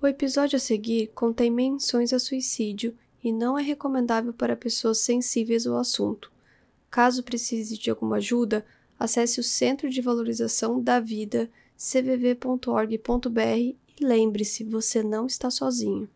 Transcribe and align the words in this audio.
O 0.00 0.06
episódio 0.06 0.56
a 0.56 0.60
seguir 0.60 1.08
contém 1.08 1.50
menções 1.50 2.12
a 2.12 2.20
suicídio 2.20 2.96
e 3.22 3.32
não 3.32 3.58
é 3.58 3.62
recomendável 3.62 4.32
para 4.32 4.54
pessoas 4.54 4.98
sensíveis 4.98 5.66
ao 5.66 5.76
assunto. 5.76 6.30
Caso 6.88 7.24
precise 7.24 7.76
de 7.76 7.90
alguma 7.90 8.18
ajuda, 8.18 8.64
acesse 8.96 9.40
o 9.40 9.44
Centro 9.44 9.90
de 9.90 10.00
Valorização 10.00 10.80
da 10.80 11.00
Vida, 11.00 11.50
cvv.org.br 11.76 13.40
e 13.40 13.76
lembre-se, 14.00 14.62
você 14.62 15.02
não 15.02 15.26
está 15.26 15.50
sozinho. 15.50 16.08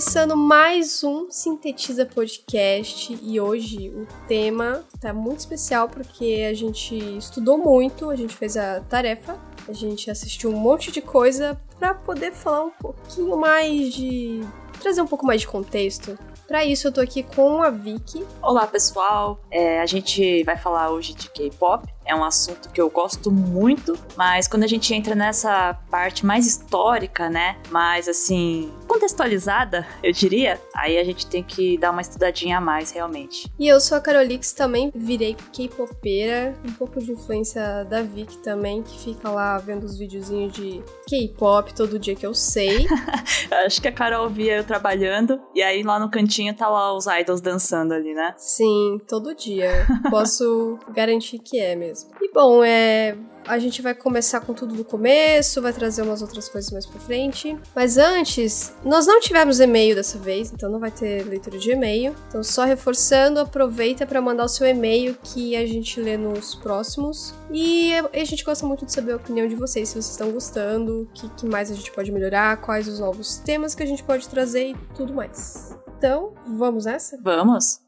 Começando 0.00 0.34
mais 0.34 1.04
um 1.04 1.30
Sintetiza 1.30 2.06
Podcast 2.06 3.18
e 3.22 3.38
hoje 3.38 3.90
o 3.90 4.06
tema 4.26 4.82
tá 4.98 5.12
muito 5.12 5.40
especial 5.40 5.90
porque 5.90 6.46
a 6.50 6.54
gente 6.54 6.96
estudou 7.18 7.58
muito, 7.58 8.08
a 8.08 8.16
gente 8.16 8.34
fez 8.34 8.56
a 8.56 8.80
tarefa, 8.80 9.38
a 9.68 9.74
gente 9.74 10.10
assistiu 10.10 10.48
um 10.48 10.56
monte 10.56 10.90
de 10.90 11.02
coisa 11.02 11.60
para 11.78 11.92
poder 11.92 12.32
falar 12.32 12.64
um 12.64 12.70
pouquinho 12.70 13.36
mais 13.36 13.92
de 13.92 14.40
trazer 14.80 15.02
um 15.02 15.06
pouco 15.06 15.26
mais 15.26 15.42
de 15.42 15.46
contexto 15.46 16.18
para 16.50 16.64
isso, 16.64 16.88
eu 16.88 16.92
tô 16.92 17.00
aqui 17.00 17.22
com 17.22 17.62
a 17.62 17.70
Vicky. 17.70 18.26
Olá, 18.42 18.66
pessoal. 18.66 19.38
É, 19.52 19.80
a 19.80 19.86
gente 19.86 20.42
vai 20.42 20.56
falar 20.56 20.90
hoje 20.90 21.14
de 21.14 21.30
K-pop. 21.30 21.86
É 22.04 22.14
um 22.14 22.24
assunto 22.24 22.70
que 22.70 22.80
eu 22.80 22.88
gosto 22.90 23.30
muito, 23.30 23.96
mas 24.16 24.48
quando 24.48 24.64
a 24.64 24.66
gente 24.66 24.92
entra 24.94 25.14
nessa 25.14 25.74
parte 25.90 26.24
mais 26.24 26.46
histórica, 26.46 27.28
né, 27.28 27.56
mais 27.70 28.08
assim, 28.08 28.72
contextualizada, 28.88 29.86
eu 30.02 30.12
diria, 30.12 30.60
aí 30.74 30.98
a 30.98 31.04
gente 31.04 31.26
tem 31.26 31.42
que 31.42 31.78
dar 31.78 31.90
uma 31.90 32.00
estudadinha 32.00 32.58
a 32.58 32.60
mais, 32.60 32.90
realmente. 32.90 33.50
E 33.58 33.68
eu 33.68 33.80
sou 33.80 33.96
a 33.96 34.00
Carolix, 34.00 34.52
também 34.52 34.90
virei 34.94 35.36
K-popeira, 35.52 36.56
um 36.66 36.72
pouco 36.72 37.00
de 37.00 37.12
influência 37.12 37.84
da 37.84 38.02
Vicky 38.02 38.38
também, 38.38 38.82
que 38.82 38.98
fica 38.98 39.30
lá 39.30 39.58
vendo 39.58 39.84
os 39.84 39.98
videozinhos 39.98 40.52
de 40.52 40.82
K-pop 41.08 41.74
todo 41.74 41.98
dia 41.98 42.16
que 42.16 42.26
eu 42.26 42.34
sei. 42.34 42.86
Acho 43.66 43.80
que 43.80 43.88
a 43.88 43.92
Carol 43.92 44.28
via 44.28 44.56
eu 44.56 44.64
trabalhando, 44.64 45.40
e 45.54 45.62
aí 45.62 45.82
lá 45.82 45.98
no 45.98 46.10
cantinho 46.10 46.54
tá 46.54 46.68
lá 46.68 46.92
os 46.96 47.06
idols 47.06 47.40
dançando 47.40 47.92
ali, 47.92 48.14
né? 48.14 48.34
Sim, 48.36 49.00
todo 49.06 49.34
dia. 49.34 49.86
Posso 50.10 50.78
garantir 50.92 51.38
que 51.38 51.58
é 51.58 51.76
mesmo 51.76 51.89
mesmo. 51.90 52.10
E 52.20 52.32
bom, 52.32 52.64
é. 52.64 53.16
A 53.46 53.58
gente 53.58 53.82
vai 53.82 53.94
começar 53.94 54.40
com 54.40 54.52
tudo 54.52 54.76
do 54.76 54.84
começo, 54.84 55.62
vai 55.62 55.72
trazer 55.72 56.02
umas 56.02 56.22
outras 56.22 56.48
coisas 56.48 56.70
mais 56.70 56.86
pra 56.86 57.00
frente. 57.00 57.58
Mas 57.74 57.96
antes, 57.96 58.72
nós 58.84 59.06
não 59.06 59.18
tivemos 59.18 59.58
e-mail 59.58 59.94
dessa 59.94 60.18
vez, 60.18 60.52
então 60.52 60.70
não 60.70 60.78
vai 60.78 60.90
ter 60.90 61.24
leitura 61.26 61.58
de 61.58 61.72
e-mail. 61.72 62.14
Então, 62.28 62.44
só 62.44 62.64
reforçando, 62.64 63.40
aproveita 63.40 64.06
para 64.06 64.20
mandar 64.20 64.44
o 64.44 64.48
seu 64.48 64.66
e-mail 64.66 65.16
que 65.22 65.56
a 65.56 65.66
gente 65.66 65.98
lê 66.00 66.16
nos 66.16 66.54
próximos. 66.54 67.34
E 67.50 67.92
a 68.12 68.24
gente 68.24 68.44
gosta 68.44 68.64
muito 68.66 68.84
de 68.84 68.92
saber 68.92 69.12
a 69.12 69.16
opinião 69.16 69.48
de 69.48 69.56
vocês, 69.56 69.88
se 69.88 69.94
vocês 69.94 70.10
estão 70.10 70.30
gostando, 70.30 71.02
o 71.02 71.06
que, 71.06 71.28
que 71.30 71.46
mais 71.46 71.70
a 71.70 71.74
gente 71.74 71.90
pode 71.90 72.12
melhorar, 72.12 72.58
quais 72.58 72.86
os 72.86 73.00
novos 73.00 73.38
temas 73.38 73.74
que 73.74 73.82
a 73.82 73.86
gente 73.86 74.04
pode 74.04 74.28
trazer 74.28 74.68
e 74.68 74.76
tudo 74.94 75.14
mais. 75.14 75.76
Então, 75.96 76.34
vamos 76.46 76.84
nessa? 76.84 77.18
Vamos! 77.22 77.80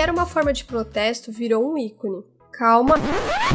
Era 0.00 0.12
uma 0.12 0.24
forma 0.24 0.52
de 0.52 0.64
protesto 0.64 1.30
virou 1.30 1.72
um 1.72 1.76
ícone. 1.76 2.24
Calma, 2.52 2.94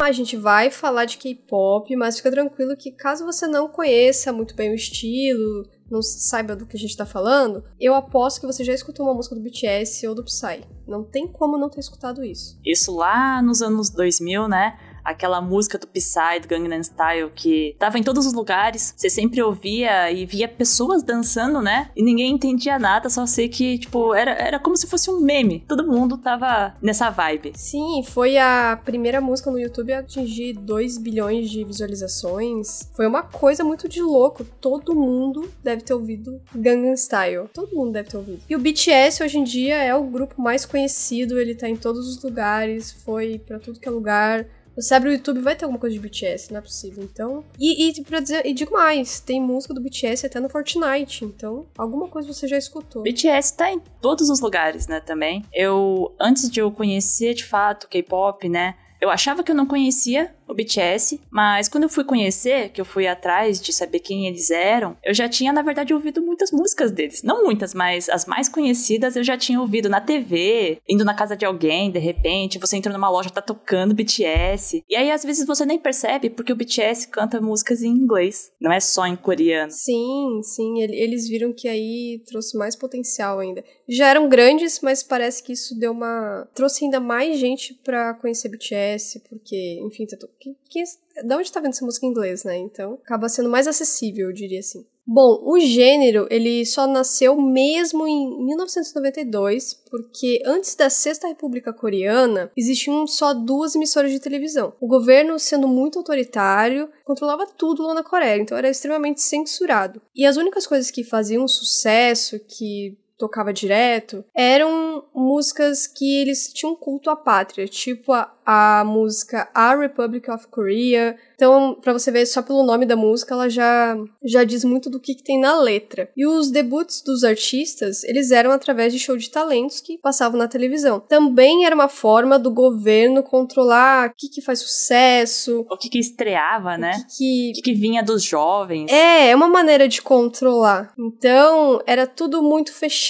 a 0.02 0.12
gente 0.12 0.36
vai 0.36 0.70
falar 0.70 1.04
de 1.04 1.18
K-pop, 1.18 1.94
mas 1.96 2.16
fica 2.16 2.30
tranquilo 2.30 2.76
que 2.76 2.90
caso 2.90 3.24
você 3.24 3.46
não 3.46 3.68
conheça 3.68 4.32
muito 4.32 4.54
bem 4.54 4.70
o 4.70 4.74
estilo, 4.74 5.64
não 5.90 6.02
saiba 6.02 6.56
do 6.56 6.66
que 6.66 6.76
a 6.76 6.80
gente 6.80 6.96
tá 6.96 7.06
falando, 7.06 7.62
eu 7.78 7.94
aposto 7.94 8.40
que 8.40 8.46
você 8.46 8.64
já 8.64 8.72
escutou 8.72 9.06
uma 9.06 9.14
música 9.14 9.34
do 9.34 9.40
BTS 9.40 10.06
ou 10.08 10.14
do 10.14 10.24
Psy. 10.24 10.64
Não 10.86 11.04
tem 11.04 11.26
como 11.26 11.58
não 11.58 11.68
ter 11.68 11.80
escutado 11.80 12.24
isso. 12.24 12.58
Isso 12.64 12.94
lá 12.94 13.42
nos 13.42 13.62
anos 13.62 13.90
2000, 13.90 14.48
né? 14.48 14.78
Aquela 15.06 15.40
música 15.40 15.78
do 15.78 15.86
Psy, 15.86 16.40
do 16.42 16.48
Gangnam 16.48 16.82
Style, 16.82 17.30
que 17.34 17.76
tava 17.78 17.98
em 17.98 18.02
todos 18.02 18.26
os 18.26 18.32
lugares, 18.32 18.92
você 18.96 19.08
sempre 19.08 19.40
ouvia 19.40 20.10
e 20.10 20.26
via 20.26 20.48
pessoas 20.48 21.02
dançando, 21.02 21.62
né? 21.62 21.90
E 21.94 22.02
ninguém 22.02 22.32
entendia 22.32 22.78
nada, 22.78 23.08
só 23.08 23.24
sei 23.24 23.48
que, 23.48 23.78
tipo, 23.78 24.12
era, 24.14 24.32
era 24.32 24.58
como 24.58 24.76
se 24.76 24.86
fosse 24.86 25.10
um 25.10 25.20
meme. 25.20 25.64
Todo 25.68 25.86
mundo 25.86 26.18
tava 26.18 26.74
nessa 26.82 27.08
vibe. 27.08 27.52
Sim, 27.54 28.02
foi 28.02 28.36
a 28.36 28.80
primeira 28.84 29.20
música 29.20 29.50
no 29.50 29.58
YouTube 29.58 29.92
a 29.92 30.00
atingir 30.00 30.54
2 30.54 30.98
bilhões 30.98 31.48
de 31.48 31.64
visualizações. 31.64 32.90
Foi 32.94 33.06
uma 33.06 33.22
coisa 33.22 33.62
muito 33.62 33.88
de 33.88 34.02
louco. 34.02 34.44
Todo 34.60 34.94
mundo 34.94 35.48
deve 35.62 35.82
ter 35.82 35.94
ouvido 35.94 36.40
Gangnam 36.54 36.96
Style. 36.96 37.48
Todo 37.54 37.74
mundo 37.74 37.92
deve 37.92 38.10
ter 38.10 38.16
ouvido. 38.16 38.42
E 38.48 38.56
o 38.56 38.58
BTS 38.58 39.22
hoje 39.22 39.38
em 39.38 39.44
dia 39.44 39.76
é 39.76 39.94
o 39.94 40.02
grupo 40.02 40.40
mais 40.40 40.66
conhecido, 40.66 41.38
ele 41.38 41.54
tá 41.54 41.68
em 41.68 41.76
todos 41.76 42.08
os 42.08 42.22
lugares, 42.22 42.90
foi 43.04 43.38
para 43.38 43.58
tudo 43.58 43.78
que 43.78 43.88
é 43.88 43.90
lugar. 43.90 44.46
Você 44.76 44.94
abre 44.94 45.08
o 45.08 45.12
YouTube 45.12 45.40
vai 45.40 45.56
ter 45.56 45.64
alguma 45.64 45.80
coisa 45.80 45.94
de 45.94 46.00
BTS, 46.00 46.52
não 46.52 46.58
é 46.58 46.62
possível. 46.62 47.02
Então. 47.02 47.42
E, 47.58 47.88
e 47.88 48.04
pra 48.04 48.20
dizer, 48.20 48.44
e 48.46 48.52
digo 48.52 48.72
mais, 48.72 49.20
tem 49.20 49.40
música 49.40 49.72
do 49.72 49.80
BTS 49.80 50.26
até 50.26 50.38
no 50.38 50.50
Fortnite. 50.50 51.24
Então, 51.24 51.66
alguma 51.78 52.08
coisa 52.08 52.32
você 52.32 52.46
já 52.46 52.58
escutou. 52.58 53.02
BTS 53.02 53.56
tá 53.56 53.72
em 53.72 53.80
todos 54.00 54.28
os 54.28 54.40
lugares, 54.40 54.86
né, 54.86 55.00
também. 55.00 55.44
Eu, 55.52 56.14
antes 56.20 56.50
de 56.50 56.60
eu 56.60 56.70
conhecer 56.70 57.34
de 57.34 57.44
fato 57.44 57.88
K-pop, 57.88 58.48
né? 58.48 58.74
Eu 59.00 59.10
achava 59.10 59.42
que 59.42 59.50
eu 59.50 59.54
não 59.54 59.66
conhecia 59.66 60.34
o 60.48 60.54
BTS, 60.54 61.20
mas 61.30 61.68
quando 61.68 61.84
eu 61.84 61.88
fui 61.88 62.04
conhecer, 62.04 62.70
que 62.70 62.80
eu 62.80 62.84
fui 62.84 63.06
atrás 63.06 63.60
de 63.60 63.72
saber 63.72 64.00
quem 64.00 64.26
eles 64.26 64.50
eram, 64.50 64.96
eu 65.04 65.14
já 65.14 65.28
tinha, 65.28 65.52
na 65.52 65.62
verdade, 65.62 65.94
ouvido 65.94 66.22
muitas 66.22 66.50
músicas 66.50 66.90
deles. 66.90 67.22
Não 67.22 67.44
muitas, 67.44 67.74
mas 67.74 68.08
as 68.08 68.26
mais 68.26 68.48
conhecidas 68.48 69.16
eu 69.16 69.24
já 69.24 69.36
tinha 69.36 69.60
ouvido 69.60 69.88
na 69.88 70.00
TV, 70.00 70.78
indo 70.88 71.04
na 71.04 71.14
casa 71.14 71.36
de 71.36 71.44
alguém, 71.44 71.90
de 71.90 71.98
repente, 71.98 72.58
você 72.58 72.76
entra 72.76 72.92
numa 72.92 73.10
loja, 73.10 73.30
tá 73.30 73.42
tocando 73.42 73.94
BTS. 73.94 74.84
E 74.88 74.96
aí, 74.96 75.10
às 75.10 75.24
vezes, 75.24 75.46
você 75.46 75.64
nem 75.64 75.78
percebe, 75.78 76.30
porque 76.30 76.52
o 76.52 76.56
BTS 76.56 77.08
canta 77.08 77.40
músicas 77.40 77.82
em 77.82 77.90
inglês, 77.90 78.52
não 78.60 78.72
é 78.72 78.80
só 78.80 79.06
em 79.06 79.16
coreano. 79.16 79.70
Sim, 79.70 80.40
sim, 80.42 80.80
eles 80.80 81.28
viram 81.28 81.52
que 81.52 81.68
aí 81.68 82.22
trouxe 82.26 82.56
mais 82.56 82.76
potencial 82.76 83.38
ainda. 83.38 83.64
Já 83.88 84.08
eram 84.08 84.28
grandes, 84.28 84.80
mas 84.80 85.02
parece 85.02 85.42
que 85.42 85.52
isso 85.52 85.78
deu 85.78 85.92
uma. 85.92 86.48
trouxe 86.54 86.84
ainda 86.84 87.00
mais 87.00 87.38
gente 87.38 87.74
pra 87.84 88.14
conhecer 88.14 88.48
BTS, 88.48 89.20
porque, 89.28 89.80
enfim, 89.84 90.06
tá 90.06 90.16
que, 90.40 90.56
que, 90.68 90.82
da 91.24 91.36
onde 91.36 91.50
tá 91.50 91.60
vendo 91.60 91.72
essa 91.72 91.84
música 91.84 92.06
em 92.06 92.10
inglês, 92.10 92.44
né? 92.44 92.56
Então, 92.56 92.94
acaba 92.94 93.28
sendo 93.28 93.48
mais 93.48 93.66
acessível, 93.66 94.28
eu 94.28 94.32
diria 94.32 94.60
assim. 94.60 94.84
Bom, 95.08 95.40
o 95.44 95.60
gênero, 95.60 96.26
ele 96.28 96.66
só 96.66 96.84
nasceu 96.84 97.40
mesmo 97.40 98.08
em 98.08 98.44
1992, 98.44 99.74
porque 99.88 100.42
antes 100.44 100.74
da 100.74 100.90
Sexta 100.90 101.28
República 101.28 101.72
Coreana, 101.72 102.50
existiam 102.56 103.06
só 103.06 103.32
duas 103.32 103.76
emissoras 103.76 104.10
de 104.10 104.18
televisão. 104.18 104.74
O 104.80 104.88
governo, 104.88 105.38
sendo 105.38 105.68
muito 105.68 105.96
autoritário, 105.96 106.90
controlava 107.04 107.46
tudo 107.46 107.84
lá 107.84 107.94
na 107.94 108.02
Coreia, 108.02 108.42
então 108.42 108.58
era 108.58 108.68
extremamente 108.68 109.22
censurado. 109.22 110.02
E 110.12 110.26
as 110.26 110.36
únicas 110.36 110.66
coisas 110.66 110.90
que 110.90 111.04
faziam 111.04 111.46
sucesso, 111.46 112.40
que 112.40 112.98
tocava 113.18 113.52
direto, 113.52 114.24
eram 114.34 115.04
músicas 115.14 115.86
que 115.86 116.20
eles 116.20 116.52
tinham 116.52 116.76
culto 116.76 117.10
à 117.10 117.16
pátria, 117.16 117.66
tipo 117.66 118.12
a, 118.12 118.32
a 118.44 118.84
música 118.84 119.48
A 119.54 119.74
Republic 119.74 120.30
of 120.30 120.46
Korea. 120.48 121.16
Então, 121.34 121.76
para 121.82 121.92
você 121.92 122.10
ver 122.10 122.24
só 122.26 122.40
pelo 122.40 122.62
nome 122.62 122.86
da 122.86 122.96
música, 122.96 123.34
ela 123.34 123.48
já 123.48 123.96
já 124.24 124.44
diz 124.44 124.64
muito 124.64 124.88
do 124.88 125.00
que, 125.00 125.14
que, 125.14 125.22
tem 125.22 125.40
na 125.40 125.58
letra. 125.60 126.10
E 126.16 126.26
os 126.26 126.50
debuts 126.50 127.02
dos 127.02 127.24
artistas, 127.24 128.04
eles 128.04 128.30
eram 128.30 128.52
através 128.52 128.92
de 128.92 128.98
show 128.98 129.16
de 129.16 129.30
talentos 129.30 129.80
que 129.80 129.98
passavam 129.98 130.38
na 130.38 130.48
televisão. 130.48 131.00
Também 131.00 131.66
era 131.66 131.74
uma 131.74 131.88
forma 131.88 132.38
do 132.38 132.50
governo 132.50 133.22
controlar 133.22 134.10
o 134.10 134.14
que, 134.16 134.28
que 134.28 134.40
faz 134.40 134.60
sucesso, 134.60 135.66
o 135.70 135.76
que, 135.76 135.88
que 135.88 135.98
estreava, 135.98 136.78
né? 136.78 136.92
O 136.92 137.16
que, 137.16 137.52
que... 137.54 137.62
que 137.62 137.74
vinha 137.74 138.02
dos 138.02 138.22
jovens. 138.22 138.90
É, 138.90 139.30
é 139.30 139.36
uma 139.36 139.48
maneira 139.48 139.88
de 139.88 140.00
controlar. 140.00 140.92
Então, 140.98 141.80
era 141.86 142.06
tudo 142.06 142.42
muito 142.42 142.72
fechado. 142.72 143.05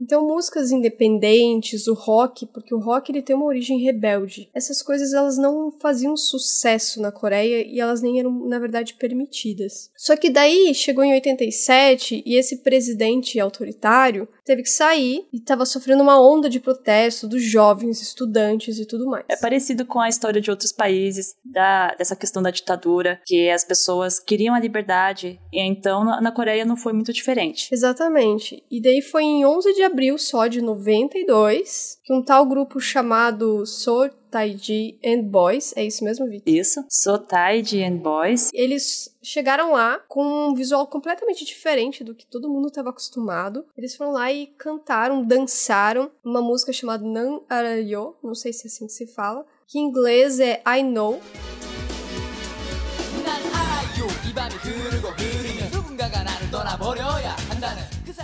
Então, 0.00 0.26
músicas 0.26 0.70
independentes, 0.70 1.86
o 1.86 1.94
rock, 1.94 2.46
porque 2.46 2.74
o 2.74 2.80
rock 2.80 3.10
ele 3.10 3.22
tem 3.22 3.36
uma 3.36 3.46
origem 3.46 3.78
rebelde 3.78 4.50
essas 4.54 4.82
coisas 4.82 5.12
elas 5.12 5.38
não 5.38 5.70
faziam 5.70 6.16
sucesso 6.16 7.00
na 7.00 7.10
Coreia 7.10 7.66
e 7.66 7.80
elas 7.80 8.02
nem 8.02 8.18
eram, 8.18 8.30
na 8.46 8.58
verdade, 8.58 8.94
permitidas. 8.94 9.90
Só 9.96 10.16
que 10.16 10.30
daí 10.30 10.74
chegou 10.74 11.02
em 11.02 11.12
87 11.12 12.22
e 12.24 12.36
esse 12.36 12.58
presidente 12.58 13.40
autoritário 13.40 14.28
teve 14.50 14.64
que 14.64 14.68
sair 14.68 15.28
e 15.32 15.36
estava 15.36 15.64
sofrendo 15.64 16.02
uma 16.02 16.20
onda 16.20 16.50
de 16.50 16.58
protesto 16.58 17.28
dos 17.28 17.40
jovens, 17.40 18.02
estudantes 18.02 18.80
e 18.80 18.84
tudo 18.84 19.06
mais. 19.06 19.24
É 19.28 19.36
parecido 19.36 19.86
com 19.86 20.00
a 20.00 20.08
história 20.08 20.40
de 20.40 20.50
outros 20.50 20.72
países, 20.72 21.36
da, 21.44 21.94
dessa 21.94 22.16
questão 22.16 22.42
da 22.42 22.50
ditadura, 22.50 23.20
que 23.24 23.48
as 23.48 23.62
pessoas 23.62 24.18
queriam 24.18 24.52
a 24.52 24.58
liberdade, 24.58 25.40
e 25.52 25.60
então 25.60 26.02
na, 26.02 26.20
na 26.20 26.32
Coreia 26.32 26.64
não 26.64 26.76
foi 26.76 26.92
muito 26.92 27.12
diferente. 27.12 27.68
Exatamente. 27.72 28.64
E 28.68 28.82
daí 28.82 29.00
foi 29.00 29.22
em 29.22 29.46
11 29.46 29.72
de 29.72 29.82
abril 29.82 30.18
só 30.18 30.48
de 30.48 30.60
92 30.60 32.00
que 32.02 32.12
um 32.12 32.20
tal 32.20 32.44
grupo 32.44 32.80
chamado 32.80 33.64
So 33.64 34.10
Taiji 34.30 34.98
and 35.04 35.22
Boys, 35.22 35.72
é 35.76 35.84
isso 35.84 36.04
mesmo, 36.04 36.26
Vitor? 36.28 36.52
Isso, 36.52 36.84
So 36.88 37.18
Taiji 37.18 37.82
and 37.82 37.96
Boys. 37.96 38.50
Eles 38.52 39.14
chegaram 39.22 39.72
lá 39.72 39.98
com 40.08 40.24
um 40.24 40.54
visual 40.54 40.86
completamente 40.86 41.44
diferente 41.44 42.04
do 42.04 42.14
que 42.14 42.26
todo 42.26 42.48
mundo 42.48 42.68
estava 42.68 42.90
acostumado. 42.90 43.64
Eles 43.76 43.94
foram 43.94 44.12
lá 44.12 44.32
e 44.32 44.46
cantaram, 44.46 45.24
dançaram 45.24 46.10
uma 46.24 46.40
música 46.40 46.72
chamada 46.72 47.04
Nan 47.04 47.40
Arayo, 47.48 48.14
não 48.22 48.34
sei 48.34 48.52
se 48.52 48.66
é 48.66 48.70
assim 48.70 48.86
que 48.86 48.92
se 48.92 49.06
fala, 49.06 49.44
que 49.66 49.78
em 49.78 49.82
inglês 49.82 50.40
é 50.40 50.62
I 50.66 50.82
Know. 50.82 51.20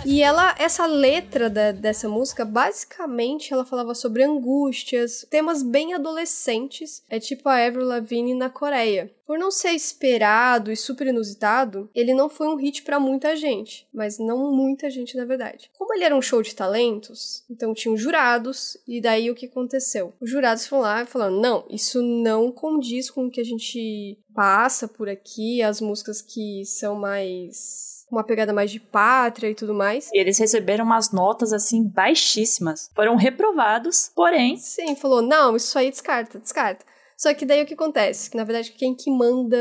E 0.09 0.21
ela, 0.21 0.55
essa 0.57 0.85
letra 0.85 1.49
da, 1.49 1.73
dessa 1.73 2.07
música, 2.07 2.45
basicamente, 2.45 3.51
ela 3.51 3.65
falava 3.65 3.93
sobre 3.93 4.23
angústias, 4.23 5.27
temas 5.29 5.61
bem 5.61 5.93
adolescentes, 5.93 7.03
é 7.09 7.19
tipo 7.19 7.49
a 7.49 7.57
Avril 7.57 7.85
Lavigne 7.85 8.33
na 8.33 8.49
Coreia. 8.49 9.11
Por 9.25 9.37
não 9.37 9.51
ser 9.51 9.71
esperado 9.71 10.71
e 10.71 10.77
super 10.77 11.07
inusitado, 11.07 11.89
ele 11.93 12.13
não 12.13 12.29
foi 12.29 12.47
um 12.47 12.55
hit 12.55 12.83
para 12.83 13.01
muita 13.01 13.35
gente, 13.35 13.85
mas 13.93 14.17
não 14.17 14.49
muita 14.49 14.89
gente 14.89 15.17
na 15.17 15.25
verdade. 15.25 15.69
Como 15.77 15.93
ele 15.93 16.05
era 16.05 16.15
um 16.15 16.21
show 16.21 16.41
de 16.41 16.55
talentos, 16.55 17.43
então 17.49 17.73
tinham 17.73 17.97
jurados, 17.97 18.77
e 18.87 19.01
daí 19.01 19.29
o 19.29 19.35
que 19.35 19.47
aconteceu? 19.47 20.13
Os 20.21 20.29
jurados 20.29 20.65
foram 20.65 20.83
lá 20.83 21.03
e 21.03 21.05
falaram: 21.05 21.37
não, 21.37 21.65
isso 21.69 22.01
não 22.01 22.49
condiz 22.49 23.11
com 23.11 23.25
o 23.25 23.29
que 23.29 23.41
a 23.41 23.45
gente 23.45 24.17
passa 24.33 24.87
por 24.87 25.09
aqui, 25.09 25.61
as 25.61 25.81
músicas 25.81 26.21
que 26.21 26.63
são 26.63 26.95
mais 26.95 27.96
uma 28.09 28.23
pegada 28.23 28.53
mais 28.53 28.71
de 28.71 28.79
pátria 28.79 29.49
e 29.49 29.55
tudo 29.55 29.73
mais. 29.73 30.09
E 30.13 30.19
eles 30.19 30.39
receberam 30.39 30.85
umas 30.85 31.11
notas 31.11 31.51
assim 31.53 31.83
baixíssimas. 31.83 32.89
Foram 32.95 33.15
reprovados, 33.15 34.11
porém. 34.15 34.57
Sim, 34.57 34.95
falou: 34.95 35.21
não, 35.21 35.55
isso 35.55 35.77
aí 35.77 35.89
descarta, 35.89 36.39
descarta. 36.39 36.85
Só 37.17 37.33
que 37.33 37.45
daí 37.45 37.63
o 37.63 37.65
que 37.65 37.73
acontece? 37.73 38.29
Que 38.29 38.37
na 38.37 38.43
verdade 38.43 38.71
quem 38.71 38.93
que 38.95 39.09
manda, 39.09 39.57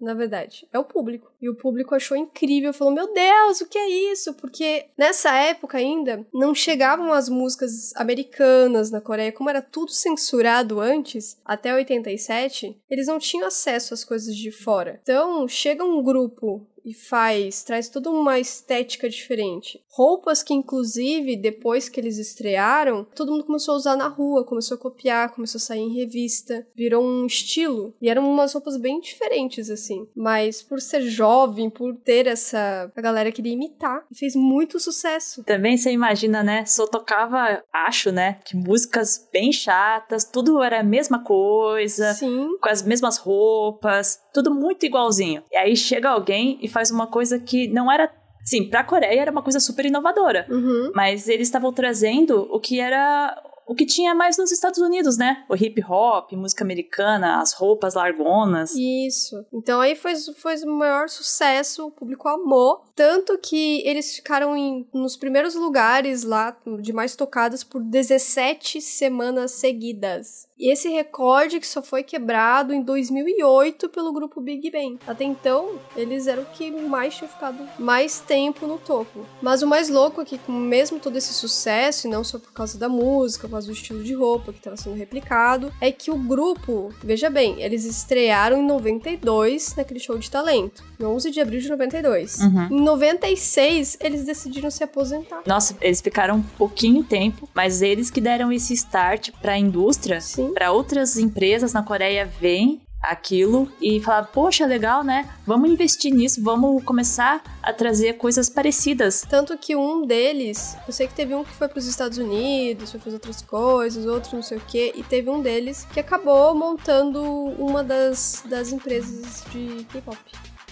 na 0.00 0.14
verdade, 0.14 0.66
é 0.72 0.78
o 0.78 0.84
público. 0.84 1.30
E 1.40 1.48
o 1.48 1.54
público 1.54 1.94
achou 1.94 2.16
incrível, 2.16 2.72
falou: 2.72 2.94
"Meu 2.94 3.12
Deus, 3.12 3.60
o 3.60 3.68
que 3.68 3.78
é 3.78 3.88
isso?" 4.12 4.34
Porque 4.34 4.86
nessa 4.96 5.34
época 5.34 5.78
ainda 5.78 6.26
não 6.32 6.54
chegavam 6.54 7.12
as 7.12 7.28
músicas 7.28 7.94
americanas 7.96 8.90
na 8.90 9.00
Coreia, 9.00 9.32
como 9.32 9.50
era 9.50 9.62
tudo 9.62 9.90
censurado 9.90 10.80
antes, 10.80 11.38
até 11.44 11.74
87, 11.74 12.80
eles 12.88 13.06
não 13.06 13.18
tinham 13.18 13.46
acesso 13.46 13.94
às 13.94 14.04
coisas 14.04 14.34
de 14.36 14.50
fora. 14.50 15.00
Então, 15.02 15.46
chega 15.48 15.84
um 15.84 16.02
grupo 16.02 16.66
e 16.84 16.94
faz, 16.94 17.62
traz 17.62 17.88
toda 17.88 18.10
uma 18.10 18.38
estética 18.38 19.08
diferente. 19.08 19.82
Roupas 19.88 20.42
que, 20.42 20.54
inclusive, 20.54 21.36
depois 21.36 21.88
que 21.88 22.00
eles 22.00 22.18
estrearam, 22.18 23.06
todo 23.14 23.32
mundo 23.32 23.44
começou 23.44 23.74
a 23.74 23.76
usar 23.76 23.96
na 23.96 24.08
rua, 24.08 24.44
começou 24.44 24.76
a 24.76 24.80
copiar, 24.80 25.34
começou 25.34 25.58
a 25.58 25.62
sair 25.62 25.80
em 25.80 25.94
revista, 25.94 26.66
virou 26.74 27.04
um 27.04 27.26
estilo. 27.26 27.94
E 28.00 28.08
eram 28.08 28.28
umas 28.28 28.52
roupas 28.52 28.76
bem 28.76 29.00
diferentes, 29.00 29.70
assim. 29.70 29.89
Mas 30.14 30.62
por 30.62 30.80
ser 30.80 31.02
jovem, 31.02 31.70
por 31.70 31.94
ter 31.96 32.26
essa. 32.26 32.90
A 32.94 33.00
galera 33.00 33.32
queria 33.32 33.52
imitar. 33.52 34.04
Fez 34.14 34.34
muito 34.34 34.78
sucesso. 34.78 35.42
Também 35.44 35.76
você 35.76 35.90
imagina, 35.90 36.42
né? 36.42 36.64
Só 36.64 36.86
tocava, 36.86 37.62
acho, 37.72 38.10
né? 38.10 38.38
Que 38.44 38.56
músicas 38.56 39.28
bem 39.32 39.52
chatas, 39.52 40.24
tudo 40.24 40.62
era 40.62 40.80
a 40.80 40.84
mesma 40.84 41.22
coisa. 41.24 42.12
Sim. 42.14 42.48
Com 42.60 42.68
as 42.68 42.82
mesmas 42.82 43.16
roupas, 43.16 44.20
tudo 44.32 44.54
muito 44.54 44.86
igualzinho. 44.86 45.42
E 45.50 45.56
aí 45.56 45.76
chega 45.76 46.10
alguém 46.10 46.58
e 46.62 46.68
faz 46.68 46.90
uma 46.90 47.06
coisa 47.06 47.38
que 47.38 47.68
não 47.68 47.90
era. 47.90 48.12
Sim, 48.42 48.68
pra 48.68 48.82
Coreia 48.82 49.20
era 49.20 49.30
uma 49.30 49.42
coisa 49.42 49.60
super 49.60 49.84
inovadora. 49.84 50.46
Uhum. 50.48 50.92
Mas 50.94 51.28
eles 51.28 51.48
estavam 51.48 51.72
trazendo 51.72 52.48
o 52.50 52.58
que 52.58 52.80
era 52.80 53.36
o 53.70 53.74
que 53.76 53.86
tinha 53.86 54.12
mais 54.16 54.36
nos 54.36 54.50
Estados 54.50 54.80
Unidos, 54.80 55.16
né? 55.16 55.44
O 55.48 55.54
hip 55.54 55.80
hop, 55.88 56.32
música 56.32 56.64
americana, 56.64 57.40
as 57.40 57.52
roupas 57.52 57.94
largonas. 57.94 58.74
Isso. 58.74 59.46
Então 59.52 59.80
aí 59.80 59.94
foi, 59.94 60.16
foi 60.16 60.56
o 60.64 60.76
maior 60.76 61.08
sucesso, 61.08 61.86
o 61.86 61.90
público 61.92 62.28
amou. 62.28 62.82
Tanto 63.00 63.38
que 63.38 63.80
eles 63.86 64.14
ficaram 64.14 64.54
em, 64.54 64.86
nos 64.92 65.16
primeiros 65.16 65.54
lugares 65.54 66.22
lá, 66.22 66.54
de 66.82 66.92
mais 66.92 67.16
tocadas, 67.16 67.64
por 67.64 67.82
17 67.82 68.78
semanas 68.82 69.52
seguidas. 69.52 70.50
E 70.60 70.70
esse 70.70 70.90
recorde 70.90 71.58
que 71.58 71.66
só 71.66 71.80
foi 71.80 72.02
quebrado 72.02 72.74
em 72.74 72.82
2008 72.82 73.88
pelo 73.88 74.12
grupo 74.12 74.42
Big 74.42 74.70
Bang. 74.70 74.98
Até 75.06 75.24
então, 75.24 75.78
eles 75.96 76.26
eram 76.26 76.42
o 76.42 76.46
que 76.46 76.70
mais 76.70 77.14
tinha 77.14 77.26
ficado 77.26 77.66
mais 77.78 78.20
tempo 78.20 78.66
no 78.66 78.76
topo. 78.76 79.24
Mas 79.40 79.62
o 79.62 79.66
mais 79.66 79.88
louco 79.88 80.20
é 80.20 80.24
que, 80.26 80.36
com 80.36 80.52
mesmo 80.52 81.00
todo 81.00 81.16
esse 81.16 81.32
sucesso, 81.32 82.06
e 82.06 82.10
não 82.10 82.22
só 82.22 82.38
por 82.38 82.52
causa 82.52 82.76
da 82.76 82.90
música, 82.90 83.48
por 83.48 83.52
causa 83.52 83.68
do 83.68 83.72
estilo 83.72 84.04
de 84.04 84.12
roupa 84.12 84.52
que 84.52 84.58
estava 84.58 84.76
sendo 84.76 84.96
replicado, 84.96 85.72
é 85.80 85.90
que 85.90 86.10
o 86.10 86.18
grupo, 86.18 86.92
veja 87.02 87.30
bem, 87.30 87.62
eles 87.62 87.86
estrearam 87.86 88.60
em 88.60 88.66
92 88.66 89.76
naquele 89.76 89.98
show 89.98 90.18
de 90.18 90.30
talento, 90.30 90.84
em 91.00 91.04
11 91.06 91.30
de 91.30 91.40
abril 91.40 91.60
de 91.60 91.70
92. 91.70 92.38
Uhum. 92.38 92.68
Em 92.90 92.94
96, 92.94 93.98
eles 94.00 94.24
decidiram 94.24 94.68
se 94.68 94.82
aposentar. 94.82 95.42
Nossa, 95.46 95.76
eles 95.80 96.00
ficaram 96.00 96.36
um 96.36 96.42
pouquinho 96.42 97.04
tempo, 97.04 97.48
mas 97.54 97.82
eles 97.82 98.10
que 98.10 98.20
deram 98.20 98.50
esse 98.50 98.74
start 98.74 99.30
para 99.40 99.52
a 99.52 99.58
indústria, 99.58 100.18
para 100.52 100.72
outras 100.72 101.16
empresas 101.16 101.72
na 101.72 101.84
Coreia 101.84 102.26
verem 102.26 102.80
aquilo 103.00 103.70
e 103.80 104.00
falar, 104.00 104.24
poxa, 104.24 104.66
legal, 104.66 105.04
né? 105.04 105.28
Vamos 105.46 105.70
investir 105.70 106.12
nisso, 106.12 106.42
vamos 106.42 106.82
começar 106.82 107.42
a 107.62 107.72
trazer 107.72 108.14
coisas 108.14 108.50
parecidas. 108.50 109.24
Tanto 109.28 109.56
que 109.56 109.76
um 109.76 110.04
deles, 110.04 110.76
eu 110.86 110.92
sei 110.92 111.06
que 111.06 111.14
teve 111.14 111.32
um 111.32 111.44
que 111.44 111.52
foi 111.52 111.68
para 111.68 111.78
os 111.78 111.86
Estados 111.86 112.18
Unidos, 112.18 112.90
foi 112.90 113.00
fazer 113.00 113.16
outras 113.16 113.40
coisas, 113.40 114.04
outro 114.04 114.34
não 114.34 114.42
sei 114.42 114.58
o 114.58 114.60
que, 114.60 114.92
e 114.96 115.02
teve 115.04 115.30
um 115.30 115.40
deles 115.40 115.86
que 115.92 116.00
acabou 116.00 116.54
montando 116.54 117.22
uma 117.56 117.84
das, 117.84 118.42
das 118.46 118.72
empresas 118.72 119.44
de 119.52 119.84
K-pop. 119.84 120.18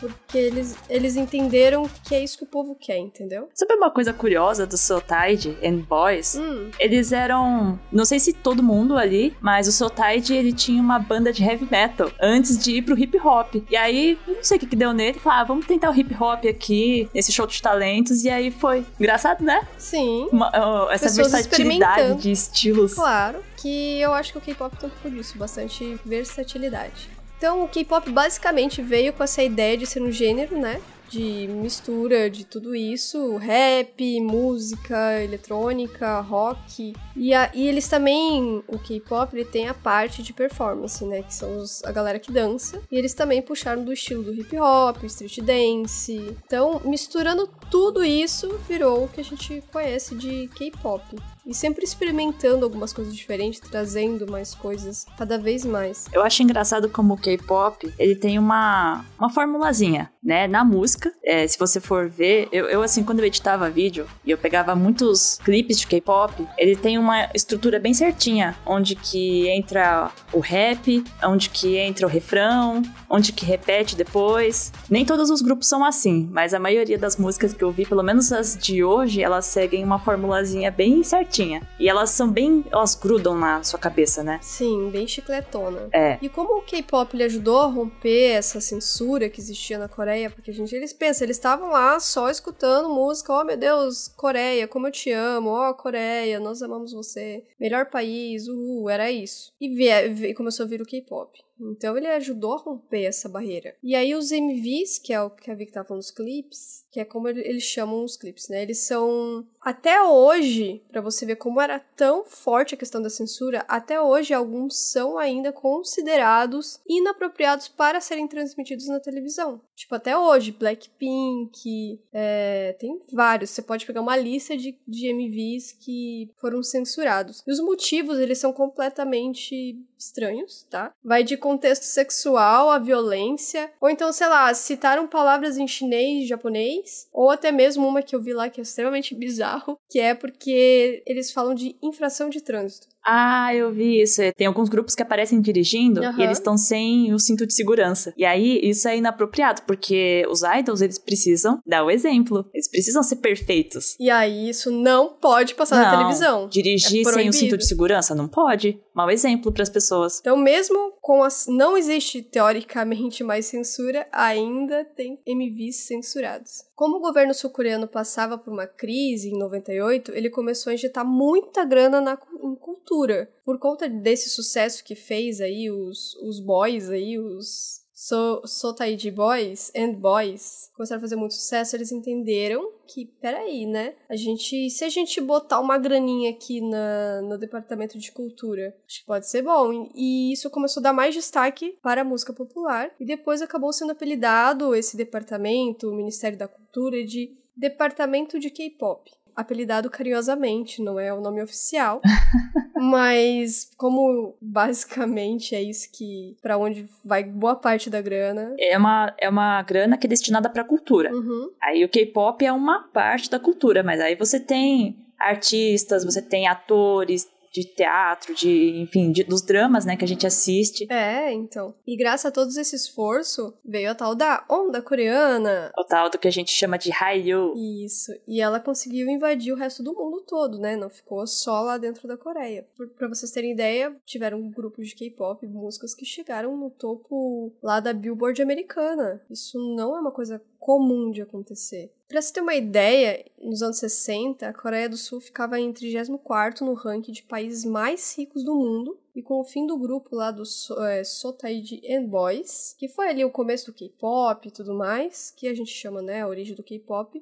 Porque 0.01 0.39
eles, 0.39 0.77
eles 0.89 1.17
entenderam 1.17 1.89
que 2.05 2.15
é 2.15 2.23
isso 2.23 2.39
que 2.39 2.45
o 2.45 2.47
povo 2.47 2.75
quer, 2.79 2.99
entendeu? 2.99 3.49
Sabe 3.55 3.75
uma 3.75 3.91
coisa 3.91 4.13
curiosa 4.13 4.67
do 4.67 4.77
Sotide 4.77 5.57
and 5.65 5.79
Boys? 5.89 6.35
Hum, 6.37 6.71
Eles 6.79 7.13
eram, 7.13 7.79
não 7.93 8.05
sei 8.05 8.19
se 8.21 8.33
todo 8.33 8.63
mundo 8.63 8.97
ali, 8.97 9.37
mas 9.41 9.67
o 9.69 9.73
Sotide 9.73 10.35
ele 10.35 10.53
tinha 10.53 10.81
uma 10.81 10.99
banda 10.99 11.33
de 11.33 11.43
heavy 11.43 11.67
metal 11.71 12.11
antes 12.21 12.59
de 12.59 12.73
ir 12.77 12.83
pro 12.83 12.99
hip 12.99 13.19
hop. 13.19 13.57
E 13.71 13.77
aí, 13.77 14.19
não 14.27 14.43
sei 14.43 14.57
o 14.57 14.61
que, 14.61 14.67
que 14.67 14.77
deu 14.77 14.93
nele, 14.93 15.19
falou, 15.19 15.39
ah, 15.41 15.45
vamos 15.45 15.67
tentar 15.67 15.91
o 15.91 15.95
hip 15.99 16.15
hop 16.15 16.45
aqui, 16.47 17.09
nesse 17.15 17.33
show 17.33 17.47
de 17.47 17.61
talentos, 17.61 18.25
e 18.25 18.31
aí 18.31 18.51
foi. 18.51 18.85
Engraçado, 18.99 19.43
né? 19.45 19.67
sim, 19.77 20.29
Uma- 20.33 20.51
ó, 20.55 20.91
essa 20.91 21.07
Pessoas 21.07 21.33
versatilidade 21.33 22.15
de 22.23 22.31
estilos. 22.31 22.95
claro. 22.95 23.39
Que 23.61 24.01
eu 24.01 24.13
acho 24.13 24.31
que 24.33 24.39
o 24.39 24.41
K-pop 24.41 24.77
tem 24.77 24.89
um 24.89 24.93
pouco 24.93 25.11
disso, 25.11 25.37
bastante 25.37 25.99
versatilidade. 26.05 27.11
Então, 27.39 27.63
o 27.65 27.69
K-pop 27.69 28.11
basicamente 28.11 28.83
veio 28.83 29.13
com 29.13 29.23
essa 29.23 29.43
ideia 29.43 29.77
de 29.77 29.87
ser 29.87 30.03
um 30.03 30.11
gênero, 30.11 30.59
né? 30.59 30.81
De 31.09 31.49
mistura 31.49 32.29
de 32.29 32.45
tudo 32.45 32.75
isso, 32.77 33.37
rap, 33.37 34.21
música, 34.21 35.23
eletrônica, 35.23 36.21
rock. 36.21 36.93
E, 37.17 37.33
a- 37.33 37.51
e 37.55 37.67
eles 37.67 37.89
também, 37.89 38.63
o 38.69 38.79
K-pop, 38.79 39.35
ele 39.35 39.47
tem 39.47 39.69
a 39.69 39.73
parte 39.73 40.23
de 40.23 40.35
performance, 40.35 41.03
né? 41.07 41.23
Que 41.23 41.33
são 41.33 41.57
os- 41.57 41.83
a 41.85 41.93
galera 41.93 42.19
que 42.19 42.31
dança. 42.31 42.83
E 42.93 42.97
eles 42.99 43.15
também 43.15 43.41
puxaram 43.41 43.83
do 43.85 43.93
estilo 43.93 44.23
do 44.23 44.35
hip 44.35 44.55
hop, 44.59 45.03
street 45.05 45.39
dance. 45.41 46.37
Então, 46.45 46.83
misturando 46.85 47.49
tudo 47.71 48.05
isso, 48.05 48.59
virou 48.69 49.05
o 49.05 49.09
que 49.09 49.21
a 49.21 49.25
gente 49.25 49.63
conhece 49.73 50.15
de 50.15 50.49
K-pop. 50.49 51.03
E 51.49 51.55
sempre 51.55 51.83
experimentando 51.83 52.63
algumas 52.63 52.93
coisas 52.93 53.17
diferentes, 53.17 53.59
trazendo 53.59 54.31
mais 54.31 54.55
coisas 54.55 55.07
cada 55.17 55.39
vez 55.39 55.65
mais. 55.65 56.05
Eu 56.13 56.23
acho 56.23 56.43
engraçado 56.43 56.91
como 56.91 57.15
o 57.15 57.17
K-pop, 57.17 57.91
ele 57.99 58.15
tem 58.15 58.39
uma, 58.39 59.03
uma 59.19 59.31
formulazinha, 59.31 60.11
né? 60.23 60.47
Na 60.47 60.63
música, 60.63 61.11
é, 61.25 61.49
se 61.49 61.59
você 61.59 61.81
for 61.81 62.07
ver, 62.07 62.49
eu, 62.53 62.67
eu, 62.67 62.83
assim, 62.83 63.03
quando 63.03 63.21
eu 63.21 63.25
editava 63.25 63.71
vídeo 63.71 64.07
e 64.27 64.31
eu 64.31 64.37
pegava 64.37 64.75
muitos 64.75 65.39
clipes 65.43 65.81
de 65.81 65.87
K-pop, 65.87 66.47
ele 66.59 66.77
tem 66.77 66.99
uma 66.99 67.31
estrutura 67.35 67.81
bem 67.81 67.95
certinha, 67.95 68.55
onde 68.67 68.95
que 68.95 69.49
entra 69.49 70.11
o 70.35 70.41
rap, 70.41 71.03
onde 71.25 71.49
que 71.49 71.79
entra 71.79 72.07
o 72.07 72.11
refrão, 72.11 72.83
onde 73.09 73.33
que 73.33 73.47
repete 73.47 73.97
depois. 73.97 74.71
Nem 74.91 75.07
todos 75.07 75.31
os 75.31 75.41
grupos 75.41 75.67
são 75.67 75.83
assim, 75.83 76.29
mas 76.31 76.53
a 76.53 76.59
maioria 76.59 76.99
das 76.99 77.17
músicas 77.17 77.55
que 77.55 77.65
eu 77.65 77.71
vi, 77.71 77.87
pelo 77.87 78.03
menos 78.03 78.31
as 78.33 78.55
de 78.55 78.85
hoje, 78.85 79.23
elas 79.23 79.47
seguem 79.47 79.83
uma 79.83 79.99
formulazinha 79.99 80.71
bem 80.71 81.03
certinha. 81.03 81.38
E 81.79 81.89
elas 81.89 82.11
são 82.11 82.31
bem. 82.31 82.65
Elas 82.71 82.95
grudam 82.95 83.37
na 83.37 83.63
sua 83.63 83.79
cabeça, 83.79 84.23
né? 84.23 84.39
Sim, 84.43 84.91
bem 84.91 85.07
chicletona. 85.07 85.89
É. 85.93 86.19
E 86.21 86.29
como 86.29 86.59
o 86.59 86.63
K-pop 86.63 87.15
ele 87.15 87.25
ajudou 87.25 87.61
a 87.61 87.67
romper 87.67 88.33
essa 88.33 88.61
censura 88.61 89.29
que 89.29 89.41
existia 89.41 89.79
na 89.79 89.89
Coreia, 89.89 90.31
porque 90.31 90.51
a 90.51 90.55
gente 90.55 90.75
eles 90.75 90.93
pensam, 90.93 91.25
eles 91.25 91.37
estavam 91.37 91.71
lá 91.71 91.99
só 92.01 92.31
escutando 92.31 92.89
música, 92.89 93.33
oh 93.33 93.45
meu 93.45 93.57
Deus, 93.57 94.09
Coreia, 94.09 94.67
como 94.67 94.87
eu 94.87 94.93
te 94.93 95.11
amo, 95.11 95.51
ó 95.51 95.71
oh, 95.71 95.75
Coreia, 95.75 96.41
nós 96.41 96.63
amamos 96.63 96.93
você, 96.93 97.45
melhor 97.59 97.87
país, 97.87 98.49
uhul, 98.49 98.89
era 98.89 99.11
isso. 99.11 99.53
E, 99.61 99.69
vie, 99.69 100.35
começou 100.35 100.65
a 100.65 100.69
vir 100.69 100.81
o 100.81 100.87
K-pop. 100.87 101.48
Então 101.61 101.97
ele 101.97 102.07
ajudou 102.09 102.55
a 102.55 102.59
romper 102.59 103.05
essa 103.05 103.29
barreira. 103.29 103.75
E 103.83 103.95
aí 103.95 104.15
os 104.15 104.31
MVs, 104.31 104.99
que 104.99 105.13
é 105.13 105.21
o 105.21 105.31
que 105.31 105.51
a 105.51 105.55
Vic 105.55 105.73
tá 105.73 105.85
falando 105.85 106.03
dos 106.03 106.11
clipes, 106.11 106.87
que 106.91 107.01
é 107.01 107.05
como 107.05 107.29
eles 107.29 107.65
chamam 107.65 108.05
os 108.05 108.17
clipes, 108.17 108.49
né? 108.49 108.63
Eles 108.63 108.79
são 108.79 109.47
até 109.61 110.03
hoje, 110.03 110.83
para 110.91 111.01
você 111.01 111.27
ver 111.27 111.37
como 111.37 111.61
era 111.61 111.79
tão 111.79 112.25
forte 112.25 112.75
a 112.75 112.79
questão 112.79 113.03
da 113.03 113.11
censura, 113.11 113.65
até 113.69 114.01
hoje 114.01 114.33
alguns 114.33 114.77
são 114.77 115.19
ainda 115.19 115.53
considerados 115.53 116.81
inapropriados 116.87 117.69
para 117.69 118.01
serem 118.01 118.27
transmitidos 118.27 118.87
na 118.87 119.01
televisão. 119.01 119.61
Tipo, 119.75 119.95
até 119.95 120.17
hoje, 120.17 120.53
Blackpink, 120.53 122.01
é, 122.13 122.77
tem 122.79 123.01
vários. 123.13 123.51
Você 123.51 123.63
pode 123.63 123.87
pegar 123.87 124.01
uma 124.01 124.17
lista 124.17 124.57
de, 124.57 124.77
de 124.87 125.13
MVs 125.13 125.73
que 125.73 126.31
foram 126.37 126.63
censurados. 126.63 127.43
E 127.47 127.51
os 127.51 127.61
motivos, 127.61 128.19
eles 128.19 128.39
são 128.39 128.53
completamente 128.53 129.79
estranhos, 129.99 130.67
tá? 130.71 130.93
Vai 131.03 131.23
de 131.23 131.37
contexto 131.37 131.83
sexual 131.83 132.71
a 132.71 132.79
violência, 132.79 133.71
ou 133.81 133.91
então, 133.91 134.13
sei 134.13 134.29
lá, 134.29 134.53
citaram 134.55 135.07
palavras 135.07 135.57
em 135.59 135.67
chinês, 135.67 136.29
japonês, 136.29 137.09
ou 137.13 137.31
até 137.31 137.51
mesmo 137.51 137.87
uma 137.87 138.03
que 138.03 138.15
eu 138.15 138.21
vi 138.21 138.33
lá 138.33 138.49
que 138.49 138.61
é 138.61 138.63
extremamente 138.63 139.15
bizarro, 139.17 139.79
que 139.91 139.99
é 139.99 140.15
porque 140.15 141.03
eles 141.07 141.31
falam 141.31 141.55
de 141.55 141.77
infração 141.83 142.29
de 142.29 142.41
trânsito. 142.41 142.89
Ah, 143.11 143.55
eu 143.55 143.73
vi 143.73 144.03
isso. 144.03 144.21
Tem 144.37 144.47
alguns 144.47 144.69
grupos 144.69 144.95
que 144.95 145.03
aparecem 145.03 145.41
dirigindo 145.41 146.03
uhum. 146.03 146.19
e 146.19 146.23
eles 146.23 146.37
estão 146.37 146.59
sem 146.59 147.15
o 147.15 147.19
cinto 147.19 147.47
de 147.47 147.55
segurança. 147.55 148.13
E 148.19 148.25
aí, 148.25 148.61
isso 148.63 148.87
é 148.87 148.99
inapropriado, 148.99 149.63
porque 149.63 150.27
os 150.29 150.43
idols, 150.43 150.83
eles 150.83 150.99
precisam 150.99 151.59
dar 151.67 151.85
o 151.85 151.91
exemplo. 151.91 152.45
Eles 152.53 152.69
precisam 152.69 153.03
ser 153.03 153.17
perfeitos. 153.17 153.97
E 153.99 154.11
aí, 154.11 154.51
isso 154.51 154.71
não 154.71 155.15
pode 155.15 155.55
passar 155.55 155.77
não. 155.77 155.85
na 155.85 155.91
televisão. 155.97 156.49
Dirigir 156.51 157.09
é 157.09 157.13
sem 157.13 157.29
o 157.31 157.33
cinto 157.33 157.57
de 157.57 157.67
segurança? 157.67 158.15
Não 158.15 158.29
pode. 158.29 158.79
Mau 158.95 159.11
exemplo 159.11 159.51
para 159.53 159.63
as 159.63 159.71
pessoas. 159.71 160.19
Então, 160.21 160.37
mesmo 160.37 160.93
com 161.01 161.23
as. 161.23 161.47
Não 161.49 161.79
existe, 161.79 162.21
teoricamente, 162.21 163.25
mais 163.25 163.47
censura, 163.47 164.07
ainda 164.13 164.85
tem 164.85 165.19
MVs 165.27 165.87
censurados. 165.87 166.65
Como 166.75 166.99
o 166.99 167.01
governo 167.01 167.33
sul-coreano 167.33 167.89
passava 167.89 168.37
por 168.37 168.53
uma 168.53 168.67
crise 168.67 169.31
em 169.31 169.39
98, 169.39 170.13
ele 170.15 170.29
começou 170.29 170.71
a 170.71 170.75
injetar 170.75 171.07
muita 171.07 171.65
grana 171.65 172.01
na, 172.01 172.19
em 172.43 172.55
cultura. 172.55 172.98
Por 173.45 173.59
conta 173.59 173.89
desse 173.89 174.29
sucesso 174.29 174.85
que 174.85 174.95
fez 174.95 175.41
aí, 175.41 175.71
os, 175.71 176.15
os 176.17 176.41
boys 176.41 176.91
aí, 176.91 177.19
os 177.19 177.87
so, 177.99 178.43
Sotaiji 178.47 179.11
Boys 179.11 179.73
and 179.77 179.95
Boys 179.95 180.71
começaram 180.77 180.99
a 180.99 181.01
fazer 181.01 181.17
muito 181.17 181.35
sucesso, 181.35 181.75
eles 181.75 181.91
entenderam 181.91 182.73
que, 182.87 183.05
peraí, 183.05 183.67
né? 183.67 183.97
A 184.09 184.15
gente, 184.15 184.71
se 184.71 184.85
a 184.85 184.89
gente 184.89 185.21
botar 185.21 185.59
uma 185.61 185.77
graninha 185.77 186.31
aqui 186.31 186.61
na, 186.61 187.23
no 187.23 187.37
departamento 187.37 187.99
de 187.99 188.13
cultura, 188.13 188.75
acho 188.87 189.01
que 189.01 189.07
pode 189.07 189.29
ser 189.29 189.43
bom. 189.43 189.91
E 189.95 190.33
isso 190.33 190.49
começou 190.49 190.81
a 190.81 190.85
dar 190.85 190.93
mais 190.93 191.15
destaque 191.15 191.77
para 191.83 192.03
a 192.03 192.05
música 192.05 192.33
popular. 192.33 192.91
E 193.01 193.05
depois 193.05 193.43
acabou 193.43 193.73
sendo 193.73 193.93
apelidado 193.93 194.75
esse 194.75 194.97
departamento, 194.97 195.89
o 195.89 195.97
Ministério 195.97 196.39
da 196.39 196.49
Cultura, 196.49 197.05
de 197.05 197.37
Departamento 197.57 198.39
de 198.39 198.51
K-pop 198.51 199.11
apelidado 199.39 199.89
carinhosamente, 199.89 200.83
não 200.83 200.99
é 200.99 201.15
o 201.15 201.21
nome 201.21 201.41
oficial. 201.41 202.01
mas 202.75 203.71
como 203.77 204.37
basicamente 204.41 205.55
é 205.55 205.63
isso 205.63 205.89
que 205.93 206.37
para 206.43 206.59
onde 206.59 206.89
vai 207.05 207.23
boa 207.23 207.55
parte 207.55 207.89
da 207.89 208.03
grana. 208.03 208.55
É 208.59 208.77
uma, 208.77 209.15
é 209.19 209.29
uma 209.29 209.63
grana 209.63 209.97
que 209.97 210.07
é 210.07 210.11
destinada 210.11 210.49
para 210.49 210.65
cultura. 210.65 211.13
Uhum. 211.13 211.51
Aí 211.63 211.85
o 211.85 211.89
K-pop 211.89 212.45
é 212.45 212.53
uma 212.53 212.83
parte 212.89 213.31
da 213.31 213.39
cultura, 213.39 213.83
mas 213.83 214.01
aí 214.01 214.17
você 214.17 214.41
tem 214.41 214.97
artistas, 215.19 216.05
você 216.05 216.21
tem 216.21 216.49
atores, 216.49 217.29
de 217.53 217.65
teatro, 217.65 218.35
de, 218.35 218.81
enfim, 218.81 219.13
de, 219.13 219.25
dos 219.25 219.43
dramas, 219.43 219.85
né, 219.85 219.97
que 219.97 220.05
a 220.05 220.09
gente 220.09 220.27
assiste. 220.27 220.87
É, 220.91 221.33
então. 221.33 221.75
E 221.87 221.97
graças 221.97 222.27
a 222.27 222.31
todo 222.31 222.49
esse 222.51 222.77
esforço, 222.77 223.55
veio 223.65 223.91
a 223.91 223.95
tal 223.95 224.15
da 224.15 224.45
onda 224.49 224.81
coreana. 224.83 225.73
O 225.77 225.85
tal 225.85 226.11
do 226.11 226.19
que 226.19 226.29
a 226.29 226.33
gente 226.33 226.51
chama 226.51 226.79
de 226.79 226.91
Hallyu. 226.91 227.55
Isso. 227.57 228.13
E 228.27 228.41
ela 228.41 228.61
conseguiu 228.61 229.09
invadir 229.09 229.53
o 229.53 229.57
resto 229.57 229.83
do 229.83 229.95
mundo 229.95 230.23
todo, 230.27 230.59
né? 230.59 230.77
Não 230.77 230.91
ficou 230.91 231.27
só 231.27 231.63
lá 231.63 231.79
dentro 231.79 232.07
da 232.07 232.17
Coreia. 232.17 232.67
Por, 232.77 232.89
pra 232.89 233.09
vocês 233.09 233.31
terem 233.31 233.53
ideia, 233.53 233.95
tiveram 234.05 234.51
grupos 234.51 234.89
de 234.89 234.95
K-pop, 234.95 235.47
músicas 235.47 235.95
que 235.95 236.05
chegaram 236.05 236.57
no 236.57 236.71
topo 236.71 237.53
lá 237.63 237.81
da 237.81 237.93
Billboard 237.93 238.41
americana. 238.43 239.21
Isso 239.31 239.59
não 239.75 239.97
é 239.97 240.01
uma 240.01 240.13
coisa 240.13 240.43
comum 240.59 241.11
de 241.11 241.23
acontecer. 241.23 241.93
Para 242.09 242.23
se 242.23 242.33
ter 242.33 242.41
uma 242.41 242.55
ideia, 242.55 243.25
nos 243.39 243.63
anos 243.63 243.79
60, 243.79 244.49
a 244.49 244.53
Coreia 244.53 244.89
do 244.89 244.97
Sul 244.97 245.21
ficava 245.21 245.61
em 245.61 245.73
34 245.73 246.65
no 246.65 246.73
ranking 246.73 247.13
de 247.13 247.23
países 247.23 247.65
mais 247.65 248.17
ricos 248.17 248.43
do 248.43 248.55
mundo, 248.55 248.99
e 249.19 249.23
com 249.23 249.41
o 249.41 249.45
fim 249.45 249.67
do 249.67 249.77
grupo 249.77 250.15
lá 250.15 250.31
do 250.31 250.45
é, 250.87 251.03
Sotaiji 251.03 251.83
and 251.91 252.05
Boys, 252.05 252.77
que 252.79 252.89
foi 252.89 253.09
ali 253.09 253.25
o 253.25 253.31
começo 253.31 253.67
do 253.67 253.75
K-pop 253.75 254.47
e 254.47 254.51
tudo 254.53 254.73
mais, 254.73 255.33
que 255.37 255.49
a 255.49 255.55
gente 255.55 255.73
chama, 255.73 256.01
né, 256.01 256.23
a 256.23 256.29
origem 256.29 256.55
do 256.55 256.63
K-pop, 256.63 257.21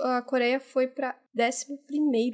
a 0.00 0.20
Coreia 0.20 0.60
foi 0.60 0.86
para 0.86 1.16
11 1.38 1.78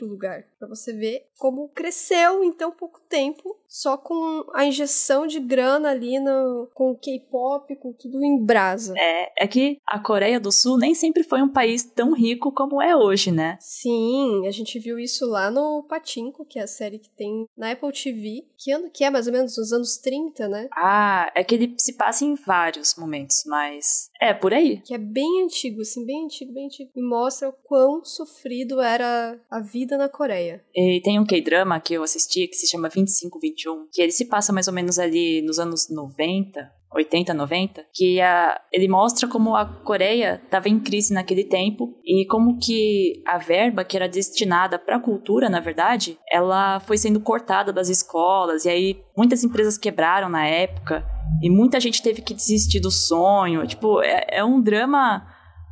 lugar. 0.02 0.44
Para 0.58 0.68
você 0.68 0.92
ver 0.92 1.26
como 1.38 1.68
cresceu 1.68 2.42
em 2.42 2.52
tão 2.52 2.72
pouco 2.72 3.00
tempo, 3.08 3.56
só 3.68 3.96
com 3.96 4.44
a 4.54 4.64
injeção 4.64 5.26
de 5.26 5.38
grana 5.38 5.90
ali 5.90 6.18
no, 6.18 6.68
com 6.74 6.90
o 6.90 6.96
K-pop, 6.96 7.74
com 7.76 7.92
tudo 7.92 8.24
em 8.24 8.42
brasa. 8.42 8.94
É, 8.96 9.44
é 9.44 9.46
que 9.46 9.78
a 9.86 9.98
Coreia 9.98 10.40
do 10.40 10.50
Sul 10.50 10.78
nem 10.78 10.94
sempre 10.94 11.22
foi 11.22 11.42
um 11.42 11.48
país 11.48 11.84
tão 11.84 12.12
rico 12.12 12.52
como 12.52 12.80
é 12.80 12.96
hoje, 12.96 13.30
né? 13.30 13.58
Sim, 13.60 14.46
a 14.46 14.50
gente 14.50 14.78
viu 14.78 14.98
isso 14.98 15.26
lá 15.26 15.50
no 15.50 15.82
Patinco, 15.82 16.44
que 16.44 16.58
é 16.58 16.62
a 16.62 16.66
série 16.66 16.98
que 16.98 17.10
tem 17.10 17.46
na 17.56 17.72
Apple 17.72 17.92
TV, 17.92 18.46
que 18.56 18.72
ano 18.72 18.90
que 18.96 19.04
é 19.04 19.10
mais 19.10 19.26
ou 19.26 19.32
menos 19.34 19.58
nos 19.58 19.72
anos 19.74 19.98
30, 19.98 20.48
né? 20.48 20.68
Ah, 20.72 21.30
é 21.34 21.44
que 21.44 21.54
ele 21.54 21.74
se 21.76 21.92
passa 21.92 22.24
em 22.24 22.34
vários 22.34 22.94
momentos, 22.96 23.44
mas 23.46 24.08
é 24.18 24.32
por 24.32 24.54
aí. 24.54 24.80
Que 24.80 24.94
é 24.94 24.98
bem 24.98 25.44
antigo, 25.44 25.82
assim, 25.82 26.06
bem 26.06 26.24
antigo, 26.24 26.54
bem 26.54 26.64
antigo. 26.64 26.90
E 26.96 27.02
mostra 27.02 27.50
o 27.50 27.52
quão 27.52 28.02
sofrido 28.02 28.80
era 28.80 29.38
a 29.50 29.60
vida 29.60 29.98
na 29.98 30.08
Coreia. 30.08 30.64
E 30.74 31.02
tem 31.04 31.20
um 31.20 31.26
K-drama 31.26 31.78
que 31.78 31.92
eu 31.92 32.02
assisti 32.02 32.48
que 32.48 32.56
se 32.56 32.66
chama 32.66 32.88
2521, 32.88 33.86
que 33.92 34.00
ele 34.00 34.12
se 34.12 34.24
passa 34.24 34.50
mais 34.50 34.66
ou 34.66 34.72
menos 34.72 34.98
ali 34.98 35.42
nos 35.42 35.58
anos 35.58 35.90
90, 35.90 36.72
80, 36.92 37.34
90, 37.34 37.84
que 37.92 38.20
a, 38.20 38.60
ele 38.72 38.88
mostra 38.88 39.28
como 39.28 39.54
a 39.54 39.66
Coreia 39.66 40.40
estava 40.42 40.68
em 40.68 40.78
crise 40.78 41.12
naquele 41.12 41.44
tempo 41.44 41.94
e 42.04 42.26
como 42.26 42.58
que 42.58 43.22
a 43.26 43.38
verba 43.38 43.84
que 43.84 43.96
era 43.96 44.08
destinada 44.08 44.78
para 44.78 44.96
a 44.96 45.00
cultura, 45.00 45.48
na 45.48 45.60
verdade, 45.60 46.18
ela 46.30 46.80
foi 46.80 46.96
sendo 46.96 47.20
cortada 47.20 47.72
das 47.72 47.88
escolas 47.88 48.64
e 48.64 48.68
aí 48.68 49.00
muitas 49.16 49.44
empresas 49.44 49.76
quebraram 49.76 50.28
na 50.28 50.46
época 50.46 51.04
e 51.42 51.50
muita 51.50 51.80
gente 51.80 52.02
teve 52.02 52.22
que 52.22 52.34
desistir 52.34 52.80
do 52.80 52.90
sonho. 52.90 53.66
Tipo, 53.66 54.00
é, 54.02 54.26
é 54.28 54.44
um 54.44 54.60
drama 54.60 55.26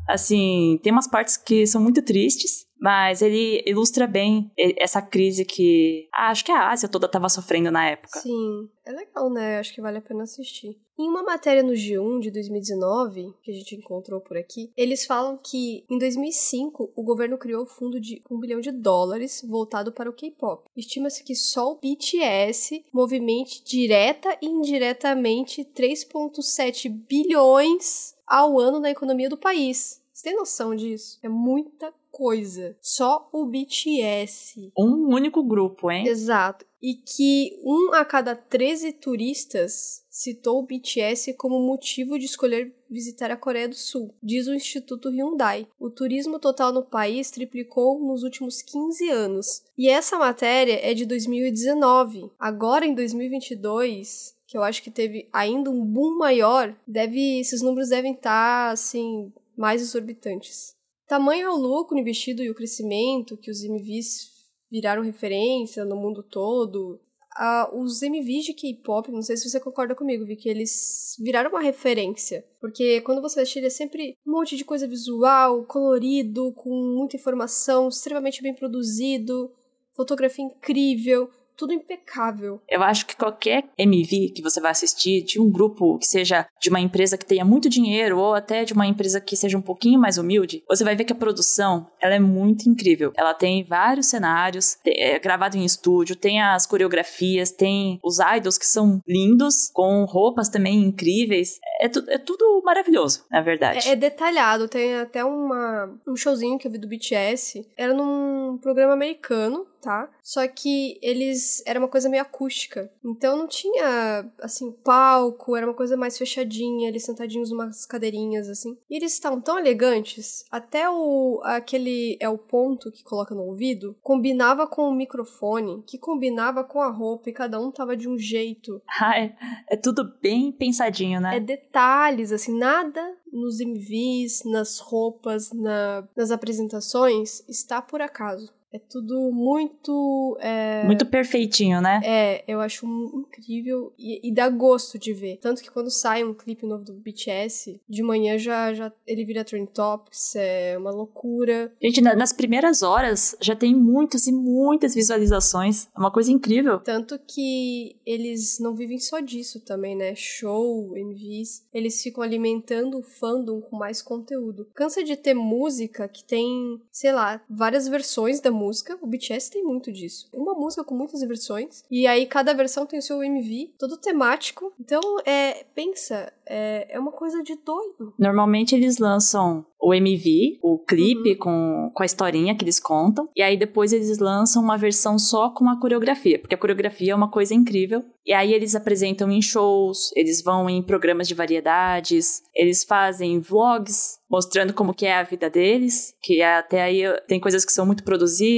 assim, 0.08 0.78
tem 0.82 0.92
umas 0.92 1.08
partes 1.08 1.36
que 1.36 1.66
são 1.66 1.80
muito 1.80 2.02
tristes, 2.02 2.66
mas 2.78 3.22
ele 3.22 3.62
ilustra 3.66 4.06
bem 4.06 4.50
essa 4.56 5.00
crise 5.00 5.44
que 5.44 6.08
ah, 6.12 6.30
acho 6.30 6.44
que 6.44 6.52
a 6.52 6.70
Ásia 6.70 6.88
toda 6.88 7.06
estava 7.06 7.28
sofrendo 7.28 7.70
na 7.70 7.88
época. 7.88 8.20
Sim, 8.20 8.68
é 8.84 8.92
legal, 8.92 9.30
né? 9.30 9.58
Acho 9.58 9.74
que 9.74 9.80
vale 9.80 9.98
a 9.98 10.02
pena 10.02 10.24
assistir. 10.24 10.78
Em 10.96 11.08
uma 11.08 11.24
matéria 11.24 11.62
no 11.62 11.72
G1 11.72 12.20
de 12.20 12.30
2019, 12.30 13.34
que 13.42 13.50
a 13.50 13.54
gente 13.54 13.74
encontrou 13.74 14.20
por 14.20 14.36
aqui, 14.36 14.70
eles 14.76 15.04
falam 15.04 15.36
que 15.36 15.84
em 15.90 15.98
2005 15.98 16.92
o 16.94 17.02
governo 17.02 17.36
criou 17.36 17.64
um 17.64 17.66
fundo 17.66 17.98
de 17.98 18.22
um 18.30 18.38
bilhão 18.38 18.60
de 18.60 18.70
dólares 18.70 19.44
voltado 19.48 19.90
para 19.90 20.08
o 20.08 20.12
K-pop. 20.12 20.64
Estima-se 20.76 21.24
que 21.24 21.34
só 21.34 21.72
o 21.72 21.80
BTS 21.80 22.84
movimente 22.92 23.64
direta 23.64 24.38
e 24.40 24.46
indiretamente 24.46 25.64
3,7 25.64 26.88
bilhões 26.88 28.14
ao 28.26 28.60
ano 28.60 28.78
na 28.78 28.90
economia 28.90 29.28
do 29.28 29.36
país. 29.36 30.00
Você 30.12 30.30
tem 30.30 30.36
noção 30.36 30.76
disso? 30.76 31.18
É 31.24 31.28
muita 31.28 31.92
coisa. 32.14 32.76
Só 32.80 33.28
o 33.32 33.44
BTS. 33.44 34.72
Um 34.78 35.12
único 35.12 35.42
grupo, 35.42 35.90
hein? 35.90 36.06
Exato. 36.06 36.64
E 36.80 36.94
que 36.94 37.58
um 37.64 37.92
a 37.92 38.04
cada 38.04 38.36
13 38.36 38.92
turistas 38.92 40.04
citou 40.08 40.60
o 40.60 40.62
BTS 40.62 41.34
como 41.34 41.58
motivo 41.58 42.16
de 42.16 42.26
escolher 42.26 42.72
visitar 42.88 43.32
a 43.32 43.36
Coreia 43.36 43.68
do 43.68 43.74
Sul, 43.74 44.14
diz 44.22 44.46
o 44.46 44.54
Instituto 44.54 45.08
Hyundai. 45.08 45.66
O 45.80 45.90
turismo 45.90 46.38
total 46.38 46.72
no 46.72 46.84
país 46.84 47.32
triplicou 47.32 47.98
nos 47.98 48.22
últimos 48.22 48.62
15 48.62 49.08
anos. 49.08 49.64
E 49.76 49.88
essa 49.88 50.16
matéria 50.16 50.78
é 50.88 50.94
de 50.94 51.04
2019. 51.04 52.30
Agora, 52.38 52.86
em 52.86 52.94
2022, 52.94 54.36
que 54.46 54.56
eu 54.56 54.62
acho 54.62 54.82
que 54.82 54.90
teve 54.90 55.28
ainda 55.32 55.68
um 55.68 55.84
boom 55.84 56.16
maior, 56.16 56.76
deve, 56.86 57.40
esses 57.40 57.60
números 57.60 57.88
devem 57.88 58.12
estar, 58.12 58.70
assim, 58.70 59.32
mais 59.56 59.82
exorbitantes. 59.82 60.76
Tamanho 61.14 61.46
é 61.46 61.50
o 61.50 61.56
lucro 61.56 61.96
investido 61.96 62.42
e 62.42 62.50
o 62.50 62.54
crescimento 62.54 63.36
que 63.36 63.48
os 63.48 63.62
MVs 63.62 64.32
viraram 64.70 65.00
referência 65.00 65.84
no 65.84 65.94
mundo 65.94 66.24
todo. 66.24 67.00
Uh, 67.38 67.78
os 67.78 68.02
MVs 68.02 68.46
de 68.46 68.52
K-pop, 68.52 69.12
não 69.12 69.22
sei 69.22 69.36
se 69.36 69.48
você 69.48 69.60
concorda 69.60 69.94
comigo, 69.94 70.24
Vi, 70.24 70.34
que 70.34 70.48
eles 70.48 71.16
viraram 71.20 71.50
uma 71.50 71.60
referência. 71.60 72.44
Porque 72.60 73.00
quando 73.02 73.22
você 73.22 73.40
assiste, 73.40 73.64
é 73.64 73.70
sempre 73.70 74.16
um 74.26 74.32
monte 74.32 74.56
de 74.56 74.64
coisa 74.64 74.88
visual, 74.88 75.64
colorido, 75.66 76.52
com 76.54 76.70
muita 76.70 77.16
informação, 77.16 77.88
extremamente 77.88 78.42
bem 78.42 78.54
produzido, 78.54 79.52
fotografia 79.92 80.44
incrível 80.44 81.30
tudo 81.56 81.72
impecável. 81.72 82.60
Eu 82.68 82.82
acho 82.82 83.06
que 83.06 83.16
qualquer 83.16 83.64
MV 83.78 84.32
que 84.34 84.42
você 84.42 84.60
vai 84.60 84.70
assistir 84.70 85.22
de 85.22 85.40
um 85.40 85.50
grupo 85.50 85.98
que 85.98 86.06
seja 86.06 86.46
de 86.60 86.70
uma 86.70 86.80
empresa 86.80 87.16
que 87.16 87.26
tenha 87.26 87.44
muito 87.44 87.68
dinheiro 87.68 88.18
ou 88.18 88.34
até 88.34 88.64
de 88.64 88.72
uma 88.72 88.86
empresa 88.86 89.20
que 89.20 89.36
seja 89.36 89.56
um 89.56 89.62
pouquinho 89.62 90.00
mais 90.00 90.18
humilde, 90.18 90.62
você 90.68 90.84
vai 90.84 90.96
ver 90.96 91.04
que 91.04 91.12
a 91.12 91.16
produção 91.16 91.86
ela 92.00 92.14
é 92.14 92.20
muito 92.20 92.68
incrível. 92.68 93.12
Ela 93.16 93.34
tem 93.34 93.64
vários 93.64 94.06
cenários, 94.06 94.76
é 94.86 95.18
gravado 95.18 95.56
em 95.56 95.64
estúdio, 95.64 96.16
tem 96.16 96.40
as 96.40 96.66
coreografias, 96.66 97.50
tem 97.50 97.98
os 98.02 98.18
idols 98.18 98.58
que 98.58 98.66
são 98.66 99.00
lindos, 99.06 99.70
com 99.72 100.04
roupas 100.04 100.48
também 100.48 100.82
incríveis. 100.82 101.58
É, 101.80 101.88
tu, 101.88 102.04
é 102.08 102.18
tudo 102.18 102.62
maravilhoso, 102.64 103.24
na 103.30 103.40
verdade. 103.40 103.88
É, 103.88 103.92
é 103.92 103.96
detalhado. 103.96 104.68
Tem 104.68 104.96
até 104.96 105.24
uma, 105.24 105.90
um 106.06 106.16
showzinho 106.16 106.58
que 106.58 106.66
eu 106.66 106.70
vi 106.70 106.78
do 106.78 106.88
BTS. 106.88 107.66
Era 107.76 107.92
num 107.92 108.58
programa 108.60 108.92
americano 108.92 109.66
tá? 109.84 110.10
Só 110.22 110.48
que 110.48 110.98
eles 111.02 111.62
era 111.66 111.78
uma 111.78 111.88
coisa 111.88 112.08
meio 112.08 112.22
acústica. 112.22 112.90
Então 113.04 113.36
não 113.36 113.46
tinha 113.46 114.32
assim 114.40 114.72
palco, 114.72 115.54
era 115.54 115.66
uma 115.66 115.74
coisa 115.74 115.94
mais 115.94 116.16
fechadinha, 116.16 116.88
eles 116.88 117.04
sentadinhos 117.04 117.52
umas 117.52 117.84
cadeirinhas 117.84 118.48
assim. 118.48 118.78
E 118.88 118.96
eles 118.96 119.12
estavam 119.12 119.42
tão 119.42 119.58
elegantes, 119.58 120.46
até 120.50 120.88
o 120.88 121.40
aquele 121.44 122.16
é 122.18 122.28
o 122.28 122.38
ponto 122.38 122.90
que 122.90 123.04
coloca 123.04 123.34
no 123.34 123.42
ouvido, 123.42 123.94
combinava 124.02 124.66
com 124.66 124.88
o 124.88 124.94
microfone, 124.94 125.84
que 125.86 125.98
combinava 125.98 126.64
com 126.64 126.80
a 126.80 126.88
roupa 126.88 127.28
e 127.28 127.34
cada 127.34 127.60
um 127.60 127.70
tava 127.70 127.94
de 127.94 128.08
um 128.08 128.16
jeito. 128.16 128.80
Ai, 129.00 129.36
é 129.68 129.76
tudo 129.76 130.14
bem 130.22 130.50
pensadinho, 130.50 131.20
né? 131.20 131.36
É 131.36 131.40
detalhes 131.40 132.32
assim, 132.32 132.56
nada 132.56 133.14
nos 133.30 133.60
MVs, 133.60 134.44
nas 134.46 134.78
roupas, 134.78 135.52
na, 135.52 136.08
nas 136.16 136.30
apresentações 136.30 137.46
está 137.48 137.82
por 137.82 138.00
acaso. 138.00 138.52
É 138.74 138.78
tudo 138.80 139.30
muito. 139.30 140.36
É... 140.40 140.82
Muito 140.84 141.06
perfeitinho, 141.06 141.80
né? 141.80 142.00
É, 142.04 142.44
eu 142.48 142.60
acho 142.60 142.84
incrível 143.14 143.92
e, 143.96 144.28
e, 144.28 144.34
dá 144.34 144.48
gosto 144.48 144.98
de 144.98 145.12
ver. 145.12 145.38
Tanto 145.40 145.62
que 145.62 145.70
quando 145.70 145.90
sai 145.90 146.24
um 146.24 146.34
clipe 146.34 146.66
novo 146.66 146.84
do 146.84 146.92
BTS, 146.92 147.80
de 147.88 148.02
manhã 148.02 148.36
já, 148.36 148.74
já 148.74 148.92
ele 149.06 149.24
vira 149.24 149.44
Trend 149.44 149.68
Topics, 149.68 150.34
é 150.34 150.76
uma 150.76 150.90
loucura. 150.90 151.72
Gente, 151.80 152.00
nas 152.00 152.32
primeiras 152.32 152.82
horas 152.82 153.36
já 153.40 153.54
tem 153.54 153.76
muitas 153.76 154.26
e 154.26 154.32
muitas 154.32 154.92
visualizações. 154.92 155.86
É 155.96 156.00
uma 156.00 156.10
coisa 156.10 156.32
incrível. 156.32 156.80
Tanto 156.80 157.16
que 157.16 157.94
eles 158.04 158.58
não 158.58 158.74
vivem 158.74 158.98
só 158.98 159.20
disso 159.20 159.60
também, 159.60 159.94
né? 159.94 160.16
Show, 160.16 160.96
MVs. 160.96 161.64
Eles 161.72 162.02
ficam 162.02 162.24
alimentando 162.24 162.98
o 162.98 163.04
fandom 163.04 163.60
com 163.60 163.76
mais 163.76 164.02
conteúdo. 164.02 164.66
Cansa 164.74 165.04
de 165.04 165.16
ter 165.16 165.34
música 165.34 166.08
que 166.08 166.24
tem, 166.24 166.82
sei 166.90 167.12
lá, 167.12 167.40
várias 167.48 167.86
versões 167.86 168.40
da 168.40 168.50
música 168.50 168.63
música, 168.64 168.98
o 169.00 169.06
BTS 169.06 169.50
tem 169.50 169.62
muito 169.62 169.92
disso. 169.92 170.28
Uma 170.32 170.54
música 170.54 170.82
com 170.84 170.94
muitas 170.94 171.20
versões, 171.20 171.82
e 171.90 172.06
aí 172.06 172.26
cada 172.26 172.54
versão 172.54 172.86
tem 172.86 172.98
o 172.98 173.02
seu 173.02 173.22
MV, 173.22 173.74
todo 173.78 173.98
temático. 173.98 174.72
Então, 174.80 175.00
é, 175.24 175.64
pensa, 175.74 176.32
é, 176.46 176.94
é 176.94 176.98
uma 176.98 177.12
coisa 177.12 177.42
de 177.42 177.56
doido. 177.56 178.14
Normalmente 178.18 178.74
eles 178.74 178.98
lançam 178.98 179.64
o 179.80 179.92
MV, 179.92 180.58
o 180.62 180.78
clipe 180.78 181.32
uhum. 181.32 181.38
com, 181.38 181.90
com 181.94 182.02
a 182.02 182.06
historinha 182.06 182.56
que 182.56 182.64
eles 182.64 182.80
contam, 182.80 183.28
e 183.36 183.42
aí 183.42 183.56
depois 183.56 183.92
eles 183.92 184.18
lançam 184.18 184.62
uma 184.62 184.78
versão 184.78 185.18
só 185.18 185.50
com 185.50 185.68
a 185.68 185.78
coreografia, 185.78 186.38
porque 186.38 186.54
a 186.54 186.58
coreografia 186.58 187.12
é 187.12 187.14
uma 187.14 187.30
coisa 187.30 187.52
incrível. 187.54 188.02
E 188.26 188.32
aí 188.32 188.54
eles 188.54 188.74
apresentam 188.74 189.30
em 189.30 189.42
shows, 189.42 190.10
eles 190.16 190.42
vão 190.42 190.70
em 190.70 190.82
programas 190.82 191.28
de 191.28 191.34
variedades, 191.34 192.42
eles 192.54 192.82
fazem 192.82 193.38
vlogs 193.38 194.18
mostrando 194.30 194.72
como 194.72 194.94
que 194.94 195.06
é 195.06 195.14
a 195.14 195.22
vida 195.22 195.50
deles, 195.50 196.14
que 196.22 196.42
até 196.42 196.82
aí 196.82 197.02
tem 197.28 197.38
coisas 197.38 197.64
que 197.64 197.72
são 197.72 197.84
muito 197.84 198.02
produzidas, 198.02 198.53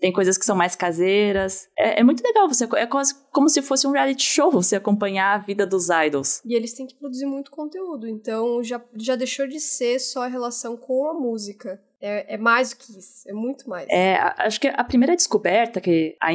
tem 0.00 0.12
coisas 0.12 0.36
que 0.36 0.44
são 0.44 0.56
mais 0.56 0.74
caseiras. 0.74 1.68
É, 1.78 2.00
é 2.00 2.02
muito 2.02 2.22
legal, 2.22 2.48
você 2.48 2.64
é 2.76 2.86
quase 2.86 3.14
como 3.32 3.48
se 3.48 3.62
fosse 3.62 3.86
um 3.86 3.90
reality 3.90 4.22
show, 4.22 4.50
você 4.50 4.76
acompanhar 4.76 5.34
a 5.34 5.38
vida 5.38 5.66
dos 5.66 5.88
idols. 5.88 6.40
E 6.44 6.54
eles 6.54 6.72
têm 6.72 6.86
que 6.86 6.94
produzir 6.94 7.26
muito 7.26 7.50
conteúdo, 7.50 8.08
então 8.08 8.62
já, 8.62 8.82
já 8.94 9.16
deixou 9.16 9.46
de 9.46 9.60
ser 9.60 9.98
só 9.98 10.24
a 10.24 10.28
relação 10.28 10.76
com 10.76 11.08
a 11.08 11.14
música. 11.14 11.80
É, 11.98 12.34
é, 12.34 12.36
mais 12.36 12.70
do 12.70 12.76
que 12.76 12.98
isso, 12.98 13.26
é 13.26 13.32
muito 13.32 13.68
mais. 13.68 13.86
É, 13.88 14.16
acho 14.38 14.60
que 14.60 14.68
a 14.68 14.84
primeira 14.84 15.16
descoberta 15.16 15.80
que 15.80 16.14
a, 16.20 16.28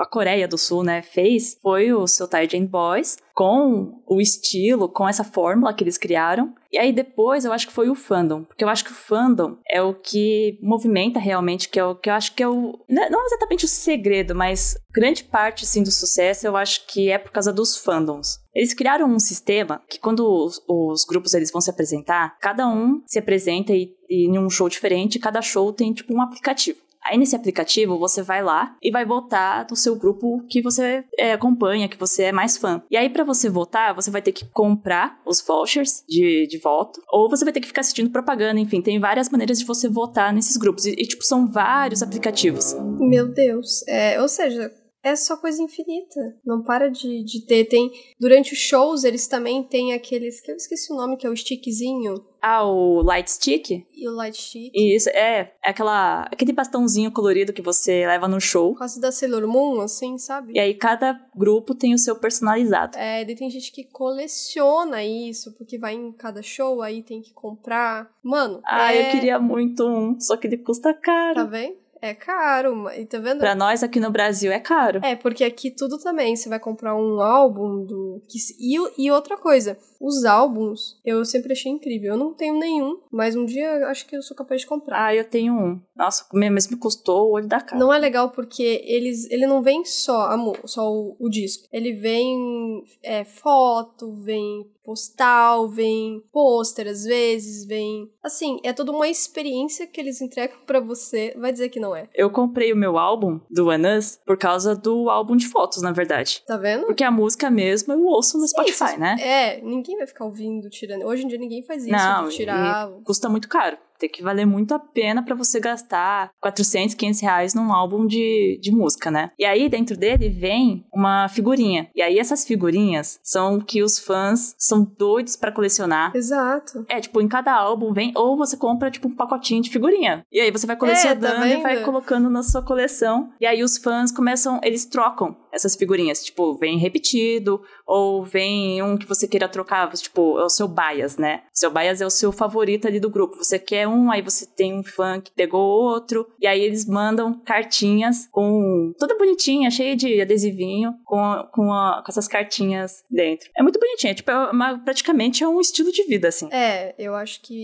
a 0.00 0.06
Coreia 0.06 0.48
do 0.48 0.56
Sul, 0.56 0.82
né, 0.82 1.02
fez 1.02 1.58
foi 1.60 1.92
o 1.92 2.06
seu 2.06 2.26
Taijin 2.26 2.64
Boys, 2.64 3.18
com 3.34 4.02
o 4.06 4.20
estilo, 4.20 4.88
com 4.88 5.06
essa 5.06 5.22
fórmula 5.22 5.74
que 5.74 5.84
eles 5.84 5.98
criaram. 5.98 6.54
E 6.72 6.78
aí 6.78 6.92
depois 6.92 7.44
eu 7.44 7.52
acho 7.52 7.66
que 7.66 7.72
foi 7.72 7.88
o 7.88 7.94
fandom, 7.94 8.44
porque 8.44 8.64
eu 8.64 8.68
acho 8.68 8.84
que 8.84 8.92
o 8.92 8.94
fandom 8.94 9.56
é 9.68 9.80
o 9.80 9.94
que 9.94 10.58
movimenta 10.62 11.18
realmente, 11.18 11.68
que 11.68 11.78
é 11.78 11.84
o 11.84 11.94
que 11.94 12.10
eu 12.10 12.14
acho 12.14 12.34
que 12.34 12.42
é 12.42 12.48
o 12.48 12.78
né, 12.88 13.08
não 13.10 13.24
exatamente 13.26 13.64
o 13.64 13.68
segredo, 13.68 14.34
mas 14.34 14.76
grande 14.92 15.24
parte 15.24 15.66
sim 15.66 15.82
do 15.82 15.90
sucesso 15.90 16.46
eu 16.46 16.56
acho 16.56 16.86
que 16.86 17.10
é 17.10 17.18
por 17.18 17.30
causa 17.30 17.52
dos 17.52 17.76
fandoms. 17.76 18.38
Eles 18.54 18.72
criaram 18.72 19.06
um 19.06 19.18
sistema 19.18 19.82
que 19.88 19.98
quando 19.98 20.20
os, 20.20 20.62
os 20.66 21.04
grupos 21.04 21.34
eles 21.34 21.50
vão 21.50 21.60
se 21.60 21.70
apresentar, 21.70 22.36
cada 22.40 22.66
um 22.66 23.02
se 23.06 23.18
apresenta 23.18 23.72
e, 23.74 23.94
e 24.08 24.26
em 24.26 24.38
um 24.38 24.48
show 24.48 24.68
diferente, 24.68 25.18
cada 25.18 25.42
show 25.42 25.72
tem 25.72 25.92
tipo 25.92 26.14
um 26.14 26.22
aplicativo. 26.22 26.85
Aí 27.08 27.18
nesse 27.18 27.36
aplicativo 27.36 27.98
você 27.98 28.22
vai 28.22 28.42
lá 28.42 28.76
e 28.82 28.90
vai 28.90 29.04
votar 29.04 29.66
no 29.68 29.76
seu 29.76 29.96
grupo 29.96 30.44
que 30.48 30.60
você 30.60 31.04
é, 31.18 31.32
acompanha, 31.32 31.88
que 31.88 31.98
você 31.98 32.24
é 32.24 32.32
mais 32.32 32.56
fã. 32.56 32.82
E 32.90 32.96
aí 32.96 33.08
para 33.08 33.24
você 33.24 33.48
votar, 33.48 33.94
você 33.94 34.10
vai 34.10 34.22
ter 34.22 34.32
que 34.32 34.44
comprar 34.46 35.20
os 35.24 35.40
vouchers 35.40 36.02
de, 36.08 36.46
de 36.48 36.58
voto, 36.58 37.00
ou 37.10 37.28
você 37.28 37.44
vai 37.44 37.52
ter 37.52 37.60
que 37.60 37.68
ficar 37.68 37.80
assistindo 37.80 38.10
propaganda, 38.10 38.60
enfim, 38.60 38.82
tem 38.82 38.98
várias 38.98 39.28
maneiras 39.28 39.58
de 39.58 39.64
você 39.64 39.88
votar 39.88 40.32
nesses 40.32 40.56
grupos. 40.56 40.86
E, 40.86 40.92
e 40.92 41.06
tipo, 41.06 41.24
são 41.24 41.46
vários 41.46 42.02
aplicativos. 42.02 42.74
Meu 42.98 43.28
Deus. 43.28 43.86
É, 43.86 44.20
ou 44.20 44.28
seja, 44.28 44.70
é 45.06 45.14
só 45.14 45.36
coisa 45.36 45.62
infinita. 45.62 46.36
Não 46.44 46.62
para 46.64 46.88
de, 46.90 47.22
de 47.22 47.46
ter. 47.46 47.64
Tem. 47.66 47.92
Durante 48.18 48.52
os 48.52 48.58
shows, 48.58 49.04
eles 49.04 49.28
também 49.28 49.62
têm 49.62 49.92
aqueles. 49.92 50.40
que 50.40 50.50
eu 50.50 50.56
esqueci 50.56 50.92
o 50.92 50.96
nome, 50.96 51.16
que 51.16 51.24
é 51.24 51.30
o 51.30 51.36
stickzinho. 51.36 52.26
Ah, 52.42 52.64
o 52.64 53.02
light 53.02 53.30
stick? 53.30 53.70
E 53.70 54.08
o 54.08 54.12
light 54.12 54.36
stick. 54.36 54.72
Isso, 54.74 55.08
é. 55.10 55.52
É 55.64 55.70
aquela, 55.70 56.22
aquele 56.22 56.52
bastãozinho 56.52 57.10
colorido 57.12 57.52
que 57.52 57.62
você 57.62 58.06
leva 58.06 58.26
no 58.26 58.40
show. 58.40 58.74
Quase 58.74 59.00
da 59.00 59.12
Sailor 59.12 59.46
Moon, 59.46 59.80
assim, 59.80 60.18
sabe? 60.18 60.52
E 60.54 60.58
aí 60.58 60.74
cada 60.74 61.20
grupo 61.34 61.74
tem 61.74 61.94
o 61.94 61.98
seu 61.98 62.16
personalizado. 62.16 62.98
É, 62.98 63.24
daí 63.24 63.34
tem 63.36 63.48
gente 63.48 63.70
que 63.70 63.84
coleciona 63.84 65.04
isso, 65.04 65.52
porque 65.56 65.78
vai 65.78 65.94
em 65.94 66.12
cada 66.12 66.42
show, 66.42 66.82
aí 66.82 67.02
tem 67.02 67.22
que 67.22 67.32
comprar. 67.32 68.10
Mano. 68.22 68.60
Ah, 68.64 68.92
é... 68.92 69.08
eu 69.08 69.10
queria 69.12 69.38
muito 69.38 69.86
um, 69.86 70.18
só 70.20 70.36
que 70.36 70.46
ele 70.46 70.58
custa 70.58 70.92
caro. 70.92 71.36
Tá 71.36 71.44
vendo? 71.44 71.85
É 72.06 72.14
caro, 72.14 72.88
e 72.90 73.04
tá 73.04 73.18
vendo? 73.18 73.40
Pra 73.40 73.54
nós 73.54 73.82
aqui 73.82 73.98
no 73.98 74.12
Brasil 74.12 74.52
é 74.52 74.60
caro. 74.60 75.00
É, 75.02 75.16
porque 75.16 75.42
aqui 75.42 75.72
tudo 75.72 75.98
também. 75.98 76.36
Você 76.36 76.48
vai 76.48 76.60
comprar 76.60 76.94
um 76.94 77.20
álbum 77.20 77.84
do. 77.84 78.22
E, 78.60 78.76
e 78.96 79.10
outra 79.10 79.36
coisa, 79.36 79.76
os 80.00 80.24
álbuns 80.24 81.00
eu 81.04 81.24
sempre 81.24 81.52
achei 81.52 81.70
incrível. 81.72 82.12
Eu 82.12 82.18
não 82.18 82.32
tenho 82.32 82.58
nenhum, 82.58 83.00
mas 83.10 83.34
um 83.34 83.44
dia 83.44 83.88
acho 83.88 84.06
que 84.06 84.16
eu 84.16 84.22
sou 84.22 84.36
capaz 84.36 84.60
de 84.60 84.66
comprar. 84.66 85.06
Ah, 85.06 85.14
eu 85.14 85.24
tenho 85.24 85.52
um. 85.52 85.80
Nossa, 85.96 86.24
mas 86.32 86.68
me 86.68 86.76
custou 86.76 87.28
o 87.28 87.32
olho 87.32 87.48
da 87.48 87.60
cara. 87.60 87.78
Não 87.78 87.92
é 87.92 87.98
legal 87.98 88.30
porque 88.30 88.82
eles, 88.84 89.28
ele 89.30 89.46
não 89.46 89.62
vem 89.62 89.84
só, 89.84 90.30
amor, 90.30 90.58
só 90.64 90.88
o, 90.92 91.16
o 91.18 91.28
disco. 91.28 91.66
Ele 91.72 91.92
vem 91.92 92.84
é, 93.02 93.24
foto, 93.24 94.12
vem 94.12 94.70
postal, 94.84 95.68
vem 95.68 96.22
pôster 96.32 96.86
às 96.86 97.04
vezes, 97.04 97.64
vem. 97.64 98.08
Assim, 98.22 98.60
é 98.62 98.72
toda 98.72 98.92
uma 98.92 99.08
experiência 99.08 99.86
que 99.86 100.00
eles 100.00 100.20
entregam 100.20 100.58
para 100.64 100.78
você. 100.78 101.34
Vai 101.36 101.50
dizer 101.50 101.70
que 101.70 101.80
não 101.80 101.95
é. 101.96 102.08
Eu 102.14 102.30
comprei 102.30 102.72
o 102.72 102.76
meu 102.76 102.98
álbum 102.98 103.40
do 103.50 103.68
One 103.68 103.98
Us 103.98 104.18
por 104.24 104.36
causa 104.36 104.74
do 104.74 105.08
álbum 105.10 105.36
de 105.36 105.46
fotos, 105.46 105.82
na 105.82 105.92
verdade. 105.92 106.42
Tá 106.46 106.56
vendo? 106.56 106.86
Porque 106.86 107.04
a 107.04 107.10
música 107.10 107.50
mesmo 107.50 107.92
eu 107.92 108.04
ouço 108.04 108.38
no 108.38 108.46
Sim, 108.46 108.48
Spotify, 108.48 108.98
né? 108.98 109.16
É, 109.18 109.60
ninguém 109.60 109.96
vai 109.96 110.06
ficar 110.06 110.24
ouvindo, 110.24 110.68
tirando. 110.68 111.04
Hoje 111.04 111.24
em 111.24 111.28
dia 111.28 111.38
ninguém 111.38 111.62
faz 111.62 111.82
isso. 111.82 111.92
Não, 111.92 112.28
tirar. 112.28 112.88
Custa 113.04 113.28
muito 113.28 113.48
caro 113.48 113.78
ter 113.98 114.08
que 114.08 114.22
valer 114.22 114.46
muito 114.46 114.74
a 114.74 114.78
pena 114.78 115.22
para 115.22 115.34
você 115.34 115.60
gastar 115.60 116.30
400, 116.40 116.94
500 116.94 117.20
reais 117.20 117.54
num 117.54 117.72
álbum 117.72 118.06
de, 118.06 118.58
de 118.60 118.70
música, 118.70 119.10
né? 119.10 119.30
E 119.38 119.44
aí, 119.44 119.68
dentro 119.68 119.96
dele, 119.96 120.28
vem 120.28 120.86
uma 120.92 121.28
figurinha. 121.28 121.88
E 121.94 122.02
aí, 122.02 122.18
essas 122.18 122.44
figurinhas 122.44 123.18
são 123.22 123.60
que 123.60 123.82
os 123.82 123.98
fãs 123.98 124.54
são 124.58 124.84
doidos 124.84 125.36
para 125.36 125.52
colecionar. 125.52 126.12
Exato. 126.14 126.84
É, 126.88 127.00
tipo, 127.00 127.20
em 127.20 127.28
cada 127.28 127.54
álbum 127.54 127.92
vem, 127.92 128.12
ou 128.14 128.36
você 128.36 128.56
compra, 128.56 128.90
tipo, 128.90 129.08
um 129.08 129.14
pacotinho 129.14 129.62
de 129.62 129.70
figurinha. 129.70 130.24
E 130.30 130.40
aí 130.40 130.50
você 130.50 130.66
vai 130.66 130.76
colecionando 130.76 131.26
é, 131.26 131.30
tá 131.30 131.48
e 131.48 131.62
vai 131.62 131.82
colocando 131.82 132.28
na 132.30 132.42
sua 132.42 132.62
coleção. 132.62 133.30
E 133.40 133.46
aí 133.46 133.62
os 133.62 133.78
fãs 133.78 134.12
começam, 134.12 134.60
eles 134.62 134.84
trocam 134.84 135.36
essas 135.52 135.74
figurinhas. 135.74 136.24
Tipo, 136.24 136.56
vem 136.56 136.78
repetido, 136.78 137.60
ou 137.86 138.24
vem 138.24 138.82
um 138.82 138.96
que 138.96 139.06
você 139.06 139.28
queira 139.28 139.48
trocar, 139.48 139.90
tipo, 139.92 140.38
é 140.40 140.44
o 140.44 140.48
seu 140.48 140.66
bias, 140.66 141.16
né? 141.16 141.42
Seu 141.52 141.70
bias 141.70 142.00
é 142.00 142.06
o 142.06 142.10
seu 142.10 142.32
favorito 142.32 142.86
ali 142.86 142.98
do 142.98 143.08
grupo. 143.08 143.36
Você 143.36 143.58
quer 143.58 143.86
um, 143.86 144.10
aí 144.10 144.20
você 144.20 144.44
tem 144.44 144.74
um 144.74 144.82
fã 144.82 145.20
que 145.20 145.30
pegou 145.30 145.60
outro, 145.60 146.26
e 146.40 146.46
aí 146.46 146.60
eles 146.60 146.86
mandam 146.86 147.40
cartinhas 147.44 148.26
com. 148.32 148.92
toda 148.98 149.16
bonitinha, 149.16 149.70
cheia 149.70 149.94
de 149.94 150.20
adesivinho, 150.20 150.94
com, 151.04 151.48
com, 151.52 151.72
a, 151.72 152.02
com 152.04 152.10
essas 152.10 152.26
cartinhas 152.26 153.04
dentro. 153.08 153.50
É 153.56 153.62
muito 153.62 153.78
bonitinho, 153.78 154.10
é, 154.10 154.14
tipo, 154.14 154.30
é 154.30 154.50
uma, 154.50 154.78
praticamente 154.78 155.44
é 155.44 155.48
um 155.48 155.60
estilo 155.60 155.92
de 155.92 156.02
vida, 156.04 156.28
assim. 156.28 156.48
É, 156.52 156.94
eu 156.98 157.14
acho 157.14 157.40
que. 157.42 157.54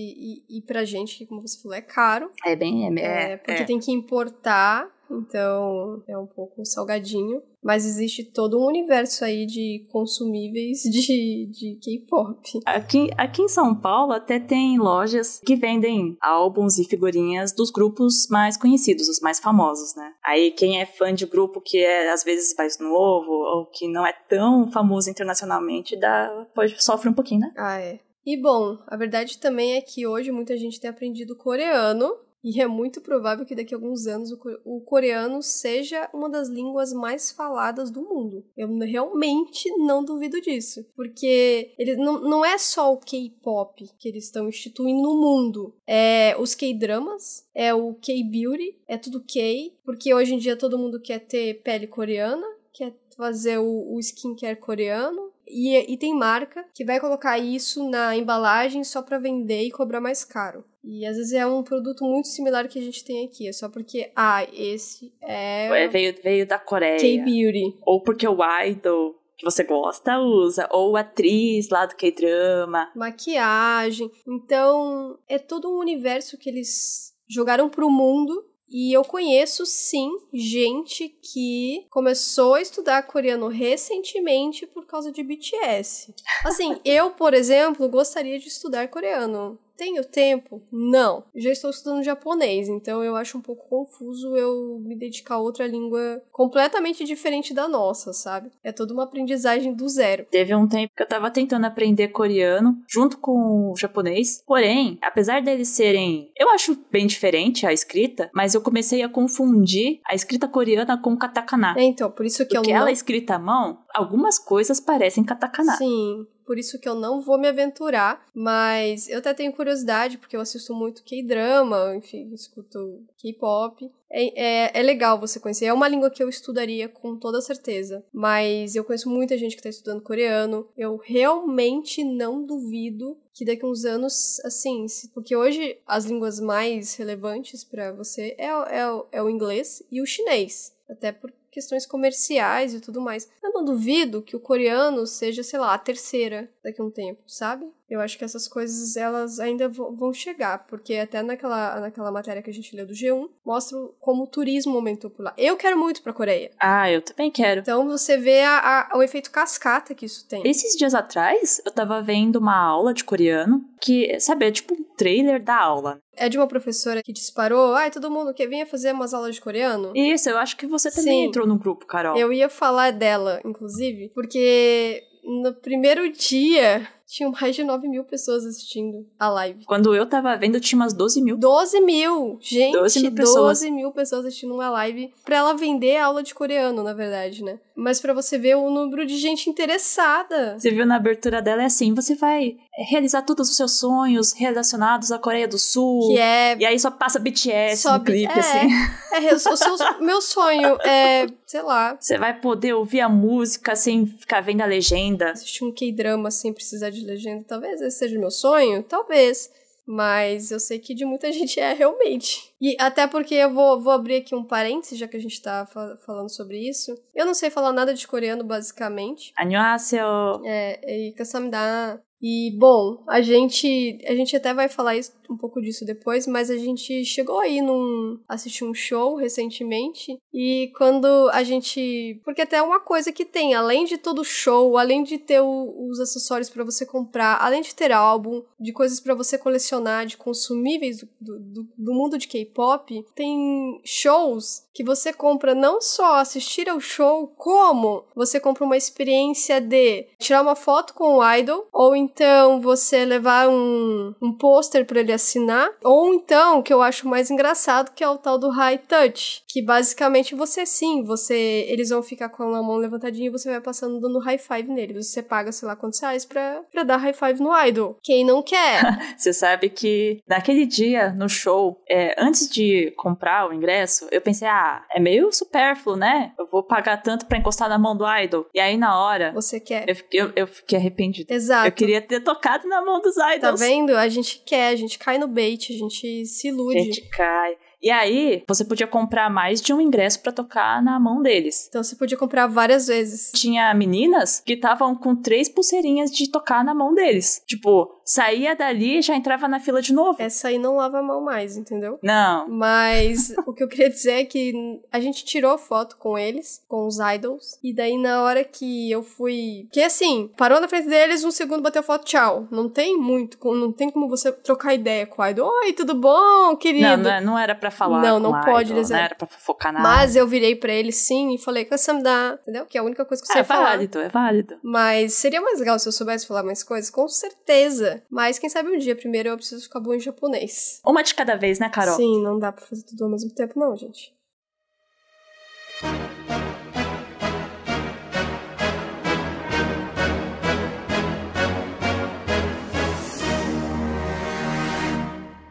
E, 0.49 0.59
e 0.59 0.63
pra 0.63 0.85
gente, 0.85 1.19
que 1.19 1.27
como 1.27 1.41
você 1.41 1.61
falou, 1.61 1.77
é 1.77 1.81
caro. 1.81 2.31
É 2.45 2.55
bem. 2.55 2.87
É, 2.99 3.03
é, 3.03 3.33
é 3.33 3.37
porque 3.37 3.63
é. 3.63 3.65
tem 3.65 3.81
que 3.81 3.91
importar 3.91 4.89
então 5.19 6.03
é 6.07 6.17
um 6.17 6.27
pouco 6.27 6.65
salgadinho. 6.65 7.43
Mas 7.63 7.87
existe 7.87 8.25
todo 8.25 8.59
um 8.59 8.67
universo 8.67 9.25
aí 9.25 9.47
de 9.47 9.87
consumíveis 9.89 10.83
de, 10.83 11.47
de 11.47 11.79
K-pop. 11.81 12.61
Aqui, 12.67 13.09
aqui 13.17 13.43
em 13.43 13.49
São 13.49 13.73
Paulo 13.73 14.13
até 14.13 14.41
tem 14.41 14.79
lojas 14.79 15.41
que 15.47 15.55
vendem 15.55 16.17
álbuns 16.21 16.79
e 16.79 16.85
figurinhas 16.85 17.53
dos 17.53 17.71
grupos 17.71 18.27
mais 18.29 18.57
conhecidos, 18.57 19.09
os 19.09 19.21
mais 19.21 19.39
famosos, 19.39 19.95
né? 19.95 20.13
Aí 20.25 20.51
quem 20.51 20.81
é 20.81 20.87
fã 20.87 21.15
de 21.15 21.25
grupo 21.25 21.61
que 21.61 21.79
é 21.79 22.11
às 22.11 22.25
vezes 22.25 22.53
mais 22.59 22.81
novo 22.81 23.31
ou 23.31 23.67
que 23.67 23.87
não 23.87 24.05
é 24.05 24.13
tão 24.13 24.71
famoso 24.73 25.09
internacionalmente, 25.09 25.97
dá, 25.97 26.47
pode 26.53 26.83
sofre 26.83 27.09
um 27.09 27.15
pouquinho, 27.15 27.43
né? 27.43 27.53
Ah, 27.57 27.81
é. 27.81 28.01
E 28.25 28.37
bom, 28.37 28.79
a 28.87 28.97
verdade 28.97 29.39
também 29.39 29.75
é 29.75 29.81
que 29.81 30.07
hoje 30.07 30.31
muita 30.31 30.57
gente 30.57 30.81
tem 30.81 30.91
aprendido 30.91 31.37
coreano 31.37 32.13
e 32.43 32.61
é 32.61 32.67
muito 32.67 33.01
provável 33.01 33.47
que 33.47 33.55
daqui 33.55 33.73
a 33.73 33.77
alguns 33.77 34.07
anos 34.07 34.33
o 34.65 34.81
coreano 34.81 35.43
seja 35.43 36.11
uma 36.13 36.29
das 36.29 36.49
línguas 36.49 36.93
mais 36.93 37.31
faladas 37.31 37.91
do 37.91 38.03
mundo. 38.03 38.45
Eu 38.57 38.69
realmente 38.79 39.71
não 39.79 40.05
duvido 40.05 40.41
disso. 40.41 40.85
Porque 40.97 41.73
ele 41.79 41.97
não, 41.97 42.21
não 42.21 42.45
é 42.45 42.59
só 42.59 42.93
o 42.93 42.99
K-pop 42.99 43.89
que 43.99 44.09
eles 44.09 44.25
estão 44.25 44.49
instituindo 44.49 45.03
no 45.03 45.21
mundo. 45.21 45.75
É 45.87 46.35
os 46.39 46.55
K-dramas, 46.55 47.47
é 47.55 47.73
o 47.73 47.95
K-beauty, 47.95 48.77
é 48.89 48.99
tudo 48.99 49.23
K. 49.23 49.73
Porque 49.85 50.13
hoje 50.13 50.35
em 50.35 50.39
dia 50.39 50.57
todo 50.57 50.79
mundo 50.79 51.01
quer 51.01 51.21
ter 51.21 51.63
pele 51.63 51.87
coreana, 51.87 52.47
quer 52.73 52.93
fazer 53.17 53.59
o, 53.59 53.95
o 53.95 54.01
skincare 54.01 54.57
coreano. 54.57 55.31
E, 55.47 55.77
e 55.93 55.97
tem 55.97 56.15
marca 56.15 56.65
que 56.75 56.85
vai 56.85 56.99
colocar 56.99 57.39
isso 57.39 57.89
na 57.89 58.17
embalagem 58.17 58.83
só 58.85 59.03
para 59.03 59.19
vender 59.19 59.63
e 59.63 59.71
cobrar 59.71 60.01
mais 60.01 60.25
caro. 60.25 60.65
E 60.85 61.07
às 61.07 61.17
vezes 61.17 61.33
é 61.33 61.47
um 61.47 61.63
produto 61.63 62.05
muito 62.05 62.29
similar 62.29 62.69
que 62.69 62.79
a 62.79 62.83
gente 62.83 63.05
tem 63.05 63.25
aqui. 63.25 63.49
É 63.49 63.53
só 63.53 63.69
porque, 63.69 64.11
ah, 64.17 64.45
esse 64.53 65.13
é. 65.21 65.89
Veio, 65.89 66.15
veio 66.23 66.47
da 66.47 66.59
Coreia. 66.59 66.99
K-Beauty. 66.99 67.79
Ou 67.83 68.01
porque 68.01 68.27
o 68.27 68.39
idol 68.65 69.15
que 69.37 69.45
você 69.45 69.63
gosta 69.65 70.19
usa. 70.19 70.69
Ou 70.73 70.97
atriz 70.97 71.69
lá 71.69 71.87
do 71.87 71.95
K-drama. 71.95 72.91
Maquiagem. 72.97 74.11
Então, 74.27 75.19
é 75.29 75.39
todo 75.39 75.71
um 75.71 75.79
universo 75.79 76.37
que 76.37 76.49
eles 76.49 77.15
jogaram 77.29 77.69
pro 77.69 77.89
mundo 77.89 78.45
e 78.73 78.91
eu 78.91 79.05
conheço 79.05 79.67
sim 79.67 80.11
gente 80.33 81.07
que 81.09 81.87
começou 81.91 82.55
a 82.55 82.63
estudar 82.63 83.03
coreano 83.03 83.49
recentemente 83.49 84.67
por 84.67 84.87
causa 84.87 85.13
de 85.13 85.23
BTS. 85.23 86.15
Assim, 86.43 86.81
eu, 86.83 87.11
por 87.11 87.35
exemplo, 87.35 87.87
gostaria 87.91 88.39
de 88.39 88.49
estudar 88.49 88.89
coreano. 88.89 89.59
Tenho 89.83 90.05
tempo? 90.05 90.63
Não. 90.71 91.25
Já 91.35 91.51
estou 91.51 91.69
estudando 91.69 92.05
japonês, 92.05 92.69
então 92.69 93.03
eu 93.03 93.17
acho 93.17 93.37
um 93.37 93.41
pouco 93.41 93.69
confuso 93.69 94.37
eu 94.37 94.79
me 94.79 94.97
dedicar 94.97 95.35
a 95.35 95.41
outra 95.41 95.67
língua 95.67 96.23
completamente 96.31 97.03
diferente 97.03 97.53
da 97.53 97.67
nossa, 97.67 98.13
sabe? 98.13 98.53
É 98.63 98.71
toda 98.71 98.95
uma 98.95 99.03
aprendizagem 99.03 99.75
do 99.75 99.89
zero. 99.89 100.25
Teve 100.31 100.55
um 100.55 100.69
tempo 100.69 100.93
que 100.97 101.03
eu 101.03 101.09
tava 101.09 101.33
tentando 101.33 101.65
aprender 101.65 102.09
coreano 102.09 102.77
junto 102.89 103.19
com 103.19 103.73
o 103.73 103.77
japonês, 103.77 104.41
porém, 104.47 105.01
apesar 105.03 105.43
deles 105.43 105.71
serem, 105.71 106.31
eu 106.39 106.49
acho 106.51 106.79
bem 106.89 107.09
diferente 107.09 107.67
a 107.67 107.73
escrita, 107.73 108.31
mas 108.33 108.55
eu 108.55 108.63
comecei 108.63 109.03
a 109.03 109.09
confundir 109.09 109.99
a 110.07 110.15
escrita 110.15 110.47
coreana 110.47 110.97
com 110.97 111.17
katakana. 111.17 111.75
É, 111.77 111.83
então, 111.83 112.09
por 112.09 112.25
isso 112.25 112.47
que 112.47 112.55
Porque 112.55 112.71
eu 112.71 112.73
não... 112.73 112.83
ela 112.83 112.91
é 112.91 112.93
escrita 112.93 113.35
à 113.35 113.39
mão, 113.41 113.81
algumas 113.93 114.39
coisas 114.39 114.79
parecem 114.79 115.25
katakana. 115.25 115.73
Sim 115.73 116.25
por 116.45 116.59
isso 116.59 116.79
que 116.79 116.89
eu 116.89 116.95
não 116.95 117.21
vou 117.21 117.39
me 117.39 117.49
aventurar, 117.49 118.27
mas 118.35 119.09
eu 119.09 119.19
até 119.19 119.33
tenho 119.35 119.53
curiosidade, 119.53 120.19
porque 120.19 120.37
eu 120.37 120.41
assisto 120.41 120.75
muito 120.75 121.03
K-drama, 121.03 121.97
enfim, 121.97 122.33
escuto 122.33 123.03
K-pop. 123.19 123.91
É, 124.15 124.43
é, 124.43 124.71
é, 124.75 124.83
legal 124.83 125.19
você 125.19 125.41
conhecer. 125.41 125.65
É 125.65 125.73
uma 125.73 125.89
língua 125.89 126.11
que 126.11 126.23
eu 126.23 126.29
estudaria 126.29 126.87
com 126.87 127.17
toda 127.17 127.41
certeza. 127.41 128.05
Mas 128.13 128.77
eu 128.77 128.85
conheço 128.85 129.09
muita 129.09 129.39
gente 129.39 129.53
que 129.53 129.61
está 129.61 129.71
estudando 129.71 130.03
coreano. 130.03 130.69
Eu 130.77 130.99
realmente 130.99 132.05
não 132.05 132.45
duvido 132.45 133.17
que 133.33 133.45
daqui 133.45 133.65
a 133.65 133.69
uns 133.69 133.87
anos, 133.87 134.39
assim, 134.45 134.85
porque 135.15 135.35
hoje 135.35 135.79
as 135.87 136.05
línguas 136.05 136.39
mais 136.39 136.95
relevantes 136.95 137.65
para 137.65 137.93
você 137.93 138.37
é, 138.39 138.49
é, 138.49 139.03
é 139.13 139.23
o 139.23 139.31
inglês 139.31 139.83
e 139.91 140.03
o 140.03 140.07
chinês. 140.07 140.75
Até 140.87 141.11
por 141.11 141.33
questões 141.53 141.87
comerciais 141.87 142.73
e 142.73 142.81
tudo 142.81 143.01
mais. 143.01 143.29
Eu 143.43 143.53
não 143.53 143.65
duvido 143.65 144.23
que 144.23 144.35
o 144.35 144.41
coreano 144.41 145.07
seja, 145.07 145.43
sei 145.43 145.59
lá, 145.61 145.75
a 145.75 145.79
terceira 145.79 146.51
daqui 146.65 146.81
a 146.81 146.85
um 146.85 146.91
tempo, 146.91 147.23
sabe? 147.27 147.71
Eu 147.93 148.01
acho 148.01 148.17
que 148.17 148.25
essas 148.25 148.49
coisas 148.49 148.97
elas 148.97 149.39
ainda 149.39 149.69
vão 149.69 150.15
chegar, 150.15 150.67
porque 150.67 150.95
até 150.95 151.23
naquela, 151.23 151.79
naquela 151.79 152.11
matéria 152.11 152.41
que 152.41 152.49
a 152.49 152.53
gente 152.53 152.75
leu 152.75 152.87
do 152.87 152.95
G1, 152.95 153.29
mostra 153.45 153.79
como 154.01 154.23
o 154.23 154.27
turismo 154.27 154.75
aumentou 154.77 155.11
por 155.11 155.25
lá. 155.25 155.35
Eu 155.37 155.59
quero 155.59 155.79
muito 155.79 156.03
pra 156.03 156.11
Coreia. 156.11 156.51
Ah, 156.59 156.91
eu 156.91 157.03
também 157.03 157.31
quero. 157.31 157.61
Então 157.61 157.87
você 157.87 158.17
vê 158.17 158.41
a, 158.41 158.89
a, 158.91 158.97
o 158.97 159.03
efeito 159.03 159.31
cascata 159.31 159.95
que 159.95 160.07
isso 160.07 160.27
tem. 160.27 160.43
Esses 160.49 160.75
dias 160.75 160.95
atrás, 160.95 161.61
eu 161.67 161.71
tava 161.71 162.01
vendo 162.01 162.37
uma 162.37 162.57
aula 162.57 162.95
de 162.95 163.05
coreano 163.05 163.63
que, 163.79 164.19
sabe, 164.19 164.47
é 164.47 164.51
tipo 164.51 164.73
um 164.73 164.83
trailer 164.97 165.43
da 165.43 165.61
aula. 165.61 165.99
É 166.17 166.31
de 166.31 166.39
uma 166.39 166.47
professora 166.47 167.03
que 167.03 167.13
disparou, 167.13 167.75
ai, 167.75 167.91
todo 167.91 168.11
mundo 168.11 168.33
quer 168.33 168.47
vir 168.47 168.67
fazer 168.67 168.95
umas 168.95 169.13
aulas 169.13 169.35
de 169.35 169.43
coreano? 169.43 169.93
Isso, 169.95 170.31
eu 170.31 170.39
acho 170.39 170.57
que 170.57 170.67
você 170.67 170.91
também 170.91 171.25
Sim. 171.25 171.29
entrou 171.29 171.47
no 171.47 171.59
grupo, 171.59 171.85
Carol. 171.85 172.17
Eu 172.17 172.33
ia 172.33 172.49
falar 172.49 172.91
dela, 172.91 173.39
inclusive, 173.45 174.11
porque 174.15 175.03
no 175.23 175.53
primeiro 175.55 176.11
dia 176.11 176.89
tinham 177.13 177.31
mais 177.31 177.55
de 177.55 177.63
9 177.63 177.87
mil 177.89 178.05
pessoas 178.05 178.47
assistindo 178.47 179.07
a 179.19 179.29
live. 179.29 179.67
Quando 179.67 179.95
eu 179.95 180.07
tava 180.07 180.35
vendo, 180.35 180.59
tinha 180.59 180.79
umas 180.79 180.95
12 180.95 181.21
mil. 181.21 181.37
12 181.37 181.81
mil! 181.83 182.39
Gente, 182.41 182.73
12 182.73 183.01
mil 183.03 183.13
pessoas, 183.13 183.61
12 183.61 183.71
mil 183.71 183.93
pessoas 183.93 184.25
assistindo 184.25 184.55
uma 184.55 184.71
live 184.71 185.13
pra 185.23 185.37
ela 185.37 185.53
vender 185.53 185.99
a 185.99 186.07
aula 186.07 186.23
de 186.23 186.35
coreano, 186.35 186.83
na 186.83 186.95
verdade, 186.95 187.45
né? 187.45 187.59
Mas 187.77 188.01
para 188.01 188.15
você 188.15 188.39
ver 188.39 188.57
o 188.57 188.71
número 188.71 189.05
de 189.05 189.19
gente 189.19 189.51
interessada. 189.51 190.59
Você 190.59 190.71
viu 190.71 190.87
na 190.87 190.97
abertura 190.97 191.43
dela, 191.43 191.63
é 191.63 191.67
assim, 191.67 191.93
você 191.93 192.15
vai 192.15 192.57
realizar 192.77 193.23
todos 193.23 193.51
os 193.51 193.57
seus 193.57 193.79
sonhos 193.79 194.33
relacionados 194.33 195.13
à 195.13 195.19
Coreia 195.19 195.47
do 195.47 195.59
Sul. 195.59 196.09
Que 196.09 196.19
é... 196.19 196.57
E 196.59 196.65
aí 196.65 196.79
só 196.79 196.91
passa 196.91 197.19
BTS 197.19 197.83
só 197.83 197.99
no 197.99 198.05
clipe, 198.05 198.33
é, 198.33 198.39
assim. 198.39 198.69
É, 199.13 199.35
o 199.35 199.39
seu, 199.39 199.77
meu 200.01 200.21
sonho 200.23 200.81
é, 200.83 201.27
sei 201.47 201.63
lá... 201.63 201.97
Você 202.01 202.17
vai 202.17 202.39
poder 202.39 202.73
ouvir 202.75 203.01
a 203.01 203.09
música 203.09 203.77
sem 203.77 204.07
ficar 204.07 204.41
vendo 204.41 204.63
a 204.63 204.67
legenda. 204.67 205.33
Assistir 205.33 205.65
um 205.65 205.73
K-drama 205.73 206.31
sem 206.31 206.53
precisar 206.53 206.91
de 206.91 207.05
legenda. 207.05 207.45
Talvez 207.47 207.81
esse 207.81 207.99
seja 207.99 208.17
o 208.17 208.21
meu 208.21 208.31
sonho, 208.31 208.83
talvez. 208.83 209.51
Mas 209.85 210.51
eu 210.51 210.61
sei 210.61 210.79
que 210.79 210.95
de 210.95 211.05
muita 211.05 211.31
gente 211.33 211.61
é 211.61 211.73
realmente. 211.75 212.55
E 212.61 212.77
até 212.79 213.07
porque 213.07 213.35
eu 213.35 213.53
vou, 213.53 213.81
vou 213.81 213.93
abrir 213.93 214.17
aqui 214.17 214.35
um 214.35 214.45
parênteses, 214.45 214.99
já 214.99 215.07
que 215.07 215.17
a 215.17 215.21
gente 215.21 215.41
tá 215.43 215.67
fa 215.67 215.97
falando 216.07 216.31
sobre 216.31 216.59
isso. 216.59 216.97
Eu 217.15 217.27
não 217.27 217.35
sei 217.35 217.51
falar 217.51 217.73
nada 217.73 217.93
de 217.93 218.07
coreano, 218.07 218.45
basicamente. 218.45 219.33
Annyeonghaseyo. 219.37 220.41
É, 220.45 221.09
e 221.09 221.13
kasamida. 221.13 222.01
E, 222.23 222.53
bom, 222.57 223.03
a 223.09 223.21
gente, 223.21 223.99
a 224.07 224.15
gente 224.15 224.37
até 224.37 224.55
vai 224.55 224.69
falar 224.69 224.97
isso, 224.97 225.13
um 225.33 225.37
pouco 225.37 225.61
disso 225.61 225.85
depois, 225.85 226.27
mas 226.27 226.51
a 226.51 226.57
gente 226.57 227.05
chegou 227.05 227.39
aí 227.39 227.61
num. 227.61 228.19
assistir 228.29 228.65
um 228.65 228.75
show 228.75 229.17
recentemente. 229.17 230.19
E 230.33 230.73
quando 230.77 231.07
a 231.33 231.43
gente. 231.43 232.21
Porque 232.25 232.43
até 232.43 232.63
uma 232.63 232.81
coisa 232.81 233.13
que 233.13 233.25
tem, 233.25 233.55
além 233.55 233.85
de 233.85 233.99
todo 233.99 234.25
show, 234.25 234.77
além 234.77 235.03
de 235.03 235.19
ter 235.19 235.41
o, 235.41 235.89
os 235.89 236.01
acessórios 236.01 236.49
para 236.49 236.65
você 236.65 236.87
comprar, 236.87 237.39
além 237.41 237.63
de 237.63 237.75
ter 237.75 237.93
álbum, 237.93 238.43
de 238.59 238.73
coisas 238.73 239.01
para 239.01 239.15
você 239.15 239.37
colecionar, 239.37 240.07
de 240.07 240.17
consumíveis 240.17 240.99
do, 241.21 241.39
do, 241.39 241.69
do 241.77 241.93
mundo 241.93 242.19
de 242.19 242.29
K-pop, 242.29 243.05
tem 243.15 243.81
shows 243.85 244.67
que 244.75 244.83
você 244.83 245.13
compra 245.13 245.55
não 245.55 245.81
só 245.81 246.17
assistir 246.17 246.69
ao 246.69 246.81
show, 246.81 247.29
como 247.37 248.05
você 248.15 248.41
compra 248.41 248.65
uma 248.65 248.77
experiência 248.77 249.61
de 249.61 250.07
tirar 250.19 250.41
uma 250.41 250.57
foto 250.57 250.95
com 250.95 251.19
o 251.19 251.35
idol, 251.35 251.67
ou 251.73 251.95
então 251.95 252.13
então 252.13 252.61
você 252.61 253.05
levar 253.05 253.49
um, 253.49 254.15
um 254.21 254.33
pôster 254.33 254.87
para 254.87 255.01
ele 255.01 255.13
assinar, 255.23 255.71
ou 255.83 256.13
então, 256.13 256.63
que 256.63 256.73
eu 256.73 256.83
acho 256.83 257.09
mais 257.09 257.31
engraçado, 257.31 257.93
que 257.95 258.03
é 258.03 258.09
o 258.09 258.19
tal 258.19 258.37
do 258.37 258.51
high 258.51 258.79
touch, 258.79 259.43
que 259.49 259.63
basicamente 259.63 260.35
você 260.35 260.67
sim, 260.67 261.05
você 261.05 261.67
eles 261.69 261.91
vão 261.91 262.03
ficar 262.03 262.29
com 262.29 262.43
a 262.43 262.63
mão 262.63 262.77
levantadinha 262.77 263.29
e 263.29 263.31
você 263.31 263.51
vai 263.51 263.61
passando 263.61 264.01
dando 264.01 264.19
high 264.19 264.39
five 264.39 264.69
nele. 264.69 264.95
Você 264.95 265.23
paga, 265.23 265.53
sei 265.53 265.69
lá, 265.69 265.77
quantos 265.77 266.01
reais 266.01 266.25
pra, 266.25 266.63
pra 266.71 266.83
dar 266.83 266.97
high 266.97 267.13
five 267.13 267.41
no 267.41 267.57
idol. 267.67 267.97
Quem 268.03 268.25
não 268.25 268.43
quer? 268.43 268.83
você 269.17 269.33
sabe 269.33 269.69
que 269.69 270.21
naquele 270.27 270.67
dia, 270.67 271.13
no 271.13 271.29
show, 271.29 271.81
é, 271.89 272.15
antes 272.19 272.49
de 272.49 272.93
comprar 272.97 273.49
o 273.49 273.53
ingresso, 273.53 274.09
eu 274.11 274.21
pensei, 274.21 274.49
ah, 274.49 274.85
é 274.91 274.99
meio 274.99 275.33
supérfluo, 275.33 275.97
né? 275.97 276.33
Eu 276.39 276.47
vou 276.47 276.63
pagar 276.63 277.03
tanto 277.03 277.27
para 277.27 277.39
encostar 277.39 277.69
na 277.69 277.79
mão 277.79 277.97
do 277.97 278.05
idol. 278.19 278.47
E 278.55 278.61
aí, 278.61 278.77
na 278.77 278.99
hora. 278.99 279.33
Você 279.33 279.61
quer. 279.61 279.85
Eu, 279.89 279.97
eu, 280.11 280.33
eu 280.35 280.47
fiquei 280.47 280.79
arrependido. 280.79 281.33
Exato. 281.33 281.69
Eu 281.69 281.73
queria 281.73 282.01
ter 282.01 282.21
tocado 282.21 282.69
na 282.69 282.83
mão 282.83 283.01
dos 283.01 283.17
idols. 283.17 283.41
Tá 283.41 283.67
vendo? 283.67 283.97
A 283.97 284.09
gente 284.09 284.43
quer, 284.45 284.69
a 284.69 284.77
gente 284.77 284.99
cai 284.99 285.12
no 285.19 285.29
bait, 285.29 285.73
a 285.73 285.77
gente 285.77 286.27
se 286.27 286.49
ilude. 286.49 286.79
A 286.79 286.83
gente 286.83 287.09
cai. 287.09 287.57
E 287.83 287.91
aí, 287.91 288.45
você 288.47 288.65
podia 288.65 288.87
comprar 288.87 289.29
mais 289.29 289.61
de 289.61 289.75
um 289.75 289.81
ingresso 289.81 290.21
para 290.23 290.31
tocar 290.31 290.81
na 290.81 291.01
mão 291.01 291.21
deles. 291.21 291.67
Então 291.69 291.83
você 291.83 291.97
podia 291.97 292.17
comprar 292.17 292.47
várias 292.47 292.87
vezes. 292.87 293.33
Tinha 293.35 293.75
meninas 293.75 294.39
que 294.39 294.53
estavam 294.53 294.95
com 294.95 295.17
três 295.17 295.49
pulseirinhas 295.49 296.13
de 296.13 296.31
tocar 296.31 296.65
na 296.65 296.73
mão 296.73 296.95
deles. 296.95 297.43
Tipo, 297.45 298.01
saía 298.05 298.55
dali 298.55 298.99
e 298.99 299.03
já 299.03 299.15
entrava 299.15 299.49
na 299.49 299.61
fila 299.61 299.81
de 299.81 299.93
novo. 299.93 300.21
Essa 300.21 300.49
aí 300.49 300.59
não 300.59 300.77
lava 300.77 300.99
a 300.99 301.03
mão 301.03 301.21
mais, 301.21 301.57
entendeu? 301.57 301.99
Não. 302.03 302.49
Mas 302.49 303.35
o 303.47 303.53
que 303.53 303.63
eu 303.63 303.69
queria 303.69 303.91
dizer 303.91 304.13
é 304.13 304.25
que 304.25 304.81
a 304.91 305.01
gente 305.01 305.25
tirou 305.25 305.57
foto 305.59 305.97
com 305.97 306.19
eles, 306.19 306.63
com 306.69 306.87
os 306.87 306.99
idols, 306.99 307.59
e 307.63 307.75
daí 307.75 307.99
na 307.99 308.23
hora 308.23 308.45
que 308.45 308.91
eu 308.91 309.03
fui. 309.03 309.69
Que 309.73 309.83
assim, 309.83 310.31
parou 310.37 310.61
na 310.61 310.69
frente 310.69 310.89
deles, 310.89 311.25
um 311.25 311.31
segundo 311.31 311.63
bateu 311.63 311.83
foto, 311.83 312.05
tchau. 312.05 312.47
Não 312.51 312.69
tem 312.69 312.97
muito, 312.97 313.39
não 313.55 313.73
tem 313.73 313.91
como 313.91 314.09
você 314.09 314.33
trocar 314.33 314.75
ideia 314.75 315.07
com 315.07 315.23
o 315.23 315.27
idol. 315.27 315.51
Oi, 315.63 315.73
tudo 315.73 315.95
bom, 315.95 316.57
querido? 316.57 316.89
Não, 316.89 316.97
não, 316.97 317.11
é, 317.11 317.21
não 317.21 317.39
era 317.39 317.55
para 317.55 317.71
falar. 317.71 318.01
Não, 318.01 318.19
não 318.19 318.41
pode, 318.41 318.73
idol, 318.73 318.83
Não 318.89 318.97
era 318.97 319.15
pra 319.15 319.27
focar 319.27 319.73
nada. 319.73 319.83
Mas 319.83 320.17
eu 320.17 320.27
virei 320.27 320.57
pra 320.57 320.73
ele 320.73 320.93
sim 320.93 321.35
e 321.35 321.39
falei, 321.39 321.69
dá, 322.03 322.39
entendeu? 322.43 322.67
Que 322.67 322.79
é 322.79 322.81
a 322.81 322.85
única 322.85 323.05
coisa 323.05 323.23
que 323.23 323.27
você 323.27 323.39
é, 323.39 323.41
é 323.41 323.45
falar. 323.45 323.63
É 323.63 323.71
válido, 323.73 323.99
é 323.99 324.09
válido. 324.09 324.59
Mas 324.63 325.15
seria 325.15 325.41
mais 325.41 325.59
legal 325.59 325.79
se 325.79 325.89
eu 325.89 325.93
soubesse 325.93 326.27
falar 326.27 326.43
mais 326.43 326.63
coisas, 326.63 326.91
com 326.91 327.09
certeza. 327.09 327.92
Mas 328.11 328.39
quem 328.39 328.49
sabe 328.49 328.71
um 328.71 328.79
dia 328.79 328.97
primeiro 328.97 329.29
eu 329.31 329.37
preciso 329.37 329.63
ficar 329.63 329.81
bom 329.81 329.95
em 329.95 330.01
japonês. 330.01 330.81
Uma 330.85 331.03
de 331.03 331.15
cada 331.15 331.37
vez, 331.37 331.59
né, 331.59 331.69
Carol? 331.69 331.97
Sim, 331.97 332.23
não 332.23 332.39
dá 332.39 332.53
pra 332.53 332.65
fazer 332.65 332.83
tudo 332.85 333.05
ao 333.05 333.11
mesmo 333.11 333.31
tempo, 333.31 333.59
não, 333.59 333.77
gente. 333.77 334.15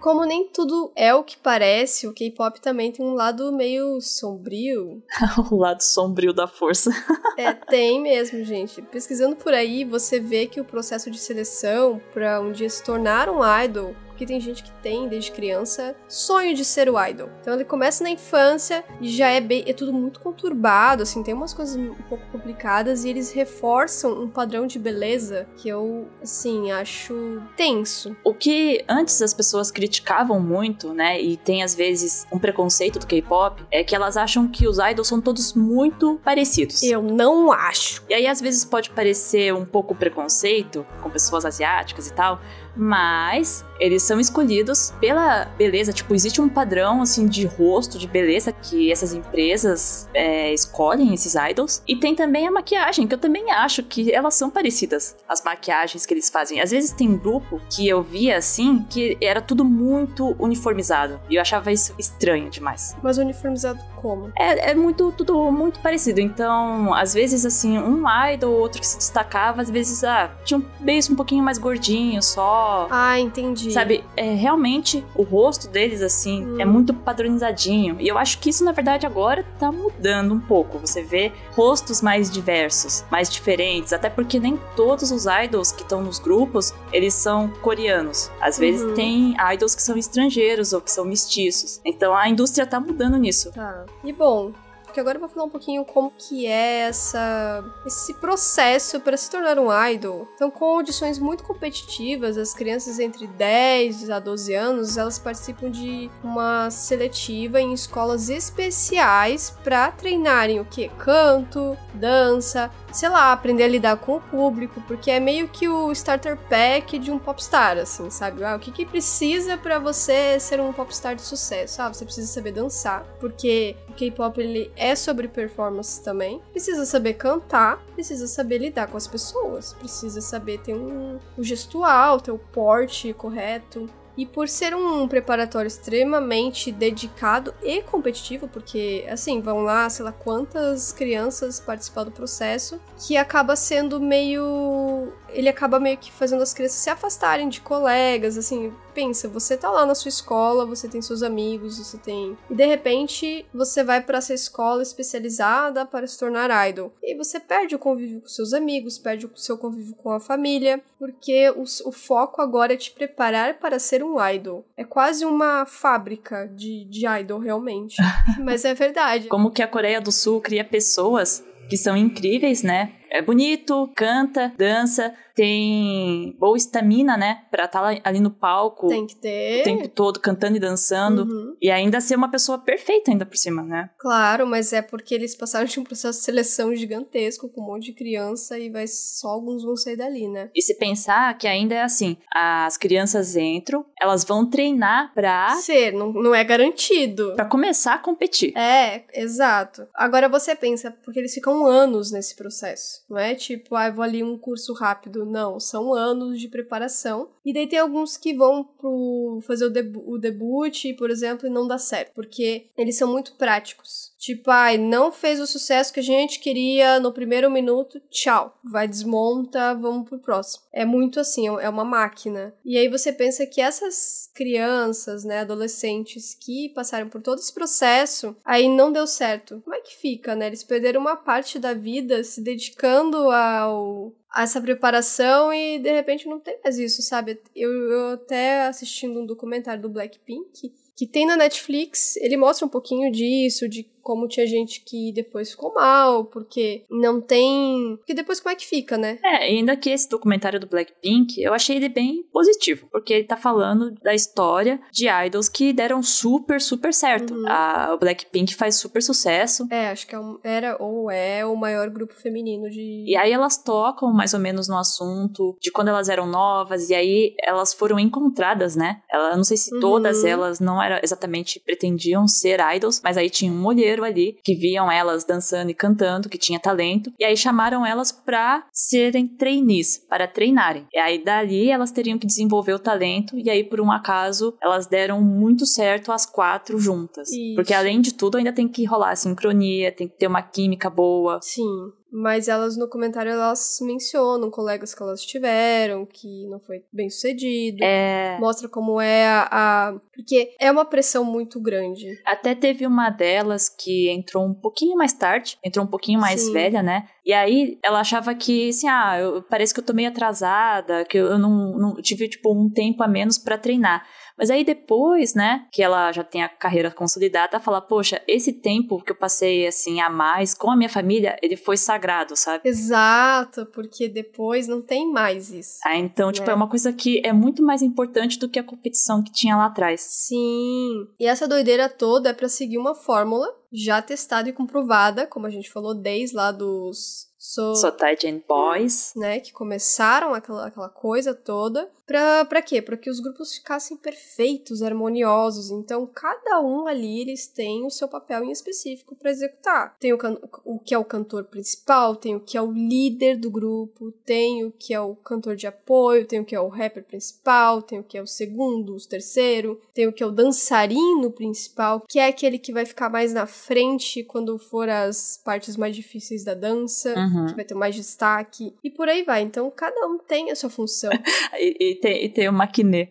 Como 0.01 0.25
nem 0.25 0.47
tudo 0.47 0.91
é 0.95 1.13
o 1.13 1.23
que 1.23 1.37
parece, 1.37 2.07
o 2.07 2.13
K-pop 2.13 2.59
também 2.59 2.91
tem 2.91 3.05
um 3.05 3.13
lado 3.13 3.51
meio 3.51 4.01
sombrio. 4.01 5.01
o 5.51 5.55
lado 5.55 5.81
sombrio 5.81 6.33
da 6.33 6.47
força. 6.47 6.89
é, 7.37 7.53
tem 7.53 8.01
mesmo, 8.01 8.43
gente. 8.43 8.81
Pesquisando 8.81 9.35
por 9.35 9.53
aí, 9.53 9.85
você 9.85 10.19
vê 10.19 10.47
que 10.47 10.59
o 10.59 10.65
processo 10.65 11.11
de 11.11 11.19
seleção 11.19 12.01
para 12.13 12.41
um 12.41 12.51
dia 12.51 12.67
se 12.67 12.83
tornar 12.83 13.29
um 13.29 13.41
idol 13.63 13.95
porque 14.21 14.25
tem 14.27 14.39
gente 14.39 14.61
que 14.61 14.71
tem, 14.83 15.07
desde 15.07 15.31
criança, 15.31 15.95
sonho 16.07 16.53
de 16.53 16.63
ser 16.63 16.87
o 16.87 17.03
idol. 17.03 17.27
Então 17.41 17.55
ele 17.55 17.65
começa 17.65 18.03
na 18.03 18.09
infância 18.11 18.83
e 18.99 19.09
já 19.09 19.29
é 19.29 19.41
bem. 19.41 19.63
É 19.65 19.73
tudo 19.73 19.91
muito 19.91 20.19
conturbado, 20.19 21.01
assim, 21.01 21.23
tem 21.23 21.33
umas 21.33 21.55
coisas 21.55 21.75
um 21.75 21.95
pouco 22.07 22.23
complicadas 22.31 23.03
e 23.03 23.09
eles 23.09 23.31
reforçam 23.31 24.21
um 24.21 24.29
padrão 24.29 24.67
de 24.67 24.77
beleza 24.77 25.47
que 25.57 25.67
eu, 25.67 26.07
assim, 26.21 26.71
acho 26.71 27.41
tenso. 27.57 28.15
O 28.23 28.31
que 28.31 28.85
antes 28.87 29.19
as 29.23 29.33
pessoas 29.33 29.71
criticavam 29.71 30.39
muito, 30.39 30.93
né, 30.93 31.19
e 31.19 31.35
tem 31.37 31.63
às 31.63 31.73
vezes 31.73 32.27
um 32.31 32.37
preconceito 32.37 32.99
do 32.99 33.07
K-pop, 33.07 33.65
é 33.71 33.83
que 33.83 33.95
elas 33.95 34.17
acham 34.17 34.47
que 34.47 34.67
os 34.67 34.77
idols 34.77 35.07
são 35.07 35.19
todos 35.19 35.53
muito 35.53 36.19
parecidos. 36.23 36.83
Eu 36.83 37.01
não 37.01 37.51
acho. 37.51 38.03
E 38.07 38.13
aí 38.13 38.27
às 38.27 38.39
vezes 38.39 38.63
pode 38.63 38.91
parecer 38.91 39.51
um 39.51 39.65
pouco 39.65 39.95
preconceito 39.95 40.85
com 41.01 41.09
pessoas 41.09 41.43
asiáticas 41.43 42.07
e 42.07 42.13
tal, 42.13 42.39
mas 42.75 43.65
eles 43.79 44.03
são 44.03 44.19
escolhidos 44.19 44.93
pela 44.99 45.45
beleza. 45.57 45.91
Tipo, 45.91 46.13
existe 46.13 46.39
um 46.39 46.47
padrão, 46.47 47.01
assim, 47.01 47.27
de 47.27 47.45
rosto, 47.45 47.97
de 47.97 48.07
beleza 48.07 48.51
que 48.51 48.91
essas 48.91 49.13
empresas 49.13 50.07
é, 50.13 50.53
escolhem, 50.53 51.13
esses 51.13 51.35
idols. 51.35 51.81
E 51.87 51.95
tem 51.95 52.15
também 52.15 52.47
a 52.47 52.51
maquiagem, 52.51 53.07
que 53.07 53.13
eu 53.13 53.19
também 53.19 53.51
acho 53.51 53.83
que 53.83 54.11
elas 54.11 54.35
são 54.35 54.49
parecidas, 54.49 55.15
as 55.27 55.43
maquiagens 55.43 56.05
que 56.05 56.13
eles 56.13 56.29
fazem. 56.29 56.61
Às 56.61 56.71
vezes 56.71 56.91
tem 56.91 57.17
grupo 57.17 57.59
que 57.69 57.87
eu 57.87 58.03
via, 58.03 58.37
assim, 58.37 58.85
que 58.89 59.17
era 59.21 59.41
tudo 59.41 59.65
muito 59.65 60.35
uniformizado. 60.39 61.19
E 61.29 61.35
eu 61.35 61.41
achava 61.41 61.71
isso 61.71 61.93
estranho 61.97 62.49
demais. 62.49 62.95
Mas 63.01 63.17
uniformizado 63.17 63.79
como? 63.95 64.31
É, 64.37 64.71
é 64.71 64.75
muito, 64.75 65.11
tudo 65.11 65.51
muito 65.51 65.79
parecido. 65.79 66.19
Então, 66.19 66.93
às 66.93 67.13
vezes, 67.13 67.45
assim, 67.45 67.77
um 67.77 68.03
idol, 68.31 68.53
outro 68.53 68.79
que 68.79 68.87
se 68.87 68.97
destacava, 68.97 69.61
às 69.61 69.69
vezes, 69.69 70.03
ah, 70.03 70.31
tinha 70.43 70.59
um 70.59 70.65
beijo 70.79 71.13
um 71.13 71.15
pouquinho 71.15 71.43
mais 71.43 71.57
gordinho 71.57 72.21
só. 72.21 72.60
Ah, 72.89 73.19
entendi. 73.19 73.71
Sabe, 73.71 74.03
é, 74.15 74.33
realmente 74.33 75.03
o 75.15 75.23
rosto 75.23 75.67
deles, 75.67 76.01
assim, 76.01 76.45
hum. 76.45 76.59
é 76.59 76.65
muito 76.65 76.93
padronizadinho. 76.93 77.97
E 77.99 78.07
eu 78.07 78.17
acho 78.17 78.39
que 78.39 78.49
isso, 78.49 78.63
na 78.63 78.71
verdade, 78.71 79.05
agora 79.05 79.45
tá 79.59 79.71
mudando 79.71 80.33
um 80.33 80.39
pouco. 80.39 80.79
Você 80.79 81.03
vê 81.03 81.31
rostos 81.51 82.01
mais 82.01 82.29
diversos, 82.29 83.05
mais 83.11 83.29
diferentes, 83.29 83.93
até 83.93 84.09
porque 84.09 84.39
nem 84.39 84.59
todos 84.75 85.11
os 85.11 85.25
idols 85.25 85.71
que 85.71 85.83
estão 85.83 86.01
nos 86.01 86.19
grupos, 86.19 86.73
eles 86.91 87.13
são 87.13 87.49
coreanos. 87.61 88.31
Às 88.41 88.57
vezes 88.57 88.81
uhum. 88.81 88.93
tem 88.93 89.35
idols 89.53 89.75
que 89.75 89.81
são 89.81 89.97
estrangeiros 89.97 90.73
ou 90.73 90.81
que 90.81 90.91
são 90.91 91.05
mestiços. 91.05 91.79
Então 91.85 92.15
a 92.15 92.27
indústria 92.29 92.65
tá 92.65 92.79
mudando 92.79 93.17
nisso. 93.17 93.51
Tá. 93.51 93.85
E 94.03 94.11
bom, 94.11 94.51
porque 94.91 94.99
agora 94.99 95.15
eu 95.15 95.21
vou 95.21 95.29
falar 95.29 95.45
um 95.45 95.49
pouquinho 95.49 95.85
como 95.85 96.11
que 96.11 96.45
é 96.45 96.81
essa 96.81 97.63
esse 97.85 98.13
processo 98.15 98.99
para 98.99 99.15
se 99.15 99.31
tornar 99.31 99.57
um 99.57 99.69
idol. 99.87 100.27
Então, 100.35 100.51
com 100.51 100.65
audições 100.65 101.17
muito 101.17 101.45
competitivas, 101.45 102.37
as 102.37 102.53
crianças 102.53 102.99
entre 102.99 103.25
10 103.25 104.09
a 104.09 104.19
12 104.19 104.53
anos, 104.53 104.97
elas 104.97 105.17
participam 105.17 105.71
de 105.71 106.11
uma 106.21 106.69
seletiva 106.69 107.61
em 107.61 107.71
escolas 107.71 108.29
especiais 108.29 109.57
para 109.63 109.91
treinarem 109.91 110.59
o 110.59 110.65
que? 110.65 110.89
Canto, 110.89 111.77
dança, 111.93 112.69
sei 112.91 113.07
lá, 113.07 113.31
aprender 113.31 113.63
a 113.63 113.67
lidar 113.69 113.95
com 113.97 114.17
o 114.17 114.21
público, 114.21 114.81
porque 114.87 115.09
é 115.09 115.19
meio 115.19 115.47
que 115.47 115.69
o 115.69 115.91
starter 115.93 116.37
pack 116.49 116.99
de 116.99 117.11
um 117.11 117.17
popstar, 117.17 117.77
assim, 117.77 118.09
sabe? 118.09 118.43
Ah, 118.43 118.57
o 118.57 118.59
que, 118.59 118.71
que 118.71 118.85
precisa 118.85 119.57
para 119.57 119.79
você 119.79 120.37
ser 120.39 120.59
um 120.59 120.73
popstar 120.73 121.15
de 121.15 121.21
sucesso? 121.21 121.81
Ah, 121.81 121.93
você 121.93 122.03
precisa 122.03 122.27
saber 122.27 122.51
dançar, 122.51 123.05
porque 123.19 123.77
K-pop 124.01 124.41
ele 124.41 124.71
é 124.75 124.95
sobre 124.95 125.27
performance 125.27 126.03
também. 126.03 126.41
Precisa 126.51 126.85
saber 126.85 127.13
cantar, 127.13 127.77
precisa 127.93 128.25
saber 128.25 128.57
lidar 128.57 128.87
com 128.87 128.97
as 128.97 129.07
pessoas, 129.07 129.73
precisa 129.73 130.19
saber 130.21 130.59
ter 130.59 130.73
um, 130.73 131.19
um 131.37 131.43
gestual, 131.43 132.19
ter 132.19 132.31
o 132.31 132.39
porte 132.39 133.13
correto. 133.13 133.87
E 134.17 134.25
por 134.25 134.47
ser 134.47 134.75
um 134.75 135.07
preparatório 135.07 135.67
extremamente 135.67 136.71
dedicado 136.71 137.53
e 137.63 137.81
competitivo, 137.81 138.47
porque, 138.47 139.05
assim, 139.09 139.41
vão 139.41 139.61
lá, 139.61 139.89
sei 139.89 140.05
lá, 140.05 140.11
quantas 140.11 140.91
crianças 140.91 141.59
participar 141.59 142.03
do 142.03 142.11
processo, 142.11 142.79
que 142.97 143.17
acaba 143.17 143.55
sendo 143.55 143.99
meio. 143.99 145.11
Ele 145.29 145.49
acaba 145.49 145.79
meio 145.79 145.97
que 145.97 146.11
fazendo 146.11 146.41
as 146.41 146.53
crianças 146.53 146.77
se 146.77 146.89
afastarem 146.89 147.47
de 147.47 147.61
colegas, 147.61 148.37
assim, 148.37 148.73
pensa, 148.93 149.27
você 149.27 149.57
tá 149.57 149.69
lá 149.69 149.85
na 149.85 149.95
sua 149.95 150.09
escola, 150.09 150.65
você 150.65 150.87
tem 150.87 151.01
seus 151.01 151.23
amigos, 151.23 151.77
você 151.77 151.97
tem. 151.97 152.37
E 152.49 152.55
de 152.55 152.65
repente 152.65 153.45
você 153.53 153.83
vai 153.83 154.01
para 154.01 154.17
essa 154.17 154.33
escola 154.33 154.81
especializada 154.81 155.85
para 155.85 156.05
se 156.05 156.17
tornar 156.17 156.69
idol. 156.69 156.93
E 157.01 157.15
você 157.15 157.39
perde 157.39 157.75
o 157.75 157.79
convívio 157.79 158.21
com 158.21 158.27
seus 158.27 158.53
amigos, 158.53 158.97
perde 158.97 159.25
o 159.25 159.31
seu 159.35 159.57
convívio 159.57 159.95
com 159.95 160.11
a 160.11 160.19
família, 160.19 160.81
porque 160.99 161.49
o, 161.51 161.63
o 161.85 161.91
foco 161.91 162.41
agora 162.41 162.73
é 162.73 162.77
te 162.77 162.91
preparar 162.91 163.59
para 163.59 163.79
ser 163.79 164.00
um 164.03 164.23
idol. 164.29 164.65
É 164.75 164.83
quase 164.83 165.25
uma 165.25 165.65
fábrica 165.65 166.47
de, 166.47 166.85
de 166.85 167.05
idol, 167.07 167.39
realmente. 167.39 167.97
Mas 168.43 168.65
é 168.65 168.73
verdade. 168.73 169.27
Como 169.27 169.51
que 169.51 169.61
a 169.61 169.67
Coreia 169.67 170.01
do 170.01 170.11
Sul 170.11 170.41
cria 170.41 170.63
pessoas 170.63 171.43
que 171.69 171.77
são 171.77 171.95
incríveis, 171.95 172.63
né? 172.63 172.93
É 173.11 173.21
bonito, 173.21 173.91
canta, 173.93 174.53
dança, 174.57 175.13
tem 175.35 176.35
boa 176.39 176.55
estamina, 176.55 177.17
né? 177.17 177.43
Pra 177.51 177.65
estar 177.65 177.81
tá 177.81 178.01
ali 178.03 178.19
no 178.19 178.31
palco. 178.31 178.87
Tem 178.87 179.05
que 179.05 179.15
ter. 179.15 179.61
O 179.61 179.63
tempo 179.63 179.89
todo 179.89 180.19
cantando 180.19 180.55
e 180.55 180.59
dançando. 180.59 181.23
Uhum. 181.23 181.55
E 181.61 181.69
ainda 181.69 181.99
ser 181.99 182.15
uma 182.15 182.31
pessoa 182.31 182.57
perfeita 182.57 183.11
ainda 183.11 183.25
por 183.25 183.35
cima, 183.35 183.63
né? 183.63 183.89
Claro, 183.97 184.47
mas 184.47 184.71
é 184.71 184.81
porque 184.81 185.13
eles 185.13 185.35
passaram 185.35 185.65
de 185.65 185.79
um 185.79 185.83
processo 185.83 186.19
de 186.19 186.25
seleção 186.25 186.75
gigantesco 186.75 187.49
com 187.49 187.61
um 187.61 187.65
monte 187.65 187.85
de 187.87 187.93
criança 187.93 188.57
e 188.57 188.69
vai 188.69 188.87
só 188.87 189.29
alguns 189.29 189.63
vão 189.63 189.75
sair 189.75 189.97
dali, 189.97 190.27
né? 190.29 190.49
E 190.55 190.61
se 190.61 190.75
pensar 190.75 191.37
que 191.37 191.47
ainda 191.47 191.75
é 191.75 191.81
assim, 191.81 192.15
as 192.33 192.77
crianças 192.77 193.35
entram, 193.35 193.85
elas 193.99 194.23
vão 194.23 194.49
treinar 194.49 195.13
pra... 195.13 195.49
Ser, 195.55 195.91
não, 195.91 196.13
não 196.13 196.33
é 196.33 196.43
garantido. 196.43 197.33
Pra 197.35 197.45
começar 197.45 197.95
a 197.95 197.99
competir. 197.99 198.57
É, 198.57 199.03
exato. 199.13 199.87
Agora 199.93 200.29
você 200.29 200.55
pensa, 200.55 200.91
porque 201.03 201.19
eles 201.19 201.33
ficam 201.33 201.65
anos 201.65 202.11
nesse 202.11 202.35
processo. 202.35 203.00
Não 203.09 203.17
é 203.17 203.35
tipo, 203.35 203.75
ah, 203.75 203.89
vou 203.89 204.03
ali 204.03 204.23
um 204.23 204.37
curso 204.37 204.73
rápido. 204.73 205.25
Não, 205.25 205.59
são 205.59 205.93
anos 205.93 206.39
de 206.39 206.47
preparação. 206.47 207.29
E 207.45 207.53
daí 207.53 207.67
tem 207.67 207.79
alguns 207.79 208.17
que 208.17 208.33
vão 208.33 208.63
pro 208.63 209.39
fazer 209.45 209.65
o, 209.65 209.69
debu 209.69 210.03
o 210.05 210.17
debut, 210.17 210.93
por 210.97 211.09
exemplo, 211.09 211.47
e 211.47 211.49
não 211.49 211.67
dá 211.67 211.77
certo. 211.77 212.13
Porque 212.13 212.67
eles 212.77 212.97
são 212.97 213.11
muito 213.11 213.35
práticos. 213.35 214.10
Tipo, 214.21 214.51
ai, 214.51 214.77
não 214.77 215.11
fez 215.11 215.39
o 215.39 215.47
sucesso 215.47 215.91
que 215.91 215.99
a 215.99 216.03
gente 216.03 216.39
queria 216.39 216.99
no 216.99 217.11
primeiro 217.11 217.49
minuto, 217.49 217.99
tchau. 218.11 218.55
Vai, 218.63 218.87
desmonta, 218.87 219.73
vamos 219.73 220.07
pro 220.07 220.19
próximo. 220.19 220.63
É 220.71 220.85
muito 220.85 221.19
assim, 221.19 221.47
é 221.47 221.67
uma 221.67 221.83
máquina. 221.83 222.53
E 222.63 222.77
aí 222.77 222.87
você 222.87 223.11
pensa 223.11 223.47
que 223.47 223.59
essas 223.59 224.29
crianças, 224.35 225.23
né, 225.23 225.39
adolescentes 225.39 226.35
que 226.39 226.69
passaram 226.69 227.09
por 227.09 227.19
todo 227.19 227.39
esse 227.39 227.51
processo, 227.51 228.35
aí 228.45 228.69
não 228.69 228.91
deu 228.91 229.07
certo. 229.07 229.59
Como 229.63 229.75
é 229.75 229.81
que 229.81 229.95
fica, 229.95 230.35
né? 230.35 230.45
Eles 230.45 230.63
perderam 230.63 231.01
uma 231.01 231.15
parte 231.15 231.57
da 231.57 231.73
vida 231.73 232.23
se 232.23 232.43
dedicando 232.43 233.17
ao, 233.31 234.13
essa 234.37 234.61
preparação 234.61 235.51
e 235.51 235.79
de 235.79 235.91
repente 235.91 236.27
não 236.27 236.39
tem 236.39 236.59
mais 236.63 236.77
isso, 236.77 237.01
sabe? 237.01 237.41
Eu, 237.55 237.71
eu 237.71 238.09
até 238.11 238.67
assistindo 238.67 239.19
um 239.19 239.25
documentário 239.25 239.81
do 239.81 239.89
Blackpink 239.89 240.71
que 241.01 241.07
tem 241.07 241.25
na 241.25 241.35
Netflix, 241.35 242.15
ele 242.17 242.37
mostra 242.37 242.63
um 242.63 242.69
pouquinho 242.69 243.11
disso, 243.11 243.67
de 243.67 243.89
como 244.01 244.27
tinha 244.27 244.45
gente 244.47 244.83
que 244.83 245.11
depois 245.13 245.51
ficou 245.51 245.73
mal, 245.73 246.25
porque 246.25 246.83
não 246.89 247.21
tem. 247.21 247.95
Porque 247.97 248.13
depois 248.13 248.39
como 248.39 248.53
é 248.53 248.55
que 248.55 248.65
fica, 248.65 248.97
né? 248.97 249.19
É, 249.23 249.43
ainda 249.45 249.75
que 249.75 249.89
esse 249.89 250.09
documentário 250.09 250.59
do 250.59 250.67
Blackpink, 250.67 251.41
eu 251.41 251.53
achei 251.53 251.77
ele 251.77 251.89
bem 251.89 252.23
positivo, 252.31 252.87
porque 252.91 253.13
ele 253.13 253.23
tá 253.23 253.37
falando 253.37 253.91
da 254.01 254.13
história 254.13 254.79
de 254.91 255.07
idols 255.07 255.49
que 255.49 255.73
deram 255.73 256.01
super, 256.01 256.61
super 256.61 256.93
certo. 256.93 257.33
Uhum. 257.33 257.47
A, 257.47 257.93
o 257.93 257.97
Blackpink 257.97 258.55
faz 258.55 258.75
super 258.75 259.01
sucesso. 259.01 259.67
É, 259.69 259.89
acho 259.89 260.07
que 260.07 260.15
é 260.15 260.19
um, 260.19 260.39
era 260.43 260.77
ou 260.79 261.09
é 261.09 261.45
o 261.45 261.55
maior 261.55 261.89
grupo 261.89 262.13
feminino 262.13 262.69
de. 262.69 263.05
E 263.07 263.15
aí 263.15 263.31
elas 263.31 263.57
tocam 263.57 264.11
mais 264.11 264.33
ou 264.33 264.39
menos 264.39 264.67
no 264.67 264.77
assunto 264.77 265.57
de 265.59 265.71
quando 265.71 265.89
elas 265.89 266.09
eram 266.09 266.27
novas, 266.27 266.89
e 266.89 266.95
aí 266.95 267.35
elas 267.41 267.73
foram 267.73 267.99
encontradas, 267.99 268.75
né? 268.75 269.01
Ela, 269.11 269.35
não 269.35 269.43
sei 269.43 269.57
se 269.57 269.79
todas 269.79 270.21
uhum. 270.23 270.27
elas 270.27 270.59
não 270.59 270.81
era 270.81 270.99
exatamente 271.03 271.59
pretendiam 271.59 272.27
ser 272.27 272.59
idols, 272.75 273.01
mas 273.03 273.17
aí 273.17 273.29
tinha 273.29 273.51
um 273.51 273.55
mulher 273.91 274.03
ali 274.03 274.37
que 274.43 274.55
viam 274.55 274.91
elas 274.91 275.23
dançando 275.23 275.71
e 275.71 275.73
cantando, 275.73 276.29
que 276.29 276.37
tinha 276.37 276.59
talento, 276.59 277.11
e 277.19 277.25
aí 277.25 277.35
chamaram 277.35 277.85
elas 277.85 278.11
para 278.11 278.65
serem 278.71 279.27
trainees, 279.27 279.97
para 280.09 280.27
treinarem. 280.27 280.87
E 280.93 280.99
aí 280.99 281.23
dali 281.23 281.69
elas 281.69 281.91
teriam 281.91 282.17
que 282.17 282.27
desenvolver 282.27 282.73
o 282.73 282.79
talento, 282.79 283.37
e 283.37 283.49
aí 283.49 283.63
por 283.63 283.81
um 283.81 283.91
acaso 283.91 284.55
elas 284.61 284.87
deram 284.87 285.21
muito 285.21 285.65
certo 285.65 286.11
as 286.11 286.25
quatro 286.25 286.79
juntas. 286.79 287.29
Isso. 287.29 287.55
Porque 287.55 287.73
além 287.73 288.01
de 288.01 288.13
tudo 288.13 288.37
ainda 288.37 288.53
tem 288.53 288.67
que 288.67 288.85
rolar 288.85 289.15
sincronia, 289.15 289.91
tem 289.91 290.07
que 290.07 290.17
ter 290.17 290.27
uma 290.27 290.41
química 290.41 290.89
boa. 290.89 291.39
Sim. 291.41 291.91
Mas 292.11 292.47
elas 292.47 292.75
no 292.75 292.89
comentário 292.89 293.31
elas 293.31 293.79
mencionam 293.81 294.51
colegas 294.51 294.93
que 294.93 295.01
elas 295.01 295.21
tiveram, 295.21 296.05
que 296.05 296.45
não 296.47 296.59
foi 296.59 296.83
bem 296.91 297.09
sucedido. 297.09 297.81
É... 297.81 298.37
Mostra 298.39 298.67
como 298.67 298.99
é 298.99 299.27
a, 299.27 299.47
a, 299.49 299.99
Porque 300.13 300.53
é 300.59 300.69
uma 300.69 300.83
pressão 300.83 301.23
muito 301.23 301.59
grande. 301.61 302.19
Até 302.25 302.53
teve 302.53 302.85
uma 302.85 303.09
delas 303.09 303.69
que 303.69 304.09
entrou 304.09 304.45
um 304.45 304.53
pouquinho 304.53 304.97
mais 304.97 305.13
tarde, 305.13 305.57
entrou 305.63 305.85
um 305.85 305.89
pouquinho 305.89 306.19
mais 306.19 306.41
Sim. 306.41 306.53
velha, 306.53 306.83
né? 306.83 307.07
E 307.25 307.33
aí 307.33 307.79
ela 307.83 307.99
achava 307.99 308.33
que, 308.33 308.69
assim, 308.69 308.87
ah, 308.87 309.17
eu, 309.19 309.43
parece 309.43 309.73
que 309.73 309.79
eu 309.79 309.85
tô 309.85 309.93
meio 309.93 310.09
atrasada, 310.09 311.05
que 311.05 311.17
eu 311.17 311.37
não, 311.37 311.77
não 311.77 312.01
tive, 312.01 312.27
tipo, 312.27 312.51
um 312.51 312.69
tempo 312.69 313.03
a 313.03 313.07
menos 313.07 313.37
para 313.37 313.57
treinar. 313.57 314.03
Mas 314.41 314.49
aí 314.49 314.63
depois, 314.63 315.35
né, 315.35 315.67
que 315.71 315.83
ela 315.83 316.11
já 316.11 316.23
tem 316.23 316.41
a 316.41 316.49
carreira 316.49 316.89
consolidada, 316.89 317.59
fala, 317.59 317.79
poxa, 317.79 318.19
esse 318.27 318.51
tempo 318.51 318.99
que 318.99 319.11
eu 319.11 319.15
passei 319.15 319.67
assim 319.67 320.01
a 320.01 320.09
mais 320.09 320.55
com 320.55 320.71
a 320.71 320.75
minha 320.75 320.89
família, 320.89 321.37
ele 321.43 321.55
foi 321.55 321.77
sagrado, 321.77 322.35
sabe? 322.35 322.67
Exato, 322.67 323.67
porque 323.67 324.07
depois 324.07 324.67
não 324.67 324.81
tem 324.81 325.11
mais 325.11 325.51
isso. 325.51 325.77
Ah, 325.85 325.95
então, 325.95 326.31
tipo, 326.31 326.41
né? 326.41 326.45
tipo, 326.45 326.49
é 326.49 326.55
uma 326.55 326.67
coisa 326.67 326.91
que 326.91 327.21
é 327.23 327.31
muito 327.31 327.61
mais 327.61 327.83
importante 327.83 328.39
do 328.39 328.49
que 328.49 328.57
a 328.57 328.63
competição 328.63 329.21
que 329.21 329.31
tinha 329.31 329.55
lá 329.55 329.67
atrás. 329.67 330.01
Sim. 330.01 331.07
E 331.19 331.27
essa 331.27 331.47
doideira 331.47 331.87
toda 331.87 332.31
é 332.31 332.33
para 332.33 332.49
seguir 332.49 332.79
uma 332.79 332.95
fórmula 332.95 333.47
já 333.71 334.01
testada 334.01 334.49
e 334.49 334.53
comprovada, 334.53 335.27
como 335.27 335.45
a 335.45 335.51
gente 335.51 335.69
falou 335.69 335.93
desde 335.93 336.35
lá 336.35 336.51
dos 336.51 337.31
So, 337.43 337.73
so 337.73 337.91
Titan 337.91 338.39
Boys. 338.47 339.13
Né, 339.15 339.39
que 339.39 339.51
começaram 339.51 340.31
aquela, 340.31 340.67
aquela 340.67 340.89
coisa 340.89 341.33
toda. 341.33 341.89
Pra, 342.11 342.43
pra 342.43 342.61
quê? 342.61 342.81
Pra 342.81 342.97
que 342.97 343.09
os 343.09 343.21
grupos 343.21 343.53
ficassem 343.53 343.95
perfeitos, 343.95 344.83
harmoniosos. 344.83 345.71
Então, 345.71 346.05
cada 346.05 346.59
um 346.59 346.85
ali, 346.85 347.21
eles 347.21 347.47
têm 347.47 347.85
o 347.85 347.89
seu 347.89 348.05
papel 348.05 348.43
em 348.43 348.51
específico 348.51 349.15
para 349.15 349.31
executar. 349.31 349.95
Tem 349.97 350.11
o, 350.11 350.17
o 350.65 350.77
que 350.77 350.93
é 350.93 350.97
o 350.97 351.05
cantor 351.05 351.45
principal, 351.45 352.17
tem 352.17 352.35
o 352.35 352.41
que 352.41 352.57
é 352.57 352.61
o 352.61 352.69
líder 352.69 353.37
do 353.37 353.49
grupo, 353.49 354.11
tem 354.25 354.65
o 354.65 354.73
que 354.73 354.93
é 354.93 354.99
o 354.99 355.15
cantor 355.15 355.55
de 355.55 355.67
apoio, 355.67 356.27
tem 356.27 356.41
o 356.41 356.43
que 356.43 356.53
é 356.53 356.59
o 356.59 356.67
rapper 356.67 357.05
principal, 357.05 357.81
tem 357.81 357.99
o 357.99 358.03
que 358.03 358.17
é 358.17 358.21
o 358.21 358.27
segundo, 358.27 358.93
o 358.93 359.07
terceiro, 359.07 359.79
tem 359.93 360.05
o 360.05 360.11
que 360.11 360.21
é 360.21 360.25
o 360.25 360.31
dançarino 360.31 361.31
principal, 361.31 362.01
que 362.09 362.19
é 362.19 362.27
aquele 362.27 362.59
que 362.59 362.73
vai 362.73 362.85
ficar 362.85 363.09
mais 363.09 363.31
na 363.31 363.45
frente 363.45 364.21
quando 364.21 364.57
for 364.57 364.89
as 364.89 365.39
partes 365.45 365.77
mais 365.77 365.95
difíceis 365.95 366.43
da 366.43 366.53
dança, 366.53 367.17
uhum. 367.17 367.45
que 367.45 367.55
vai 367.55 367.63
ter 367.63 367.73
mais 367.73 367.95
destaque, 367.95 368.75
e 368.83 368.89
por 368.89 369.07
aí 369.07 369.23
vai. 369.23 369.43
Então, 369.43 369.71
cada 369.71 370.05
um 370.07 370.17
tem 370.17 370.51
a 370.51 370.55
sua 370.57 370.69
função. 370.69 371.09
e, 371.57 371.91
e 371.91 372.00
tem, 372.01 372.25
e 372.25 372.29
tem 372.29 372.49
o 372.49 372.53
maquiné. 372.53 373.09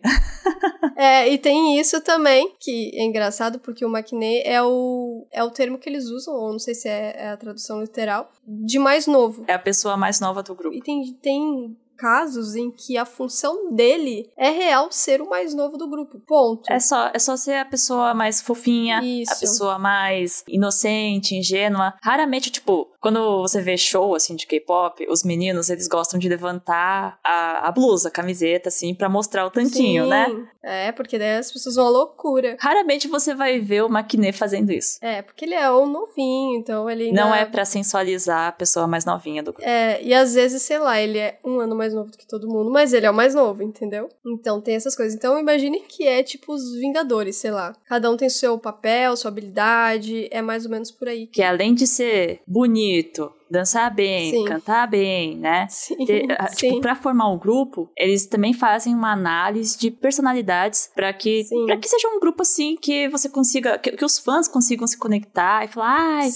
é, 0.95 1.29
e 1.29 1.37
tem 1.37 1.79
isso 1.79 2.01
também, 2.01 2.53
que 2.59 2.91
é 2.93 3.03
engraçado 3.03 3.59
porque 3.59 3.85
o 3.85 3.89
maquiné 3.89 4.41
é 4.45 4.61
o, 4.61 5.25
é 5.31 5.43
o 5.43 5.49
termo 5.49 5.77
que 5.77 5.89
eles 5.89 6.05
usam, 6.05 6.35
ou 6.35 6.51
não 6.51 6.59
sei 6.59 6.75
se 6.75 6.87
é, 6.87 7.15
é 7.17 7.29
a 7.29 7.37
tradução 7.37 7.81
literal, 7.81 8.31
de 8.45 8.77
mais 8.77 9.07
novo. 9.07 9.43
É 9.47 9.53
a 9.53 9.59
pessoa 9.59 9.97
mais 9.97 10.19
nova 10.19 10.43
do 10.43 10.53
grupo. 10.53 10.75
E 10.75 10.81
tem, 10.81 11.13
tem 11.21 11.77
casos 11.97 12.55
em 12.55 12.71
que 12.71 12.97
a 12.97 13.05
função 13.05 13.73
dele 13.73 14.29
é 14.37 14.49
real 14.49 14.91
ser 14.91 15.21
o 15.21 15.29
mais 15.29 15.53
novo 15.53 15.77
do 15.77 15.89
grupo. 15.89 16.19
Ponto. 16.27 16.71
É 16.71 16.79
só, 16.79 17.11
é 17.13 17.19
só 17.19 17.35
ser 17.35 17.55
a 17.55 17.65
pessoa 17.65 18.13
mais 18.13 18.41
fofinha, 18.41 19.01
Isso. 19.03 19.33
a 19.33 19.35
pessoa 19.35 19.79
mais 19.79 20.43
inocente, 20.47 21.35
ingênua. 21.35 21.93
Raramente, 22.01 22.51
tipo, 22.51 22.89
quando 22.99 23.41
você 23.41 23.61
vê 23.61 23.77
show, 23.77 24.15
assim, 24.15 24.35
de 24.35 24.45
K-pop, 24.45 25.05
os 25.09 25.23
meninos, 25.23 25.69
eles 25.69 25.87
gostam 25.87 26.19
de 26.19 26.29
levantar 26.29 27.19
a, 27.23 27.67
a 27.67 27.71
blusa, 27.71 28.09
a 28.09 28.11
camiseta, 28.11 28.69
assim, 28.69 28.93
para 28.93 29.09
mostrar 29.09 29.45
o 29.45 29.51
tantinho, 29.51 30.03
Sim. 30.03 30.09
né? 30.09 30.47
É, 30.63 30.91
porque 30.91 31.17
daí 31.17 31.37
as 31.37 31.51
pessoas 31.51 31.75
vão 31.75 31.87
à 31.87 31.89
loucura. 31.89 32.55
Raramente 32.59 33.07
você 33.07 33.33
vai 33.33 33.59
ver 33.59 33.83
o 33.83 33.89
Maquiné 33.89 34.31
fazendo 34.31 34.71
isso. 34.71 34.99
É, 35.01 35.21
porque 35.21 35.45
ele 35.45 35.55
é 35.55 35.71
um 35.71 35.87
novinho, 35.87 36.59
então 36.59 36.89
ele 36.89 37.05
ainda... 37.05 37.21
Não 37.21 37.33
é 37.33 37.45
para 37.45 37.65
sensualizar 37.65 38.47
a 38.49 38.51
pessoa 38.51 38.87
mais 38.87 39.03
novinha 39.03 39.41
do 39.41 39.51
grupo. 39.51 39.67
É, 39.67 40.01
e 40.03 40.13
às 40.13 40.35
vezes, 40.35 40.61
sei 40.61 40.77
lá, 40.77 40.99
ele 40.99 41.17
é 41.17 41.39
um 41.43 41.59
ano 41.59 41.75
mais 41.75 41.90
mais 41.91 41.93
novo 41.93 42.11
do 42.11 42.17
que 42.17 42.27
todo 42.27 42.47
mundo, 42.47 42.71
mas 42.71 42.93
ele 42.93 43.05
é 43.05 43.11
o 43.11 43.13
mais 43.13 43.35
novo, 43.35 43.61
entendeu? 43.61 44.09
Então 44.25 44.61
tem 44.61 44.75
essas 44.75 44.95
coisas. 44.95 45.13
Então 45.13 45.37
imagine 45.39 45.81
que 45.81 46.07
é 46.07 46.23
tipo 46.23 46.53
os 46.53 46.75
Vingadores, 46.75 47.35
sei 47.35 47.51
lá. 47.51 47.75
Cada 47.85 48.09
um 48.09 48.17
tem 48.17 48.29
seu 48.29 48.57
papel, 48.57 49.15
sua 49.15 49.29
habilidade, 49.29 50.27
é 50.31 50.41
mais 50.41 50.65
ou 50.65 50.71
menos 50.71 50.89
por 50.89 51.07
aí. 51.07 51.27
Que 51.27 51.43
além 51.43 51.73
de 51.73 51.85
ser 51.85 52.41
bonito, 52.47 53.31
dançar 53.51 53.93
bem, 53.93 54.31
sim. 54.31 54.45
cantar 54.45 54.87
bem, 54.87 55.37
né? 55.37 55.67
Sim, 55.69 56.05
Ter, 56.05 56.27
tipo, 56.55 56.75
sim. 56.75 56.81
pra 56.81 56.95
formar 56.95 57.29
um 57.29 57.37
grupo, 57.37 57.89
eles 57.97 58.25
também 58.25 58.53
fazem 58.53 58.95
uma 58.95 59.11
análise 59.11 59.77
de 59.77 59.91
personalidades 59.91 60.89
para 60.95 61.11
que 61.13 61.45
para 61.65 61.77
que 61.77 61.89
seja 61.89 62.07
um 62.07 62.19
grupo 62.19 62.41
assim 62.41 62.75
que 62.75 63.09
você 63.09 63.27
consiga 63.29 63.77
que, 63.77 63.91
que, 63.91 64.05
os 64.05 64.17
fãs 64.17 64.47
consigam 64.47 64.87
se 64.87 64.97
conectar 64.97 65.65
e 65.65 65.67
falar, 65.67 66.21
ai, 66.21 66.29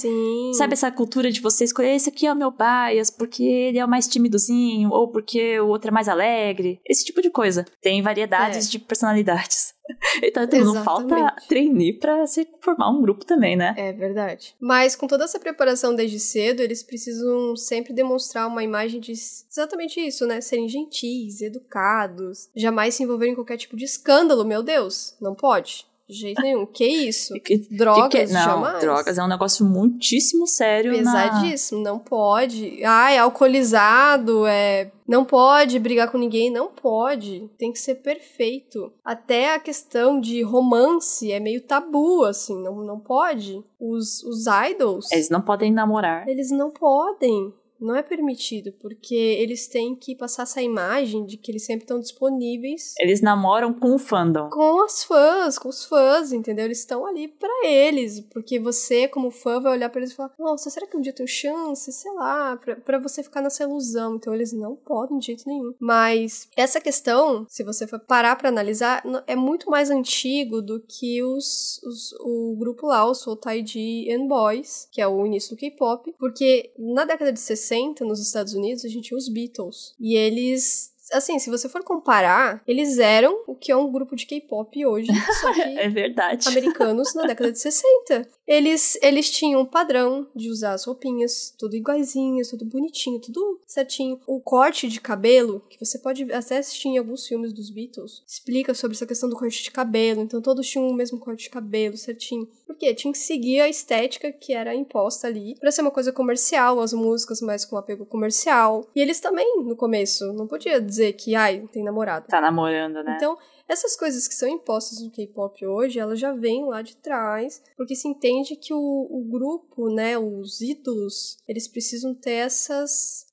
sabe 0.54 0.73
essa 0.73 0.91
cultura 0.91 1.32
de 1.32 1.41
você 1.41 1.63
escolher 1.63 1.95
esse 1.95 2.10
aqui 2.10 2.28
é 2.28 2.34
o 2.34 2.36
meu 2.36 2.51
bias 2.51 3.10
porque 3.10 3.43
ele 3.43 3.80
é 3.80 3.86
o 3.86 3.89
mais 3.89 4.08
timidozinho 4.08 4.89
ou 4.91 5.12
porque 5.12 5.60
o 5.60 5.67
outro 5.67 5.89
é 5.89 5.91
mais 5.91 6.10
alegre, 6.10 6.80
esse 6.86 7.06
tipo 7.06 7.21
de 7.21 7.30
coisa. 7.30 7.65
Tem 7.82 8.01
variedades 8.01 8.67
é. 8.67 8.71
de 8.71 8.80
personalidades. 8.80 9.75
Então, 10.24 10.74
não 10.74 10.84
falta 10.84 11.36
treinar 11.48 12.00
pra 12.00 12.28
se 12.28 12.48
formar 12.62 12.89
um 12.89 13.02
grupo 13.02 13.26
também, 13.26 13.56
né? 13.56 13.74
É 13.78 13.91
verdade. 13.93 14.56
Mas 14.60 14.95
com 14.95 15.08
toda 15.08 15.26
essa 15.26 15.39
preparação 15.39 15.95
desde 15.95 16.19
cedo, 16.19 16.62
eles 16.62 16.82
precisam 16.84 17.56
sempre 17.56 17.93
demonstrar 17.93 18.48
uma 18.48 18.63
imagem 18.63 19.00
de 19.00 19.12
exatamente 19.12 20.00
isso, 20.00 20.26
né? 20.26 20.41
Serem 20.41 20.67
gentis, 20.67 21.41
educados, 21.41 22.50
jamais 22.56 22.95
se 22.95 23.04
envolverem 23.04 23.34
em 23.34 23.36
qualquer 23.36 23.58
tipo 23.58 23.76
de 23.76 23.86
escândalo, 23.86 24.45
meu 24.45 24.63
Deus. 24.63 25.15
Não 25.21 25.36
pode. 25.36 25.86
De 26.08 26.15
jeito 26.15 26.41
nenhum. 26.41 26.65
Que 26.68 26.86
isso? 26.86 27.34
Drogas, 27.72 28.30
que, 28.30 28.34
não, 28.34 28.44
jamais. 28.44 28.80
drogas 28.80 29.18
é 29.18 29.24
um 29.24 29.28
negócio 29.28 29.65
muitíssimo 29.65 30.46
sério. 30.46 30.91
Pesadíssimo, 30.91 31.82
na... 31.82 31.91
não 31.91 32.00
pode. 32.00 32.84
Ai, 32.84 33.18
alcoolizado, 33.18 34.46
é. 34.46 34.91
Não 35.08 35.26
pode 35.26 35.80
brigar 35.80 36.12
com 36.12 36.18
ninguém, 36.18 36.52
não 36.52 36.68
pode. 36.68 37.50
Tem 37.58 37.72
que 37.72 37.80
ser 37.80 37.96
perfeito. 37.96 38.91
Até 39.04 39.54
a 39.54 39.60
questão 39.60 40.20
de 40.20 40.41
romance 40.41 41.32
é 41.32 41.39
meio 41.39 41.62
tabu, 41.62 42.24
assim, 42.24 42.62
não, 42.62 42.84
não 42.84 43.00
pode. 43.00 43.63
Os, 43.80 44.24
os 44.24 44.46
idols. 44.72 45.12
Eles 45.12 45.30
não 45.30 45.41
podem 45.41 45.72
namorar. 45.72 46.28
Eles 46.28 46.52
não 46.52 46.72
podem 46.72 47.54
Não 47.86 47.95
é 47.95 48.04
permitido, 48.04 48.71
porque 48.74 49.15
eles 49.15 49.67
têm 49.67 49.95
que 49.95 50.15
passar 50.15 50.43
essa 50.43 50.62
imagem 50.62 51.26
de 51.26 51.38
que 51.38 51.52
eles 51.52 51.65
sempre 51.65 51.84
estão 51.84 52.00
disponíveis. 52.00 52.93
Eles 53.00 53.21
namoram 53.21 53.74
com 53.74 53.95
o 53.95 54.00
fandom. 54.00 54.50
Com 54.50 54.84
as 54.84 55.04
fãs, 55.04 55.60
com 55.60 55.69
os 55.69 55.86
fãs, 55.86 56.34
entendeu? 56.34 56.65
Eles 56.65 56.80
estão 56.80 57.06
ali 57.06 57.28
para 57.28 57.67
eles, 57.67 58.19
porque 58.19 58.60
você, 58.60 59.08
como 59.08 59.32
fã, 59.32 59.60
vai 59.60 59.74
olhar 59.74 59.89
para 59.89 60.02
eles 60.02 60.12
e 60.12 60.15
falar: 60.15 60.34
Nossa, 60.39 60.69
será 60.69 60.88
que 60.88 60.98
um 60.98 61.02
dia 61.02 61.12
eu 61.12 61.15
tenho 61.15 61.28
chance? 61.28 61.91
Sei 61.91 62.12
lá, 62.13 62.58
pra, 62.58 62.76
pra 62.76 63.00
você 63.00 63.21
ficar 63.21 63.41
nessa 63.41 63.63
ilusão. 63.63 64.15
Então 64.15 64.34
eles 64.34 64.52
não 64.52 64.76
podem 64.76 65.19
de 65.19 65.28
jeito 65.28 65.43
nenhum. 65.48 65.74
Mas 65.80 66.50
essa 66.58 66.82
questão, 66.82 67.45
se 67.50 67.63
você 67.63 67.88
for 67.88 68.00
parar 68.00 68.36
para 68.36 68.50
analisar, 68.50 69.04
é 69.28 69.36
muito 69.36 69.69
mais 69.69 69.89
antigo 69.89 70.62
do 70.62 70.82
que 70.82 71.24
os, 71.24 71.82
os 71.84 72.13
o 72.21 72.56
grupo 72.58 72.88
lá, 72.88 73.06
o 73.06 73.13
Soul 73.13 73.38
Taiji 73.38 74.12
and 74.12 74.28
Boys, 74.28 74.88
que 74.91 75.02
é 75.02 75.08
o 75.08 75.26
início 75.26 75.56
do 75.56 75.60
K-pop, 75.60 76.13
porque 76.17 76.71
na 76.78 77.06
década 77.06 77.32
de 77.32 77.39
60, 77.39 77.75
nos 78.02 78.20
Estados 78.20 78.54
Unidos, 78.54 78.86
a 78.86 78.90
gente 78.90 79.10
tinha 79.10 79.18
os 79.18 79.30
Beatles. 79.30 79.94
E 80.00 80.16
eles 80.16 80.96
assim, 81.12 81.38
se 81.40 81.50
você 81.50 81.68
for 81.70 81.84
comparar, 81.84 82.64
eles 82.68 82.98
eram 82.98 83.44
o 83.48 83.56
que 83.56 83.72
é 83.72 83.76
um 83.76 83.92
grupo 83.92 84.16
de 84.16 84.26
K-pop 84.26 84.86
hoje, 84.86 85.08
só 85.42 85.54
que 85.54 85.62
é 85.62 85.90
verdade. 85.90 86.48
americanos 86.48 87.14
na 87.14 87.24
década 87.24 87.52
de 87.52 87.60
60. 87.60 88.28
Eles, 88.48 88.98
eles 89.02 89.30
tinham 89.32 89.62
um 89.62 89.65
padrão 89.65 90.28
de 90.36 90.50
usar 90.50 90.73
as 90.73 90.86
roupinhas, 90.86 91.54
tudo 91.58 91.76
iguaizinhas, 91.76 92.50
tudo 92.50 92.65
bonitinho, 92.65 93.19
tudo 93.19 93.60
certinho. 93.65 94.19
O 94.28 94.40
corte 94.40 94.88
de 94.88 95.02
cabelo, 95.02 95.63
que 95.69 95.84
você 95.84 95.98
pode 95.98 96.32
até 96.32 96.58
assistir 96.58 96.90
em 96.90 96.98
alguns 96.98 97.28
filmes 97.28 97.52
dos 97.52 97.69
Beatles, 97.69 98.23
explica 98.28 98.73
sobre 98.73 98.96
essa 98.96 99.06
questão 99.06 99.30
do 99.30 99.36
corte 99.36 99.63
de 99.63 99.71
cabelo. 99.71 100.21
Então 100.21 100.42
todos 100.42 100.67
tinham 100.67 100.88
o 100.88 100.94
mesmo 100.94 101.19
corte 101.19 101.44
de 101.44 101.50
cabelo, 101.50 101.98
certinho. 101.98 102.48
Porque 102.66 102.94
tinha 102.94 103.12
que 103.12 103.18
seguir 103.18 103.62
a 103.62 103.70
estética 103.70 104.32
que 104.32 104.54
era 104.54 104.74
imposta 104.74 105.28
ali, 105.28 105.56
para 105.60 105.72
ser 105.72 105.82
uma 105.82 105.92
coisa 105.92 106.12
comercial, 106.12 106.80
as 106.80 106.94
músicas 106.94 107.42
mais 107.42 107.63
com 107.63 107.78
apego 107.78 108.06
comercial. 108.06 108.90
E 108.96 109.02
eles 109.02 109.20
também, 109.20 109.62
no 109.63 109.76
começo, 109.76 110.34
não 110.34 110.48
podia 110.48 110.82
dizer 110.82 111.13
que, 111.13 111.36
ai, 111.36 111.68
tem 111.72 111.84
namorado. 111.84 112.28
Tá 112.28 112.42
namorando, 112.42 113.04
né? 113.04 113.16
Então, 113.16 113.38
essas 113.68 113.96
coisas 113.96 114.28
que 114.28 114.36
são 114.36 114.48
impostas 114.48 115.02
no 115.02 115.10
K-pop 115.12 115.66
hoje, 115.66 116.00
elas 116.00 116.20
já 116.20 116.32
vêm 116.32 116.66
lá 116.66 116.82
de 116.82 116.96
trás, 116.98 117.62
porque 117.76 117.96
se 117.96 118.08
entende 118.08 118.56
que 118.56 118.74
o, 118.74 118.78
o 118.78 119.24
grupo, 119.30 119.90
né, 119.90 120.18
os 120.18 120.62
ídolos, 120.62 121.38
eles 121.48 121.68
precisam 121.68 122.13
ter 122.13 122.32
essas 122.32 123.26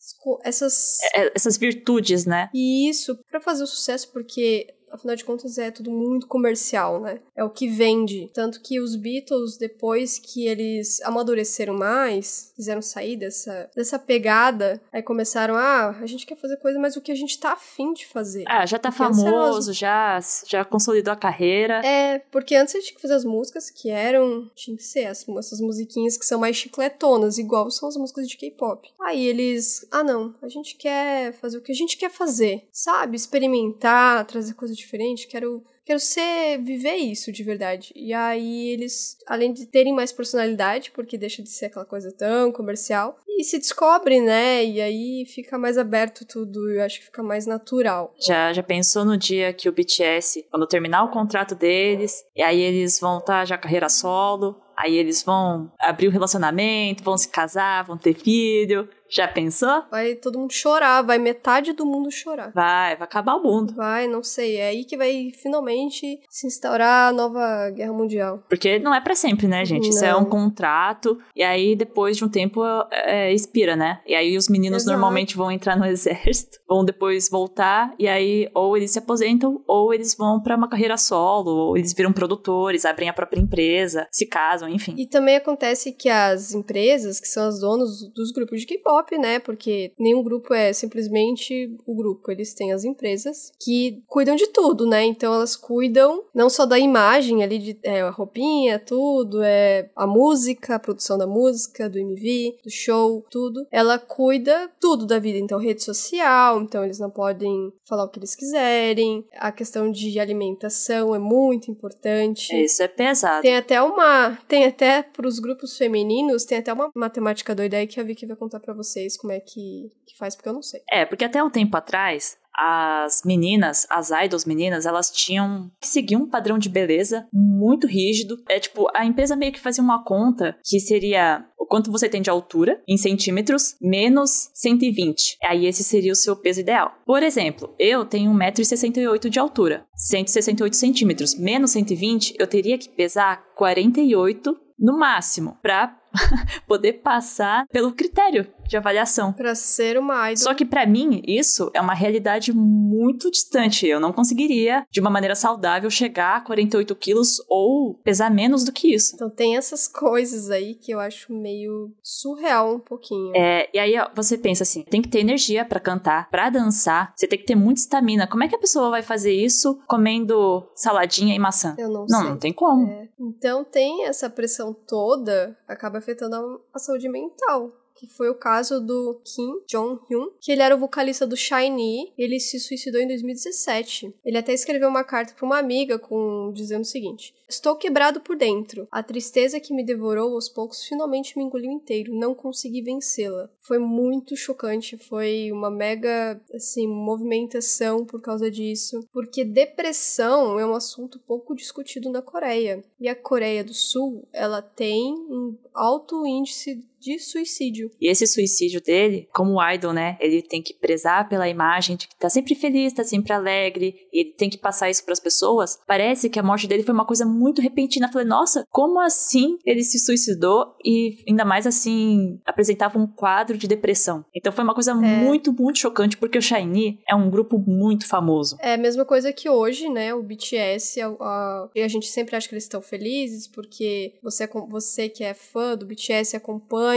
essas 0.44 1.00
é, 1.14 1.32
essas 1.34 1.56
virtudes, 1.56 2.24
né? 2.24 2.48
E 2.54 2.88
isso 2.88 3.18
para 3.28 3.40
fazer 3.40 3.64
o 3.64 3.66
sucesso, 3.66 4.10
porque 4.12 4.72
afinal 4.92 5.16
de 5.16 5.24
contas 5.24 5.58
é 5.58 5.70
tudo 5.70 5.90
muito 5.90 6.26
comercial, 6.26 7.00
né? 7.00 7.20
É 7.34 7.42
o 7.42 7.50
que 7.50 7.68
vende. 7.68 8.30
Tanto 8.34 8.60
que 8.60 8.80
os 8.80 8.94
Beatles, 8.96 9.56
depois 9.56 10.18
que 10.18 10.46
eles 10.46 11.00
amadureceram 11.02 11.74
mais, 11.74 12.52
quiseram 12.54 12.82
sair 12.82 13.16
dessa, 13.16 13.70
dessa 13.74 13.98
pegada, 13.98 14.80
aí 14.92 15.02
começaram, 15.02 15.56
ah, 15.56 15.96
a 16.00 16.06
gente 16.06 16.26
quer 16.26 16.36
fazer 16.36 16.56
coisa, 16.58 16.78
mas 16.78 16.96
o 16.96 17.00
que 17.00 17.12
a 17.12 17.16
gente 17.16 17.38
tá 17.38 17.52
afim 17.52 17.92
de 17.92 18.06
fazer. 18.06 18.44
Ah, 18.46 18.66
já 18.66 18.78
tá 18.78 18.92
famoso, 18.92 19.72
já, 19.72 20.18
já 20.46 20.64
consolidou 20.64 21.12
a 21.12 21.16
carreira. 21.16 21.84
É, 21.84 22.18
porque 22.30 22.54
antes 22.54 22.74
a 22.74 22.78
gente 22.78 22.88
tinha 22.88 22.96
que 22.96 23.02
fazer 23.02 23.14
as 23.14 23.24
músicas 23.24 23.70
que 23.70 23.90
eram, 23.90 24.50
tinha 24.54 24.76
que 24.76 24.84
ser 24.84 25.06
as, 25.06 25.26
essas 25.38 25.60
musiquinhas 25.60 26.16
que 26.16 26.26
são 26.26 26.38
mais 26.38 26.56
chicletonas, 26.56 27.38
igual 27.38 27.70
são 27.70 27.88
as 27.88 27.96
músicas 27.96 28.28
de 28.28 28.36
K-pop. 28.36 28.88
Aí 29.00 29.26
eles, 29.26 29.86
ah 29.90 30.04
não, 30.04 30.34
a 30.42 30.48
gente 30.48 30.76
quer 30.76 31.32
fazer 31.34 31.58
o 31.58 31.60
que 31.60 31.72
a 31.72 31.74
gente 31.74 31.96
quer 31.96 32.10
fazer, 32.10 32.68
sabe? 32.70 33.16
Experimentar, 33.16 34.24
trazer 34.26 34.54
coisa 34.54 34.74
diferente, 34.82 35.26
quero 35.26 35.64
quero 35.84 35.98
ser 35.98 36.58
viver 36.58 36.94
isso 36.96 37.32
de 37.32 37.42
verdade. 37.42 37.92
E 37.94 38.12
aí 38.12 38.68
eles, 38.68 39.18
além 39.26 39.52
de 39.52 39.66
terem 39.66 39.92
mais 39.92 40.12
personalidade, 40.12 40.90
porque 40.92 41.18
deixa 41.18 41.42
de 41.42 41.48
ser 41.48 41.66
aquela 41.66 41.84
coisa 41.84 42.12
tão 42.12 42.52
comercial, 42.52 43.18
e 43.28 43.44
se 43.44 43.58
descobre, 43.58 44.20
né? 44.20 44.64
E 44.64 44.80
aí 44.80 45.24
fica 45.26 45.58
mais 45.58 45.78
aberto 45.78 46.24
tudo, 46.24 46.70
eu 46.70 46.82
acho 46.82 47.00
que 47.00 47.06
fica 47.06 47.22
mais 47.22 47.46
natural. 47.46 48.14
Já 48.20 48.52
já 48.52 48.62
pensou 48.62 49.04
no 49.04 49.16
dia 49.16 49.52
que 49.52 49.68
o 49.68 49.72
BTS, 49.72 50.46
quando 50.50 50.66
terminar 50.66 51.04
o 51.04 51.10
contrato 51.10 51.54
deles, 51.54 52.24
e 52.36 52.42
aí 52.42 52.60
eles 52.60 53.00
vão 53.00 53.18
estar 53.18 53.40
tá 53.40 53.44
já 53.44 53.58
carreira 53.58 53.88
solo, 53.88 54.60
aí 54.76 54.96
eles 54.96 55.22
vão 55.22 55.72
abrir 55.80 56.08
o 56.08 56.10
relacionamento, 56.10 57.02
vão 57.02 57.16
se 57.16 57.28
casar, 57.28 57.84
vão 57.84 57.96
ter 57.96 58.14
filho, 58.14 58.88
já 59.12 59.28
pensou? 59.28 59.84
Vai 59.90 60.14
todo 60.14 60.38
mundo 60.38 60.52
chorar, 60.52 61.02
vai 61.02 61.18
metade 61.18 61.72
do 61.72 61.84
mundo 61.84 62.10
chorar. 62.10 62.50
Vai, 62.54 62.96
vai 62.96 63.04
acabar 63.04 63.36
o 63.36 63.42
mundo. 63.42 63.74
Vai, 63.74 64.06
não 64.06 64.22
sei. 64.22 64.56
É 64.56 64.68
aí 64.68 64.84
que 64.84 64.96
vai 64.96 65.30
finalmente 65.40 66.20
se 66.30 66.46
instaurar 66.46 67.10
a 67.10 67.12
nova 67.12 67.70
guerra 67.70 67.92
mundial. 67.92 68.42
Porque 68.48 68.78
não 68.78 68.94
é 68.94 69.00
para 69.00 69.14
sempre, 69.14 69.46
né, 69.46 69.64
gente? 69.64 69.84
Não. 69.84 69.90
Isso 69.90 70.04
é 70.04 70.16
um 70.16 70.24
contrato. 70.24 71.18
E 71.36 71.42
aí, 71.42 71.76
depois 71.76 72.16
de 72.16 72.24
um 72.24 72.28
tempo, 72.28 72.62
é, 72.90 73.32
expira, 73.32 73.76
né? 73.76 74.00
E 74.06 74.14
aí 74.14 74.36
os 74.36 74.48
meninos 74.48 74.82
Exato. 74.82 74.92
normalmente 74.96 75.36
vão 75.36 75.50
entrar 75.50 75.76
no 75.76 75.84
exército, 75.86 76.58
vão 76.66 76.84
depois 76.84 77.28
voltar. 77.28 77.94
E 77.98 78.08
aí, 78.08 78.48
ou 78.54 78.76
eles 78.76 78.92
se 78.92 78.98
aposentam, 78.98 79.62
ou 79.66 79.92
eles 79.92 80.14
vão 80.14 80.40
para 80.40 80.56
uma 80.56 80.68
carreira 80.68 80.96
solo, 80.96 81.50
ou 81.50 81.76
eles 81.76 81.92
viram 81.92 82.12
produtores, 82.12 82.84
abrem 82.84 83.08
a 83.08 83.12
própria 83.12 83.40
empresa, 83.40 84.06
se 84.10 84.26
casam, 84.26 84.68
enfim. 84.68 84.94
E 84.96 85.06
também 85.06 85.36
acontece 85.36 85.92
que 85.92 86.08
as 86.08 86.54
empresas, 86.54 87.20
que 87.20 87.28
são 87.28 87.46
as 87.46 87.60
donas 87.60 88.02
dos 88.14 88.32
grupos 88.32 88.60
de 88.60 88.66
K-pop, 88.66 89.01
né? 89.18 89.38
Porque 89.38 89.92
nenhum 89.98 90.22
grupo 90.22 90.54
é 90.54 90.72
simplesmente 90.72 91.74
o 91.86 91.94
grupo. 91.94 92.30
Eles 92.30 92.54
têm 92.54 92.72
as 92.72 92.84
empresas 92.84 93.52
que 93.60 94.02
cuidam 94.06 94.36
de 94.36 94.46
tudo, 94.48 94.86
né? 94.86 95.04
Então 95.04 95.32
elas 95.34 95.56
cuidam 95.56 96.24
não 96.34 96.48
só 96.48 96.66
da 96.66 96.78
imagem 96.78 97.42
ali, 97.42 97.58
de 97.58 97.78
é, 97.82 98.02
a 98.02 98.10
roupinha, 98.10 98.78
tudo, 98.78 99.42
é 99.42 99.90
a 99.96 100.06
música, 100.06 100.74
a 100.74 100.78
produção 100.78 101.18
da 101.18 101.26
música, 101.26 101.88
do 101.88 101.98
MV, 101.98 102.58
do 102.64 102.70
show, 102.70 103.24
tudo. 103.30 103.66
Ela 103.70 103.98
cuida 103.98 104.70
tudo 104.80 105.06
da 105.06 105.18
vida. 105.18 105.38
Então, 105.38 105.58
rede 105.58 105.82
social, 105.82 106.60
então 106.60 106.84
eles 106.84 106.98
não 106.98 107.10
podem 107.10 107.72
falar 107.84 108.04
o 108.04 108.08
que 108.08 108.18
eles 108.18 108.34
quiserem. 108.34 109.24
A 109.36 109.52
questão 109.52 109.90
de 109.90 110.18
alimentação 110.18 111.14
é 111.14 111.18
muito 111.18 111.70
importante. 111.70 112.54
Isso 112.54 112.82
é 112.82 112.88
pesado. 112.88 113.42
Tem 113.42 113.56
até 113.56 113.80
uma. 113.82 114.38
Tem 114.48 114.64
até 114.64 115.02
pros 115.02 115.38
grupos 115.38 115.76
femininos, 115.76 116.44
tem 116.44 116.58
até 116.58 116.72
uma 116.72 116.90
matemática 116.94 117.54
doida 117.54 117.76
aí 117.76 117.86
que 117.86 118.00
a 118.00 118.02
Vicky 118.02 118.26
vai 118.26 118.36
contar 118.36 118.60
pra 118.60 118.74
você 118.74 118.91
vocês 118.92 119.16
como 119.16 119.32
é 119.32 119.40
que, 119.40 119.90
que 120.06 120.16
faz, 120.16 120.36
porque 120.36 120.48
eu 120.48 120.52
não 120.52 120.62
sei. 120.62 120.82
É, 120.90 121.04
porque 121.04 121.24
até 121.24 121.42
um 121.42 121.50
tempo 121.50 121.76
atrás, 121.76 122.36
as 122.54 123.22
meninas, 123.24 123.86
as 123.88 124.10
idols 124.10 124.44
meninas, 124.44 124.84
elas 124.84 125.10
tinham 125.10 125.70
que 125.80 125.88
seguir 125.88 126.16
um 126.16 126.28
padrão 126.28 126.58
de 126.58 126.68
beleza 126.68 127.26
muito 127.32 127.86
rígido. 127.86 128.42
É 128.48 128.60
tipo, 128.60 128.86
a 128.94 129.04
empresa 129.04 129.34
meio 129.34 129.52
que 129.52 129.60
fazia 129.60 129.82
uma 129.82 130.04
conta 130.04 130.56
que 130.64 130.78
seria 130.78 131.44
o 131.58 131.66
quanto 131.66 131.90
você 131.90 132.08
tem 132.08 132.20
de 132.20 132.28
altura 132.28 132.82
em 132.86 132.96
centímetros 132.96 133.76
menos 133.80 134.50
120. 134.54 135.38
Aí 135.42 135.66
esse 135.66 135.82
seria 135.82 136.12
o 136.12 136.16
seu 136.16 136.36
peso 136.36 136.60
ideal. 136.60 136.92
Por 137.06 137.22
exemplo, 137.22 137.74
eu 137.78 138.04
tenho 138.04 138.30
1,68m 138.32 139.28
de 139.28 139.38
altura, 139.38 139.86
168 139.94 140.76
centímetros. 140.76 141.34
Menos 141.34 141.70
120, 141.70 142.34
eu 142.38 142.46
teria 142.46 142.76
que 142.76 142.88
pesar 142.88 143.42
48 143.56 144.60
no 144.78 144.98
máximo 144.98 145.56
para 145.62 145.96
poder 146.66 146.94
passar 146.94 147.66
pelo 147.68 147.92
critério 147.92 148.46
de 148.72 148.76
avaliação. 148.76 149.32
Para 149.32 149.54
ser 149.54 149.98
uma 149.98 150.32
idol. 150.32 150.44
Só 150.44 150.54
que 150.54 150.64
para 150.64 150.86
mim, 150.86 151.22
isso 151.26 151.70
é 151.74 151.80
uma 151.80 151.94
realidade 151.94 152.52
muito 152.52 153.30
distante. 153.30 153.86
Eu 153.86 154.00
não 154.00 154.12
conseguiria, 154.12 154.86
de 154.90 155.00
uma 155.00 155.10
maneira 155.10 155.34
saudável, 155.34 155.90
chegar 155.90 156.36
a 156.36 156.40
48 156.40 156.94
quilos 156.96 157.42
ou 157.48 157.94
pesar 158.02 158.30
menos 158.30 158.64
do 158.64 158.72
que 158.72 158.94
isso. 158.94 159.14
Então 159.14 159.28
tem 159.28 159.56
essas 159.56 159.86
coisas 159.86 160.50
aí 160.50 160.74
que 160.74 160.92
eu 160.92 160.98
acho 160.98 161.32
meio 161.32 161.92
surreal 162.02 162.76
um 162.76 162.80
pouquinho. 162.80 163.32
É, 163.36 163.68
e 163.74 163.78
aí 163.78 163.98
ó, 163.98 164.08
você 164.14 164.38
pensa 164.38 164.62
assim, 164.62 164.82
tem 164.82 165.02
que 165.02 165.08
ter 165.08 165.20
energia 165.20 165.64
para 165.64 165.78
cantar, 165.78 166.30
para 166.30 166.48
dançar, 166.48 167.12
você 167.14 167.26
tem 167.26 167.38
que 167.38 167.44
ter 167.44 167.54
muita 167.54 167.80
estamina. 167.80 168.26
Como 168.26 168.42
é 168.42 168.48
que 168.48 168.56
a 168.56 168.58
pessoa 168.58 168.90
vai 168.90 169.02
fazer 169.02 169.32
isso 169.32 169.78
comendo 169.86 170.66
saladinha 170.74 171.34
e 171.34 171.38
maçã? 171.38 171.74
Eu 171.78 171.88
não, 171.88 172.00
não 172.00 172.08
sei. 172.08 172.18
Não, 172.18 172.30
não 172.30 172.38
tem 172.38 172.52
como. 172.52 172.86
É. 172.86 173.08
Então 173.20 173.64
tem 173.64 174.06
essa 174.06 174.30
pressão 174.30 174.72
toda, 174.72 175.56
acaba 175.68 175.98
afetando 175.98 176.36
a, 176.36 176.76
a 176.76 176.78
saúde 176.78 177.08
mental 177.08 177.81
que 178.02 178.08
foi 178.08 178.28
o 178.28 178.34
caso 178.34 178.80
do 178.80 179.20
Kim 179.24 179.60
Jong-hyun, 179.68 180.32
que 180.40 180.50
ele 180.50 180.60
era 180.60 180.74
o 180.74 180.78
vocalista 180.78 181.24
do 181.24 181.36
SHINee, 181.36 182.12
ele 182.18 182.40
se 182.40 182.58
suicidou 182.58 183.00
em 183.00 183.06
2017. 183.06 184.12
Ele 184.24 184.36
até 184.36 184.52
escreveu 184.52 184.88
uma 184.88 185.04
carta 185.04 185.32
para 185.34 185.46
uma 185.46 185.56
amiga 185.56 186.00
com 186.00 186.52
dizendo 186.52 186.82
o 186.82 186.84
seguinte: 186.84 187.32
Estou 187.48 187.76
quebrado 187.76 188.20
por 188.20 188.34
dentro. 188.34 188.88
A 188.90 189.04
tristeza 189.04 189.60
que 189.60 189.72
me 189.72 189.84
devorou 189.84 190.34
aos 190.34 190.48
poucos 190.48 190.84
finalmente 190.84 191.38
me 191.38 191.44
engoliu 191.44 191.70
inteiro. 191.70 192.12
Não 192.12 192.34
consegui 192.34 192.82
vencê-la. 192.82 193.48
Foi 193.60 193.78
muito 193.78 194.34
chocante, 194.34 194.96
foi 194.96 195.52
uma 195.52 195.70
mega 195.70 196.40
assim 196.52 196.88
movimentação 196.88 198.04
por 198.04 198.20
causa 198.20 198.50
disso, 198.50 199.06
porque 199.12 199.44
depressão 199.44 200.58
é 200.58 200.66
um 200.66 200.74
assunto 200.74 201.20
pouco 201.20 201.54
discutido 201.54 202.10
na 202.10 202.20
Coreia. 202.20 202.82
E 202.98 203.06
a 203.06 203.14
Coreia 203.14 203.62
do 203.62 203.74
Sul, 203.74 204.26
ela 204.32 204.60
tem 204.60 205.12
um 205.14 205.56
alto 205.72 206.26
índice 206.26 206.82
de 207.02 207.18
suicídio. 207.18 207.90
E 208.00 208.08
esse 208.08 208.26
suicídio 208.26 208.80
dele, 208.80 209.28
como 209.32 209.60
idol, 209.60 209.92
né? 209.92 210.16
Ele 210.20 210.40
tem 210.40 210.62
que 210.62 210.72
prezar 210.72 211.28
pela 211.28 211.48
imagem 211.48 211.96
de 211.96 212.06
que 212.06 212.16
tá 212.16 212.30
sempre 212.30 212.54
feliz, 212.54 212.92
tá 212.92 213.02
sempre 213.02 213.32
alegre, 213.32 214.06
e 214.12 214.20
ele 214.20 214.32
tem 214.32 214.48
que 214.48 214.56
passar 214.56 214.88
isso 214.88 215.04
para 215.04 215.12
as 215.12 215.18
pessoas. 215.20 215.80
Parece 215.86 216.30
que 216.30 216.38
a 216.38 216.42
morte 216.42 216.68
dele 216.68 216.84
foi 216.84 216.94
uma 216.94 217.04
coisa 217.04 217.26
muito 217.26 217.60
repentina. 217.60 218.06
Eu 218.06 218.12
falei, 218.12 218.26
nossa, 218.26 218.64
como 218.70 219.00
assim 219.00 219.58
ele 219.66 219.82
se 219.82 219.98
suicidou 219.98 220.76
e 220.84 221.16
ainda 221.28 221.44
mais 221.44 221.66
assim 221.66 222.40
apresentava 222.46 222.98
um 222.98 223.06
quadro 223.06 223.58
de 223.58 223.66
depressão? 223.66 224.24
Então 224.32 224.52
foi 224.52 224.62
uma 224.62 224.74
coisa 224.74 224.92
é. 224.92 224.94
muito, 224.94 225.52
muito 225.52 225.80
chocante, 225.80 226.16
porque 226.16 226.38
o 226.38 226.42
Shiny 226.42 227.00
é 227.08 227.16
um 227.16 227.28
grupo 227.28 227.58
muito 227.58 228.06
famoso. 228.06 228.56
É 228.60 228.74
a 228.74 228.78
mesma 228.78 229.04
coisa 229.04 229.32
que 229.32 229.48
hoje, 229.48 229.88
né? 229.88 230.14
O 230.14 230.22
BTS, 230.22 231.00
a, 231.00 231.08
a, 231.08 231.68
a 231.74 231.88
gente 231.88 232.06
sempre 232.06 232.36
acha 232.36 232.48
que 232.48 232.54
eles 232.54 232.64
estão 232.64 232.80
felizes 232.80 233.48
porque 233.48 234.14
você, 234.22 234.48
você 234.68 235.08
que 235.08 235.24
é 235.24 235.34
fã 235.34 235.76
do 235.76 235.84
BTS 235.84 236.36
acompanha 236.36 236.91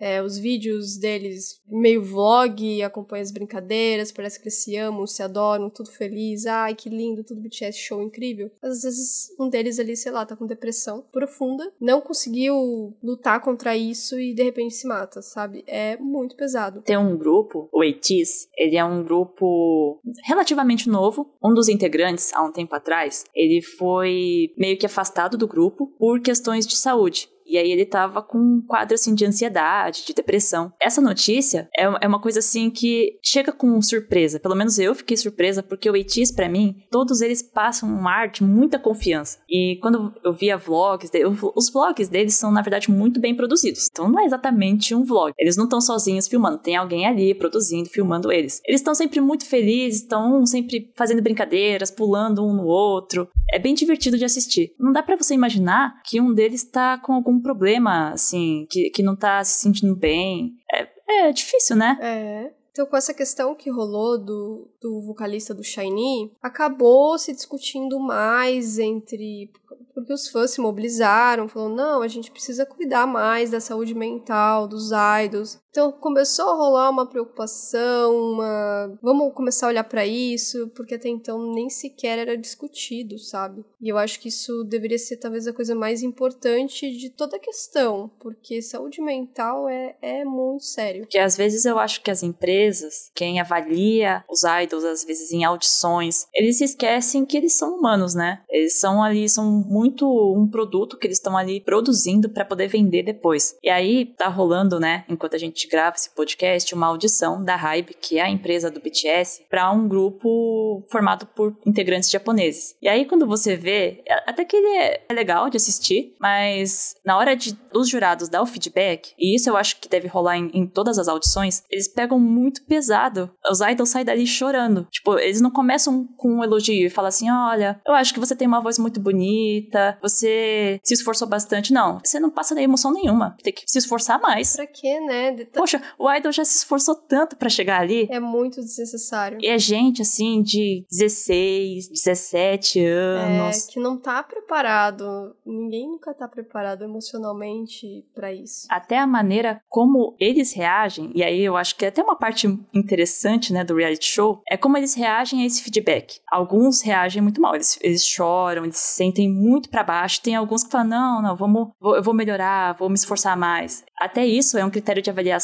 é, 0.00 0.22
os 0.22 0.38
vídeos 0.38 0.96
deles 0.96 1.60
meio 1.66 2.02
vlog, 2.02 2.82
acompanha 2.82 3.22
as 3.22 3.30
brincadeiras, 3.30 4.12
parece 4.12 4.38
que 4.38 4.44
eles 4.44 4.62
se 4.62 4.76
amam, 4.76 5.06
se 5.06 5.22
adoram, 5.22 5.70
tudo 5.70 5.90
feliz. 5.90 6.46
Ai, 6.46 6.74
que 6.74 6.88
lindo, 6.88 7.24
tudo 7.24 7.40
BTS, 7.40 7.78
show 7.78 8.02
incrível. 8.02 8.50
Às 8.62 8.82
vezes 8.82 9.34
um 9.38 9.48
deles 9.48 9.78
ali, 9.78 9.96
sei 9.96 10.12
lá, 10.12 10.24
tá 10.24 10.36
com 10.36 10.46
depressão 10.46 11.04
profunda, 11.12 11.72
não 11.80 12.00
conseguiu 12.00 12.96
lutar 13.02 13.40
contra 13.40 13.76
isso 13.76 14.18
e 14.18 14.34
de 14.34 14.42
repente 14.42 14.74
se 14.74 14.86
mata, 14.86 15.22
sabe? 15.22 15.64
É 15.66 15.96
muito 15.96 16.36
pesado. 16.36 16.82
Tem 16.82 16.96
um 16.96 17.16
grupo, 17.16 17.68
o 17.72 17.82
ATEEZ, 17.82 18.48
ele 18.56 18.76
é 18.76 18.84
um 18.84 19.02
grupo 19.02 20.00
relativamente 20.24 20.88
novo. 20.88 21.34
Um 21.42 21.54
dos 21.54 21.68
integrantes, 21.68 22.32
há 22.32 22.42
um 22.42 22.52
tempo 22.52 22.74
atrás, 22.74 23.24
ele 23.34 23.62
foi 23.62 24.52
meio 24.56 24.78
que 24.78 24.86
afastado 24.86 25.36
do 25.36 25.46
grupo 25.46 25.86
por 25.98 26.20
questões 26.20 26.66
de 26.66 26.76
saúde. 26.76 27.28
E 27.48 27.56
aí 27.56 27.70
ele 27.70 27.86
tava 27.86 28.22
com 28.22 28.38
um 28.38 28.62
quadro 28.66 28.94
assim 28.94 29.14
de 29.14 29.24
ansiedade, 29.24 30.04
de 30.06 30.12
depressão. 30.12 30.72
Essa 30.80 31.00
notícia 31.00 31.68
é, 31.76 31.84
é 32.02 32.06
uma 32.06 32.20
coisa 32.20 32.40
assim 32.40 32.70
que 32.70 33.18
chega 33.22 33.52
com 33.52 33.80
surpresa. 33.80 34.38
Pelo 34.38 34.54
menos 34.54 34.78
eu 34.78 34.94
fiquei 34.94 35.16
surpresa 35.16 35.62
porque 35.62 35.88
o 35.90 35.96
Eitis 35.96 36.30
para 36.30 36.48
mim, 36.48 36.76
todos 36.90 37.20
eles 37.20 37.42
passam 37.42 37.88
um 37.88 38.06
ar 38.06 38.28
de 38.28 38.44
muita 38.44 38.78
confiança. 38.78 39.38
E 39.48 39.78
quando 39.80 40.14
eu 40.22 40.32
via 40.32 40.56
vlogs, 40.56 41.10
os 41.54 41.70
vlogs 41.70 42.08
deles 42.08 42.34
são 42.34 42.50
na 42.50 42.62
verdade 42.62 42.90
muito 42.90 43.18
bem 43.20 43.34
produzidos. 43.34 43.88
Então 43.90 44.08
não 44.08 44.20
é 44.20 44.24
exatamente 44.24 44.94
um 44.94 45.04
vlog. 45.04 45.32
Eles 45.38 45.56
não 45.56 45.64
estão 45.64 45.80
sozinhos 45.80 46.28
filmando, 46.28 46.58
tem 46.58 46.76
alguém 46.76 47.06
ali 47.06 47.34
produzindo, 47.34 47.88
filmando 47.88 48.30
eles. 48.30 48.60
Eles 48.66 48.80
estão 48.80 48.94
sempre 48.94 49.20
muito 49.20 49.46
felizes, 49.46 50.02
estão 50.02 50.44
sempre 50.44 50.90
fazendo 50.94 51.22
brincadeiras, 51.22 51.90
pulando 51.90 52.44
um 52.44 52.52
no 52.52 52.66
outro. 52.66 53.28
É 53.50 53.58
bem 53.58 53.74
divertido 53.74 54.18
de 54.18 54.24
assistir. 54.24 54.74
Não 54.78 54.92
dá 54.92 55.02
para 55.02 55.16
você 55.16 55.34
imaginar 55.34 56.02
que 56.04 56.20
um 56.20 56.34
deles 56.34 56.64
tá 56.64 56.98
com 56.98 57.14
algum 57.14 57.37
problema, 57.40 58.10
assim, 58.10 58.66
que, 58.70 58.90
que 58.90 59.02
não 59.02 59.16
tá 59.16 59.42
se 59.44 59.60
sentindo 59.60 59.94
bem. 59.94 60.54
É, 60.72 61.28
é 61.28 61.32
difícil, 61.32 61.76
né? 61.76 61.98
É. 62.00 62.52
Então, 62.70 62.86
com 62.86 62.96
essa 62.96 63.12
questão 63.12 63.56
que 63.56 63.70
rolou 63.70 64.16
do, 64.16 64.68
do 64.80 65.00
vocalista 65.00 65.52
do 65.52 65.64
Shiny, 65.64 66.32
acabou 66.40 67.18
se 67.18 67.32
discutindo 67.32 67.98
mais 67.98 68.78
entre 68.78 69.50
porque 69.98 70.12
os 70.12 70.28
fãs 70.28 70.52
se 70.52 70.60
mobilizaram, 70.60 71.48
falando: 71.48 71.74
não, 71.74 72.02
a 72.02 72.08
gente 72.08 72.30
precisa 72.30 72.64
cuidar 72.64 73.06
mais 73.06 73.50
da 73.50 73.60
saúde 73.60 73.94
mental 73.94 74.68
dos 74.68 74.90
idols. 75.24 75.58
Então 75.78 75.92
começou 75.92 76.50
a 76.50 76.56
rolar 76.56 76.90
uma 76.90 77.06
preocupação, 77.06 78.32
uma. 78.32 78.98
Vamos 79.00 79.32
começar 79.32 79.66
a 79.66 79.68
olhar 79.68 79.84
para 79.84 80.04
isso, 80.04 80.66
porque 80.74 80.96
até 80.96 81.08
então 81.08 81.52
nem 81.52 81.70
sequer 81.70 82.18
era 82.18 82.36
discutido, 82.36 83.16
sabe? 83.16 83.64
E 83.80 83.88
eu 83.88 83.96
acho 83.96 84.18
que 84.18 84.28
isso 84.28 84.64
deveria 84.64 84.98
ser 84.98 85.18
talvez 85.18 85.46
a 85.46 85.52
coisa 85.52 85.76
mais 85.76 86.02
importante 86.02 86.90
de 86.90 87.10
toda 87.10 87.36
a 87.36 87.40
questão, 87.40 88.10
porque 88.18 88.60
saúde 88.60 89.00
mental 89.00 89.68
é, 89.68 89.94
é 90.02 90.24
muito 90.24 90.64
sério. 90.64 91.02
Porque 91.02 91.16
às 91.16 91.36
vezes 91.36 91.64
eu 91.64 91.78
acho 91.78 92.02
que 92.02 92.10
as 92.10 92.24
empresas, 92.24 93.12
quem 93.14 93.38
avalia 93.38 94.24
os 94.28 94.42
idols, 94.42 94.84
às 94.84 95.04
vezes 95.04 95.30
em 95.30 95.44
audições, 95.44 96.26
eles 96.34 96.60
esquecem 96.60 97.24
que 97.24 97.36
eles 97.36 97.56
são 97.56 97.76
humanos, 97.76 98.16
né? 98.16 98.42
Eles 98.50 98.80
são 98.80 99.00
ali, 99.00 99.28
são 99.28 99.48
muito 99.48 100.04
um 100.36 100.48
produto 100.50 100.98
que 100.98 101.06
eles 101.06 101.18
estão 101.18 101.36
ali 101.36 101.60
produzindo 101.60 102.28
para 102.28 102.44
poder 102.44 102.66
vender 102.66 103.04
depois. 103.04 103.56
E 103.62 103.70
aí 103.70 104.06
tá 104.06 104.26
rolando, 104.26 104.80
né, 104.80 105.04
enquanto 105.08 105.34
a 105.34 105.38
gente 105.38 105.67
grava 105.68 105.96
esse 105.96 106.10
podcast, 106.10 106.74
uma 106.74 106.86
audição 106.86 107.44
da 107.44 107.56
Hybe, 107.56 107.94
que 108.00 108.18
é 108.18 108.22
a 108.22 108.30
empresa 108.30 108.70
do 108.70 108.80
BTS, 108.80 109.46
para 109.48 109.70
um 109.70 109.88
grupo 109.88 110.84
formado 110.90 111.26
por 111.26 111.56
integrantes 111.66 112.10
japoneses. 112.10 112.76
E 112.80 112.88
aí 112.88 113.04
quando 113.04 113.26
você 113.26 113.56
vê, 113.56 114.02
até 114.26 114.44
que 114.44 114.56
ele 114.56 114.76
é 114.78 115.06
legal 115.12 115.48
de 115.50 115.56
assistir, 115.56 116.14
mas 116.20 116.94
na 117.04 117.16
hora 117.16 117.36
de 117.36 117.56
os 117.74 117.88
jurados 117.88 118.28
dar 118.28 118.42
o 118.42 118.46
feedback, 118.46 119.12
e 119.18 119.34
isso 119.34 119.48
eu 119.48 119.56
acho 119.56 119.80
que 119.80 119.88
deve 119.88 120.08
rolar 120.08 120.36
em, 120.36 120.50
em 120.52 120.66
todas 120.66 120.98
as 120.98 121.08
audições, 121.08 121.62
eles 121.70 121.88
pegam 121.88 122.18
muito 122.18 122.64
pesado. 122.64 123.30
Os 123.50 123.60
idols 123.60 123.90
saem 123.90 124.04
dali 124.04 124.26
chorando. 124.26 124.86
Tipo, 124.90 125.18
eles 125.18 125.40
não 125.40 125.50
começam 125.50 126.06
com 126.16 126.36
um 126.36 126.44
elogio 126.44 126.86
e 126.86 126.90
falam 126.90 127.08
assim: 127.08 127.30
olha, 127.30 127.80
eu 127.86 127.94
acho 127.94 128.12
que 128.12 128.20
você 128.20 128.34
tem 128.34 128.46
uma 128.46 128.60
voz 128.60 128.78
muito 128.78 129.00
bonita, 129.00 129.98
você 130.00 130.80
se 130.82 130.94
esforçou 130.94 131.28
bastante. 131.28 131.72
Não, 131.72 131.98
você 132.04 132.18
não 132.20 132.30
passa 132.30 132.54
nem 132.54 132.64
emoção 132.64 132.92
nenhuma. 132.92 133.36
Tem 133.42 133.52
que 133.52 133.62
se 133.66 133.78
esforçar 133.78 134.20
mais. 134.20 134.54
Pra 134.56 134.66
quê, 134.66 135.00
né? 135.00 135.32
Poxa, 135.52 135.82
o 135.98 136.10
idol 136.12 136.32
já 136.32 136.44
se 136.44 136.58
esforçou 136.58 136.94
tanto 136.94 137.36
para 137.36 137.48
chegar 137.48 137.80
ali. 137.80 138.08
É 138.10 138.20
muito 138.20 138.60
desnecessário. 138.60 139.38
E 139.40 139.46
é 139.46 139.58
gente, 139.58 140.02
assim, 140.02 140.42
de 140.42 140.84
16, 140.90 141.88
17 141.88 142.84
anos. 142.84 143.68
É, 143.68 143.72
que 143.72 143.80
não 143.80 143.96
tá 143.96 144.22
preparado. 144.22 145.34
Ninguém 145.44 145.88
nunca 145.88 146.14
tá 146.14 146.28
preparado 146.28 146.82
emocionalmente 146.84 148.04
para 148.14 148.32
isso. 148.32 148.66
Até 148.70 148.98
a 148.98 149.06
maneira 149.06 149.60
como 149.68 150.16
eles 150.18 150.52
reagem, 150.52 151.10
e 151.14 151.22
aí 151.22 151.40
eu 151.40 151.56
acho 151.56 151.76
que 151.76 151.84
é 151.84 151.88
até 151.88 152.02
uma 152.02 152.16
parte 152.16 152.46
interessante, 152.74 153.52
né, 153.52 153.64
do 153.64 153.74
reality 153.74 154.06
show, 154.06 154.42
é 154.48 154.56
como 154.56 154.76
eles 154.76 154.94
reagem 154.94 155.42
a 155.42 155.46
esse 155.46 155.62
feedback. 155.62 156.20
Alguns 156.30 156.82
reagem 156.82 157.22
muito 157.22 157.40
mal, 157.40 157.54
eles, 157.54 157.78
eles 157.82 158.04
choram, 158.04 158.64
eles 158.64 158.78
se 158.78 158.96
sentem 158.96 159.30
muito 159.30 159.68
para 159.68 159.82
baixo. 159.82 160.22
Tem 160.22 160.34
alguns 160.34 160.64
que 160.64 160.70
falam: 160.70 160.88
não, 160.88 161.22
não, 161.22 161.36
vamos, 161.36 161.68
vou, 161.80 161.96
eu 161.96 162.02
vou 162.02 162.14
melhorar, 162.14 162.74
vou 162.74 162.88
me 162.88 162.94
esforçar 162.94 163.36
mais. 163.36 163.84
Até 163.98 164.24
isso 164.24 164.56
é 164.56 164.64
um 164.64 164.70
critério 164.70 165.02
de 165.02 165.10
avaliação 165.10 165.37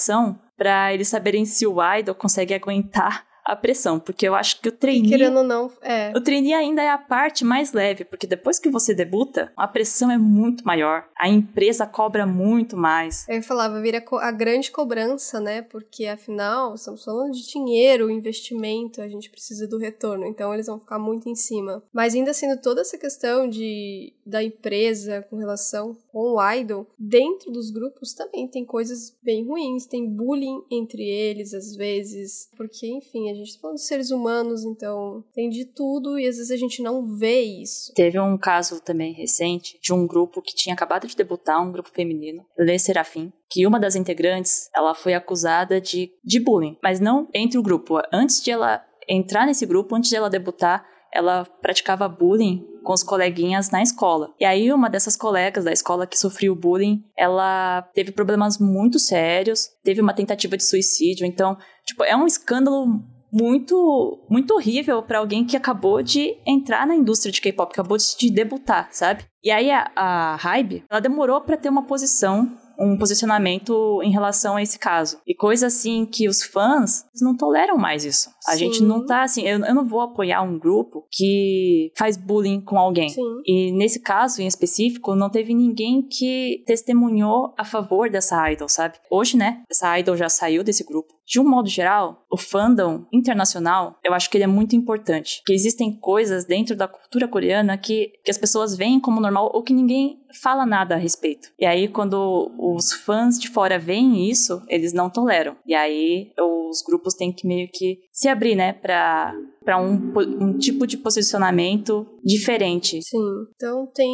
para 0.57 0.93
eles 0.93 1.09
saberem 1.09 1.45
se 1.45 1.67
o 1.67 1.77
idol 1.97 2.15
consegue 2.15 2.55
aguentar 2.55 3.27
a 3.45 3.55
pressão, 3.55 4.01
porque 4.01 4.27
eu 4.27 4.35
acho 4.35 4.61
que 4.61 4.69
o 4.69 4.73
trainee... 4.73 5.11
querendo 5.11 5.39
ou 5.39 5.45
não, 5.45 5.71
é. 5.83 6.13
O 6.17 6.21
trainee 6.21 6.55
ainda 6.55 6.83
é 6.83 6.89
a 6.89 6.97
parte 6.97 7.45
mais 7.45 7.73
leve, 7.73 8.05
porque 8.05 8.27
depois 8.27 8.59
que 8.59 8.71
você 8.71 8.95
debuta, 8.95 9.53
a 9.55 9.69
pressão 9.69 10.11
é 10.11 10.17
muito 10.17 10.65
maior, 10.65 11.05
a 11.19 11.29
empresa 11.29 11.87
cobra 11.87 12.27
muito 12.27 12.75
mais. 12.77 13.27
Eu 13.29 13.43
falava, 13.43 13.81
vira 13.83 14.03
a 14.21 14.33
grande 14.33 14.71
cobrança, 14.71 15.41
né, 15.41 15.61
porque 15.61 16.07
afinal, 16.07 16.75
estamos 16.75 17.05
falando 17.05 17.33
de 17.33 17.47
dinheiro, 17.47 18.11
investimento, 18.11 19.03
a 19.03 19.09
gente 19.09 19.29
precisa 19.29 19.69
do 19.69 19.77
retorno, 19.77 20.25
então 20.25 20.55
eles 20.55 20.67
vão 20.67 20.81
ficar 20.81 20.99
muito 20.99 21.29
em 21.29 21.35
cima. 21.35 21.83
Mas 21.93 22.15
ainda 22.15 22.33
sendo 22.33 22.59
toda 22.61 22.81
essa 22.81 22.97
questão 22.97 23.47
de 23.47 24.15
da 24.25 24.43
empresa 24.43 25.27
com 25.29 25.37
relação 25.37 25.95
com 26.15 26.37
o 26.37 26.53
idol, 26.53 26.87
dentro 26.97 27.51
dos 27.51 27.73
grupos 27.73 28.15
também 28.15 28.47
tem 28.47 28.65
coisas 28.65 29.19
bem 29.21 29.45
ruins, 29.45 29.85
tem 29.85 30.09
bullying 30.09 30.63
entre 30.71 31.03
eles 31.03 31.53
às 31.53 31.75
vezes, 31.75 32.49
porque 32.57 32.87
enfim, 32.87 33.29
a 33.33 33.35
gente 33.35 33.55
tá 33.55 33.63
falando 33.63 33.79
de 33.79 33.83
seres 33.83 34.13
humanos, 34.13 34.65
então 34.65 35.25
tem 35.35 35.51
de 35.51 35.65
tudo 35.65 36.17
e 36.17 36.29
às 36.29 36.37
vezes 36.37 36.53
a 36.53 36.57
gente 36.57 36.81
não 36.81 37.05
vê 37.05 37.41
isso. 37.41 37.93
Teve 37.95 38.21
um 38.21 38.39
caso 38.39 38.81
também 38.81 39.13
recente 39.13 39.77
de 39.83 39.93
um 39.93 40.07
grupo 40.07 40.41
que 40.41 40.55
tinha 40.55 40.73
acabado 40.73 41.09
de 41.09 41.17
debutar, 41.17 41.61
um 41.61 41.73
grupo 41.73 41.91
feminino, 41.91 42.47
Le 42.57 42.79
Serafim, 42.79 43.33
que 43.51 43.67
uma 43.67 43.81
das 43.81 43.97
integrantes, 43.97 44.71
ela 44.73 44.95
foi 44.95 45.15
acusada 45.15 45.81
de, 45.81 46.13
de 46.23 46.39
bullying, 46.39 46.79
mas 46.81 47.01
não 47.01 47.29
entre 47.35 47.59
o 47.59 47.63
grupo. 47.63 47.99
Antes 48.13 48.41
de 48.41 48.53
ela 48.53 48.85
entrar 49.09 49.47
nesse 49.47 49.67
grupo, 49.67 49.97
antes 49.97 50.11
de 50.11 50.17
ela 50.17 50.31
debutar, 50.31 50.87
ela 51.13 51.45
praticava 51.45 52.09
bullying 52.09 52.65
com 52.85 52.93
os 52.93 53.03
coleguinhas 53.03 53.71
na 53.71 53.83
escola. 53.83 54.33
E 54.39 54.45
aí 54.45 54.73
uma 54.73 54.89
dessas 54.89 55.17
colegas 55.17 55.65
da 55.65 55.73
escola 55.73 56.07
que 56.07 56.19
sofreu 56.19 56.55
bullying, 56.55 57.03
ela 57.19 57.83
teve 57.95 58.13
problemas 58.13 58.59
muito 58.59 59.01
sérios, 59.01 59.69
teve 59.83 60.01
uma 60.01 60.15
tentativa 60.15 60.57
de 60.57 60.63
suicídio, 60.63 61.27
então, 61.27 61.57
tipo, 61.85 62.05
é 62.05 62.15
um 62.15 62.27
escândalo 62.27 62.87
muito 63.33 64.25
muito 64.31 64.55
horrível 64.55 65.03
para 65.03 65.19
alguém 65.19 65.45
que 65.45 65.57
acabou 65.57 66.01
de 66.01 66.37
entrar 66.47 66.87
na 66.87 66.95
indústria 66.95 67.33
de 67.33 67.41
K-pop, 67.41 67.73
acabou 67.73 67.97
de 67.97 68.31
debutar, 68.31 68.89
sabe? 68.93 69.25
E 69.43 69.51
aí 69.51 69.73
a, 69.73 69.91
a 69.97 70.37
Hybe, 70.37 70.85
ela 70.89 71.01
demorou 71.01 71.41
para 71.41 71.57
ter 71.57 71.69
uma 71.69 71.83
posição 71.83 72.57
um 72.79 72.97
posicionamento 72.97 74.01
em 74.03 74.11
relação 74.11 74.57
a 74.57 74.63
esse 74.63 74.79
caso. 74.79 75.19
E 75.27 75.35
coisa 75.35 75.67
assim 75.67 76.07
que 76.07 76.29
os 76.29 76.43
fãs 76.43 77.05
não 77.21 77.37
toleram 77.37 77.77
mais 77.77 78.05
isso. 78.05 78.31
A 78.47 78.53
Sim. 78.53 78.59
gente 78.59 78.83
não 78.83 79.05
tá 79.05 79.23
assim, 79.23 79.43
eu, 79.43 79.59
eu 79.65 79.75
não 79.75 79.87
vou 79.87 80.01
apoiar 80.01 80.43
um 80.43 80.59
grupo 80.59 81.07
que 81.11 81.93
faz 81.97 82.17
bullying 82.17 82.61
com 82.61 82.79
alguém. 82.79 83.09
Sim. 83.09 83.23
E 83.47 83.73
nesse 83.73 84.01
caso 84.01 84.43
em 84.43 84.47
específico, 84.47 85.15
não 85.15 85.31
teve 85.31 85.55
ninguém 85.55 86.03
que 86.03 86.63
testemunhou 86.67 87.55
a 87.57 87.65
favor 87.65 88.11
dessa 88.11 88.51
idol, 88.51 88.69
sabe? 88.69 88.99
Hoje, 89.11 89.37
né, 89.37 89.63
essa 89.71 89.99
idol 89.99 90.17
já 90.17 90.29
saiu 90.29 90.63
desse 90.63 90.85
grupo. 90.85 91.15
De 91.27 91.41
um 91.41 91.49
modo 91.49 91.69
geral, 91.69 92.25
o 92.31 92.37
fandom 92.37 93.07
internacional, 93.13 93.99
eu 94.05 94.13
acho 94.13 94.29
que 94.29 94.37
ele 94.37 94.45
é 94.45 94.49
muito 94.49 94.77
importante. 94.77 95.43
Que 95.47 95.53
existem 95.53 95.93
coisas 95.93 96.45
dentro 96.45 96.77
da 96.77 96.87
cultura 96.87 97.27
coreana 97.27 97.79
que, 97.79 98.13
que 98.25 98.31
as 98.31 98.39
pessoas 98.39 98.77
veem 98.77 99.01
como 99.01 99.21
normal 99.21 99.51
ou 99.55 99.63
que 99.63 99.73
ninguém 99.73 100.19
fala 100.43 100.67
nada 100.67 100.95
a 100.95 100.99
respeito. 100.99 101.49
E 101.59 101.65
aí, 101.65 101.89
quando 101.89 102.51
os 102.59 102.93
fãs 102.93 103.39
de 103.39 103.49
fora 103.49 103.79
veem 103.79 104.29
isso, 104.29 104.63
eles 104.69 104.93
não 104.93 105.09
toleram. 105.09 105.57
E 105.67 105.75
aí, 105.75 106.33
os 106.39 106.83
grupos 106.83 107.15
têm 107.15 107.33
que 107.33 107.47
meio 107.47 107.69
que 107.73 108.01
se 108.13 108.29
abrir, 108.29 108.57
né, 108.57 108.73
pra, 108.73 109.33
pra 109.65 109.81
um, 109.81 110.13
um 110.41 110.59
tipo 110.59 110.87
de 110.87 110.97
posicionamento 110.97 112.07
diferente. 112.25 113.01
Sim. 113.03 113.47
Então, 113.55 113.87
tem 113.95 114.11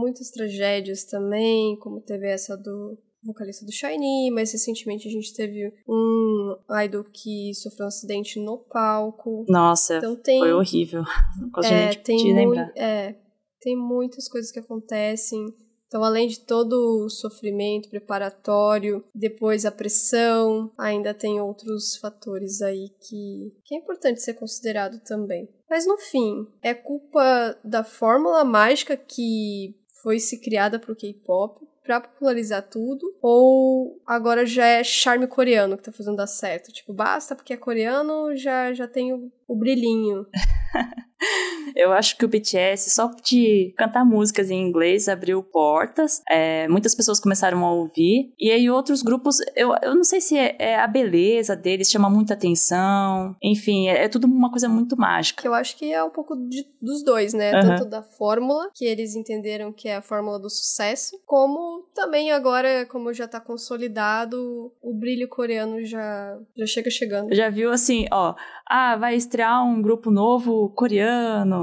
muitas 0.00 0.30
tragédias 0.30 1.04
também, 1.04 1.76
como 1.80 2.00
teve 2.00 2.28
essa 2.28 2.56
do 2.56 2.96
vocalista 3.22 3.64
do 3.64 3.72
Shiny, 3.72 4.30
mas 4.30 4.52
recentemente 4.52 5.06
a 5.06 5.10
gente 5.10 5.34
teve 5.34 5.72
um 5.88 6.56
idol 6.84 7.04
que 7.04 7.52
sofreu 7.54 7.84
um 7.84 7.88
acidente 7.88 8.40
no 8.40 8.58
palco. 8.58 9.44
Nossa, 9.48 9.98
então, 9.98 10.16
tem, 10.16 10.38
foi 10.38 10.52
horrível. 10.52 11.02
É, 11.64 11.94
tem, 11.94 12.34
lembrar. 12.34 12.72
é, 12.76 13.16
tem 13.60 13.76
muitas 13.76 14.28
coisas 14.28 14.50
que 14.50 14.58
acontecem. 14.58 15.46
Então, 15.86 16.04
além 16.04 16.28
de 16.28 16.38
todo 16.40 17.04
o 17.04 17.10
sofrimento 17.10 17.90
preparatório, 17.90 19.04
depois 19.12 19.66
a 19.66 19.72
pressão, 19.72 20.70
ainda 20.78 21.12
tem 21.12 21.40
outros 21.40 21.96
fatores 21.96 22.62
aí 22.62 22.88
que, 23.00 23.52
que 23.64 23.74
é 23.74 23.78
importante 23.78 24.22
ser 24.22 24.34
considerado 24.34 25.00
também. 25.00 25.48
Mas 25.68 25.86
no 25.86 25.98
fim, 25.98 26.46
é 26.62 26.72
culpa 26.72 27.58
da 27.64 27.82
fórmula 27.82 28.44
mágica 28.44 28.96
que 28.96 29.74
foi 30.00 30.20
se 30.20 30.38
criada 30.38 30.78
para 30.78 30.92
o 30.92 30.96
K-pop 30.96 31.69
pra 31.82 32.00
popularizar 32.00 32.62
tudo? 32.68 33.14
Ou 33.20 34.00
agora 34.06 34.46
já 34.46 34.66
é 34.66 34.84
charme 34.84 35.26
coreano 35.26 35.76
que 35.76 35.82
tá 35.82 35.92
fazendo 35.92 36.16
dar 36.16 36.26
certo? 36.26 36.72
Tipo, 36.72 36.92
basta 36.92 37.34
porque 37.34 37.52
é 37.52 37.56
coreano, 37.56 38.36
já, 38.36 38.72
já 38.72 38.86
tem 38.86 39.12
o, 39.12 39.32
o 39.46 39.56
brilhinho. 39.56 40.26
Eu 41.76 41.92
acho 41.92 42.16
que 42.16 42.24
o 42.24 42.28
BTS, 42.28 42.90
só 42.90 43.10
de 43.22 43.72
cantar 43.76 44.04
músicas 44.04 44.50
em 44.50 44.60
inglês, 44.60 45.08
abriu 45.08 45.42
portas. 45.42 46.22
É, 46.28 46.66
muitas 46.68 46.94
pessoas 46.94 47.20
começaram 47.20 47.64
a 47.64 47.72
ouvir. 47.72 48.32
E 48.38 48.50
aí 48.50 48.70
outros 48.70 49.02
grupos, 49.02 49.38
eu, 49.54 49.74
eu 49.82 49.94
não 49.94 50.04
sei 50.04 50.20
se 50.20 50.36
é, 50.36 50.56
é 50.58 50.80
a 50.80 50.86
beleza 50.86 51.54
deles, 51.54 51.90
chama 51.90 52.08
muita 52.08 52.34
atenção. 52.34 53.36
Enfim, 53.42 53.88
é, 53.88 54.04
é, 54.04 54.08
tudo 54.08 54.26
uma 54.26 54.50
coisa 54.50 54.68
muito 54.68 54.96
mágica. 54.96 55.46
Eu 55.46 55.54
acho 55.54 55.76
que 55.76 55.92
é 55.92 56.02
um 56.02 56.10
pouco 56.10 56.36
de, 56.36 56.66
dos 56.80 57.04
dois, 57.04 57.32
né? 57.34 57.54
Uhum. 57.54 57.60
Tanto 57.60 57.84
da 57.86 58.02
fórmula, 58.02 58.70
que 58.74 58.84
eles 58.84 59.14
entenderam 59.14 59.72
que 59.72 59.88
é 59.88 59.96
a 59.96 60.02
fórmula 60.02 60.38
do 60.38 60.50
sucesso, 60.50 61.20
como 61.26 61.88
também 61.94 62.32
agora, 62.32 62.86
como 62.86 63.12
já 63.12 63.28
tá 63.28 63.40
consolidado, 63.40 64.72
o 64.82 64.94
brilho 64.94 65.28
coreano 65.28 65.84
já, 65.84 66.38
já 66.56 66.66
chega 66.66 66.90
chegando. 66.90 67.34
Já 67.34 67.48
viu 67.50 67.70
assim, 67.70 68.06
ó, 68.10 68.34
ah, 68.66 68.96
vai 68.96 69.14
estrear 69.14 69.64
um 69.64 69.82
grupo 69.82 70.10
novo 70.10 70.70
coreano 70.70 71.09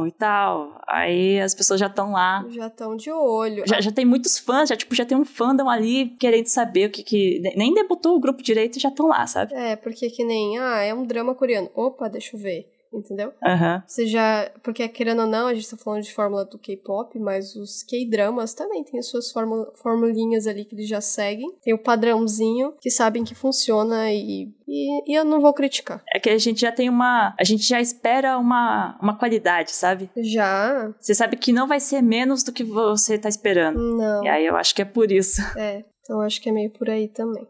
e 0.08 0.12
tal. 0.12 0.80
Aí 0.88 1.40
as 1.40 1.54
pessoas 1.54 1.80
já 1.80 1.88
estão 1.88 2.12
lá. 2.12 2.46
Já 2.50 2.68
estão 2.68 2.96
de 2.96 3.12
olho. 3.12 3.64
Já, 3.68 3.82
já 3.82 3.92
tem 3.92 4.06
muitos 4.06 4.38
fãs, 4.38 4.70
já 4.70 4.76
tipo, 4.76 4.96
já 4.96 5.06
tem 5.06 5.18
um 5.18 5.26
fandom 5.26 5.70
ali 5.70 6.10
querendo 6.20 6.48
saber 6.48 6.88
o 6.88 6.92
que 6.92 7.04
que... 7.04 7.40
Nem 7.56 7.74
debutou 7.74 8.16
o 8.16 8.20
grupo 8.20 8.42
direito 8.44 8.78
e 8.78 8.82
já 8.82 8.90
estão 8.90 9.08
lá, 9.08 9.26
sabe? 9.28 9.54
É, 9.54 9.76
porque 9.76 10.10
que 10.10 10.24
nem, 10.24 10.58
ah, 10.60 10.82
é 10.82 10.94
um 10.94 11.06
drama 11.06 11.36
coreano. 11.36 11.70
Opa, 11.76 12.08
deixa 12.08 12.36
eu 12.36 12.40
ver 12.40 12.77
entendeu? 12.94 13.34
Uhum. 13.44 13.82
Você 13.86 14.06
já. 14.06 14.50
Porque, 14.64 14.88
querendo 14.88 15.22
ou 15.22 15.28
não, 15.28 15.48
a 15.48 15.54
gente 15.54 15.70
tá 15.70 15.78
falando 15.78 16.04
de 16.04 16.14
fórmula 16.14 16.46
do 16.46 16.58
K-pop, 16.58 17.18
mas 17.20 17.56
os 17.56 17.84
K-dramas 17.84 18.54
também 18.54 18.84
têm 18.84 19.00
as 19.00 19.08
suas 19.08 19.32
formulinhas 19.76 20.48
ali 20.48 20.66
que 20.66 20.76
eles 20.76 20.88
já 20.88 21.02
seguem. 21.02 21.52
Tem 21.62 21.74
o 21.74 21.82
padrãozinho 21.82 22.74
que 22.82 22.90
sabem 22.90 23.24
que 23.24 23.36
funciona 23.36 24.12
e, 24.12 24.52
e, 24.68 25.12
e, 25.12 25.16
eu 25.16 25.24
não 25.24 25.40
vou 25.40 25.54
criticar. 25.54 26.04
É 26.14 26.20
que 26.20 26.30
a 26.30 26.38
gente 26.38 26.62
já 26.62 26.72
tem 26.72 26.90
uma. 26.90 27.36
A 27.40 27.44
gente 27.44 27.64
já 27.64 27.80
espera 27.80 28.38
uma, 28.38 28.98
uma 29.02 29.18
qualidade, 29.18 29.72
sabe? 29.72 30.10
Já. 30.18 30.94
Você 31.00 31.16
sabe 31.16 31.38
que 31.38 31.52
não 31.52 31.68
vai 31.68 31.80
ser 31.80 32.02
menos 32.02 32.44
do 32.44 32.52
que 32.52 32.64
você 32.64 33.18
tá 33.18 33.30
esperando. 33.30 33.80
Não. 33.80 34.24
E 34.24 34.28
aí 34.28 34.46
eu 34.46 34.56
acho 34.56 34.74
que 34.76 34.82
é 34.82 34.86
por 34.86 35.12
isso. 35.12 35.42
É. 35.58 35.84
Então 36.02 36.22
acho 36.22 36.42
que 36.42 36.50
é 36.50 36.52
meio 36.54 36.70
por 36.70 36.90
aí 36.90 37.10
também. 37.10 37.46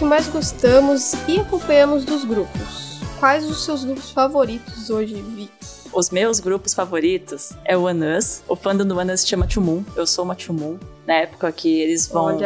Que 0.00 0.04
mais 0.06 0.28
gostamos 0.28 1.12
e 1.28 1.38
acompanhamos 1.38 2.06
dos 2.06 2.24
grupos? 2.24 3.00
Quais 3.18 3.44
os 3.44 3.66
seus 3.66 3.84
grupos 3.84 4.10
favoritos 4.10 4.88
hoje, 4.88 5.14
Vic? 5.20 5.52
Os 5.92 6.08
meus 6.08 6.40
grupos 6.40 6.72
favoritos 6.72 7.52
é 7.66 7.76
o 7.76 7.86
Anus. 7.86 8.42
O 8.48 8.56
fandom 8.56 8.86
do 8.86 8.98
Anus 8.98 9.28
chama 9.28 9.46
Chumun. 9.46 9.84
Eu 9.94 10.06
sou 10.06 10.24
uma 10.24 10.38
Chumun. 10.38 10.78
Na 11.06 11.16
época 11.16 11.52
que 11.52 11.82
eles 11.82 12.06
vão 12.06 12.38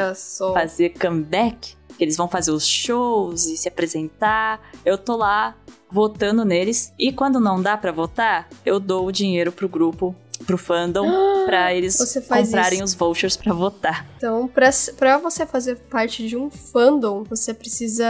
fazer 0.52 0.98
comeback, 0.98 1.76
que 1.96 2.02
eles 2.02 2.16
vão 2.16 2.26
fazer 2.26 2.50
os 2.50 2.66
shows 2.66 3.46
e 3.46 3.56
se 3.56 3.68
apresentar, 3.68 4.60
eu 4.84 4.98
tô 4.98 5.14
lá 5.14 5.54
votando 5.88 6.44
neles. 6.44 6.92
E 6.98 7.12
quando 7.12 7.38
não 7.38 7.62
dá 7.62 7.76
para 7.76 7.92
votar, 7.92 8.48
eu 8.66 8.80
dou 8.80 9.06
o 9.06 9.12
dinheiro 9.12 9.52
pro 9.52 9.68
grupo 9.68 10.12
pro 10.46 10.58
fandom 10.58 11.06
ah, 11.08 11.44
para 11.46 11.74
eles 11.74 11.96
comprarem 11.96 12.78
isso. 12.78 12.84
os 12.84 12.94
vouchers 12.94 13.36
para 13.36 13.52
votar. 13.52 14.06
Então, 14.16 14.48
para 14.48 15.18
você 15.18 15.46
fazer 15.46 15.76
parte 15.90 16.26
de 16.26 16.36
um 16.36 16.50
fandom, 16.50 17.24
você 17.24 17.52
precisa 17.54 18.04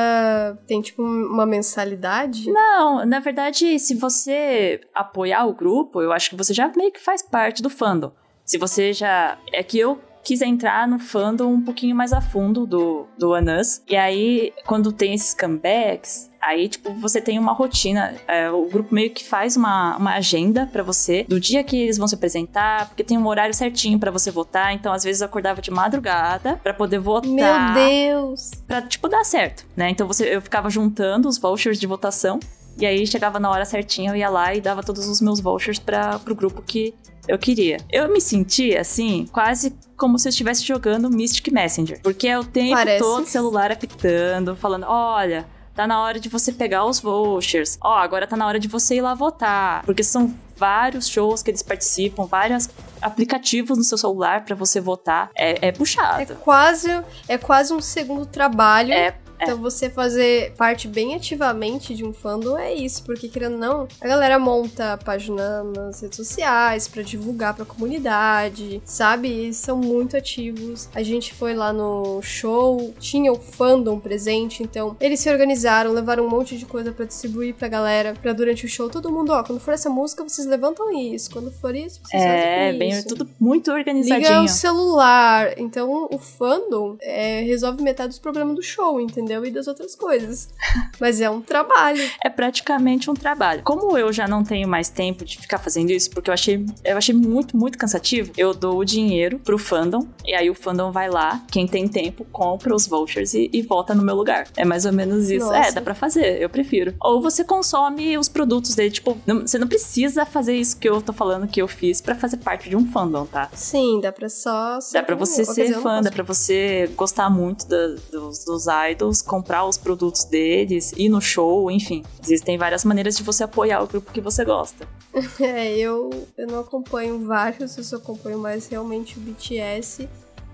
tem 0.66 0.80
tipo 0.80 1.02
uma 1.02 1.46
mensalidade? 1.46 2.50
Não, 2.50 3.04
na 3.04 3.20
verdade, 3.20 3.78
se 3.78 3.94
você 3.94 4.80
apoiar 4.94 5.46
o 5.46 5.54
grupo, 5.54 6.00
eu 6.00 6.12
acho 6.12 6.30
que 6.30 6.36
você 6.36 6.54
já 6.54 6.70
meio 6.76 6.92
que 6.92 7.00
faz 7.00 7.22
parte 7.22 7.62
do 7.62 7.70
fandom. 7.70 8.12
Se 8.44 8.58
você 8.58 8.92
já 8.92 9.38
é 9.52 9.62
que 9.62 9.78
eu 9.78 9.98
quis 10.24 10.40
entrar 10.40 10.88
no 10.88 10.98
fandom 10.98 11.52
um 11.52 11.60
pouquinho 11.60 11.94
mais 11.94 12.12
a 12.12 12.20
fundo 12.20 12.66
do, 12.66 13.06
do 13.18 13.34
Anus. 13.34 13.82
E 13.88 13.94
aí, 13.94 14.52
quando 14.66 14.90
tem 14.90 15.14
esses 15.14 15.34
comebacks, 15.34 16.32
Aí, 16.46 16.68
tipo, 16.68 16.92
você 16.92 17.22
tem 17.22 17.38
uma 17.38 17.52
rotina. 17.52 18.14
É, 18.28 18.50
o 18.50 18.66
grupo 18.66 18.94
meio 18.94 19.10
que 19.10 19.24
faz 19.24 19.56
uma, 19.56 19.96
uma 19.96 20.14
agenda 20.14 20.68
para 20.70 20.82
você 20.82 21.24
do 21.26 21.40
dia 21.40 21.64
que 21.64 21.74
eles 21.74 21.96
vão 21.96 22.06
se 22.06 22.14
apresentar, 22.14 22.86
porque 22.88 23.02
tem 23.02 23.16
um 23.16 23.26
horário 23.26 23.54
certinho 23.54 23.98
para 23.98 24.10
você 24.10 24.30
votar. 24.30 24.74
Então, 24.74 24.92
às 24.92 25.04
vezes, 25.04 25.22
eu 25.22 25.26
acordava 25.26 25.62
de 25.62 25.70
madrugada 25.70 26.60
para 26.62 26.74
poder 26.74 26.98
votar. 26.98 27.74
Meu 27.74 27.86
Deus! 27.86 28.50
Pra, 28.66 28.82
tipo, 28.82 29.08
dar 29.08 29.24
certo, 29.24 29.64
né? 29.74 29.88
Então, 29.88 30.06
você, 30.06 30.36
eu 30.36 30.42
ficava 30.42 30.68
juntando 30.68 31.28
os 31.28 31.38
vouchers 31.38 31.80
de 31.80 31.86
votação. 31.86 32.38
E 32.78 32.86
aí, 32.86 33.06
chegava 33.06 33.38
na 33.38 33.50
hora 33.50 33.64
certinha, 33.64 34.10
eu 34.10 34.16
ia 34.16 34.28
lá 34.28 34.54
e 34.54 34.60
dava 34.60 34.82
todos 34.82 35.06
os 35.08 35.20
meus 35.20 35.40
vouchers 35.40 35.78
para 35.78 36.18
pro 36.18 36.34
grupo 36.34 36.62
que 36.62 36.94
eu 37.26 37.38
queria. 37.38 37.78
Eu 37.90 38.10
me 38.12 38.20
senti 38.20 38.76
assim, 38.76 39.26
quase 39.32 39.74
como 39.96 40.18
se 40.18 40.28
eu 40.28 40.30
estivesse 40.30 40.64
jogando 40.64 41.10
Mystic 41.10 41.52
Messenger. 41.52 42.00
Porque 42.02 42.28
é 42.28 42.38
o 42.38 42.44
tempo 42.44 42.74
Parece. 42.74 43.02
todo 43.02 43.26
celular 43.26 43.72
apitando, 43.72 44.54
falando: 44.56 44.84
olha, 44.86 45.46
tá 45.74 45.86
na 45.86 46.00
hora 46.02 46.20
de 46.20 46.28
você 46.28 46.52
pegar 46.52 46.84
os 46.84 47.00
vouchers. 47.00 47.78
Ó, 47.82 47.90
oh, 47.90 47.98
agora 47.98 48.26
tá 48.26 48.36
na 48.36 48.46
hora 48.46 48.58
de 48.58 48.68
você 48.68 48.96
ir 48.96 49.00
lá 49.00 49.14
votar. 49.14 49.82
Porque 49.84 50.02
são 50.02 50.34
vários 50.56 51.08
shows 51.08 51.42
que 51.42 51.50
eles 51.50 51.62
participam, 51.62 52.26
vários 52.26 52.68
aplicativos 53.02 53.76
no 53.76 53.84
seu 53.84 53.98
celular 53.98 54.44
para 54.44 54.54
você 54.54 54.80
votar. 54.80 55.30
É, 55.36 55.68
é 55.68 55.72
puxado. 55.72 56.22
É 56.22 56.26
quase, 56.26 56.88
é 57.28 57.38
quase 57.38 57.72
um 57.72 57.80
segundo 57.80 58.26
trabalho. 58.26 58.92
É 58.92 59.14
é. 59.38 59.44
Então 59.44 59.58
você 59.58 59.88
fazer 59.90 60.52
parte 60.56 60.86
bem 60.88 61.14
ativamente 61.14 61.94
de 61.94 62.04
um 62.04 62.12
fandom 62.12 62.56
é 62.58 62.72
isso, 62.74 63.02
porque 63.04 63.28
querendo 63.28 63.54
ou 63.54 63.58
não, 63.58 63.88
a 64.00 64.06
galera 64.06 64.38
monta 64.38 64.92
a 64.92 64.96
página 64.96 65.62
nas 65.64 66.00
redes 66.00 66.16
sociais 66.16 66.86
para 66.88 67.02
divulgar 67.02 67.54
pra 67.54 67.64
comunidade, 67.64 68.80
sabe? 68.84 69.28
Eles 69.28 69.56
são 69.56 69.76
muito 69.76 70.16
ativos. 70.16 70.88
A 70.94 71.02
gente 71.02 71.34
foi 71.34 71.54
lá 71.54 71.72
no 71.72 72.20
show, 72.22 72.94
tinha 72.98 73.32
o 73.32 73.36
fandom 73.38 73.98
presente, 73.98 74.62
então 74.62 74.96
eles 75.00 75.20
se 75.20 75.30
organizaram, 75.30 75.92
levaram 75.92 76.24
um 76.26 76.28
monte 76.30 76.56
de 76.56 76.66
coisa 76.66 76.92
para 76.92 77.04
distribuir 77.04 77.54
pra 77.54 77.68
galera, 77.68 78.14
pra 78.20 78.32
durante 78.32 78.66
o 78.66 78.68
show 78.68 78.88
todo 78.88 79.10
mundo, 79.12 79.32
ó, 79.32 79.42
quando 79.42 79.60
for 79.60 79.72
essa 79.74 79.90
música, 79.90 80.22
vocês 80.22 80.46
levantam 80.46 80.90
isso, 80.92 81.30
quando 81.30 81.50
for 81.50 81.74
isso, 81.74 82.00
vocês 82.04 82.22
É, 82.22 82.72
bem, 82.72 82.90
isso. 82.90 83.08
tudo 83.08 83.28
muito 83.38 83.70
organizadinho. 83.70 84.28
Liga 84.28 84.42
o 84.42 84.48
celular. 84.48 85.58
Então 85.58 86.08
o 86.10 86.18
fandom 86.18 86.96
é, 87.00 87.42
resolve 87.42 87.82
metade 87.82 88.08
dos 88.08 88.18
problemas 88.18 88.54
do 88.54 88.62
show, 88.62 89.00
entendeu? 89.00 89.23
Entendeu? 89.24 89.44
E 89.44 89.50
das 89.50 89.66
outras 89.66 89.94
coisas. 89.94 90.48
Mas 91.00 91.20
é 91.20 91.28
um 91.28 91.40
trabalho. 91.40 92.02
É 92.22 92.28
praticamente 92.28 93.10
um 93.10 93.14
trabalho. 93.14 93.62
Como 93.64 93.96
eu 93.96 94.12
já 94.12 94.28
não 94.28 94.44
tenho 94.44 94.68
mais 94.68 94.88
tempo 94.88 95.24
de 95.24 95.38
ficar 95.38 95.58
fazendo 95.58 95.90
isso, 95.90 96.10
porque 96.10 96.30
eu 96.30 96.34
achei, 96.34 96.64
eu 96.84 96.96
achei 96.96 97.14
muito, 97.14 97.56
muito 97.56 97.78
cansativo, 97.78 98.32
eu 98.36 98.54
dou 98.54 98.78
o 98.78 98.84
dinheiro 98.84 99.38
pro 99.38 99.58
fandom, 99.58 100.06
e 100.24 100.34
aí 100.34 100.50
o 100.50 100.54
fandom 100.54 100.92
vai 100.92 101.10
lá, 101.10 101.42
quem 101.50 101.66
tem 101.66 101.88
tempo, 101.88 102.24
compra 102.30 102.74
os 102.74 102.86
vouchers 102.86 103.34
e, 103.34 103.50
e 103.52 103.62
volta 103.62 103.94
no 103.94 104.02
meu 104.02 104.14
lugar. 104.14 104.46
É 104.56 104.64
mais 104.64 104.84
ou 104.84 104.92
menos 104.92 105.30
isso. 105.30 105.52
É, 105.52 105.58
Nossa. 105.58 105.68
É, 105.68 105.72
dá 105.72 105.80
pra 105.80 105.94
fazer, 105.94 106.40
eu 106.40 106.48
prefiro. 106.48 106.94
Ou 107.00 107.20
você 107.20 107.44
consome 107.44 108.16
os 108.18 108.28
produtos 108.28 108.74
dele, 108.74 108.90
tipo, 108.90 109.16
não, 109.26 109.40
você 109.40 109.58
não 109.58 109.66
precisa 109.66 110.24
fazer 110.26 110.56
isso 110.56 110.76
que 110.76 110.88
eu 110.88 111.00
tô 111.00 111.12
falando 111.12 111.48
que 111.48 111.60
eu 111.60 111.68
fiz 111.68 112.00
para 112.00 112.14
fazer 112.14 112.38
parte 112.38 112.68
de 112.68 112.76
um 112.76 112.90
fandom, 112.90 113.26
tá? 113.26 113.48
Sim, 113.54 114.00
dá 114.00 114.12
pra 114.12 114.28
só. 114.28 114.78
Dá 114.92 115.02
pra 115.02 115.16
você 115.16 115.44
ser 115.44 115.74
fã, 115.80 116.00
dá 116.00 116.10
pra 116.10 116.22
você 116.22 116.90
gostar 116.96 117.30
muito 117.30 117.66
da, 117.66 117.88
dos, 118.10 118.44
dos 118.44 118.66
idols 118.90 119.13
idols, 119.14 119.22
comprar 119.22 119.64
os 119.64 119.78
produtos 119.78 120.24
deles, 120.24 120.92
ir 120.96 121.08
no 121.08 121.20
show, 121.20 121.70
enfim. 121.70 122.02
Existem 122.22 122.58
várias 122.58 122.84
maneiras 122.84 123.16
de 123.16 123.22
você 123.22 123.44
apoiar 123.44 123.82
o 123.82 123.86
grupo 123.86 124.12
que 124.12 124.20
você 124.20 124.44
gosta. 124.44 124.86
É, 125.40 125.76
eu, 125.76 126.10
eu 126.36 126.46
não 126.46 126.60
acompanho 126.60 127.24
vários, 127.26 127.76
eu 127.76 127.84
só 127.84 127.96
acompanho 127.96 128.38
mais 128.38 128.66
realmente 128.66 129.16
o 129.16 129.20
BTS. 129.20 130.08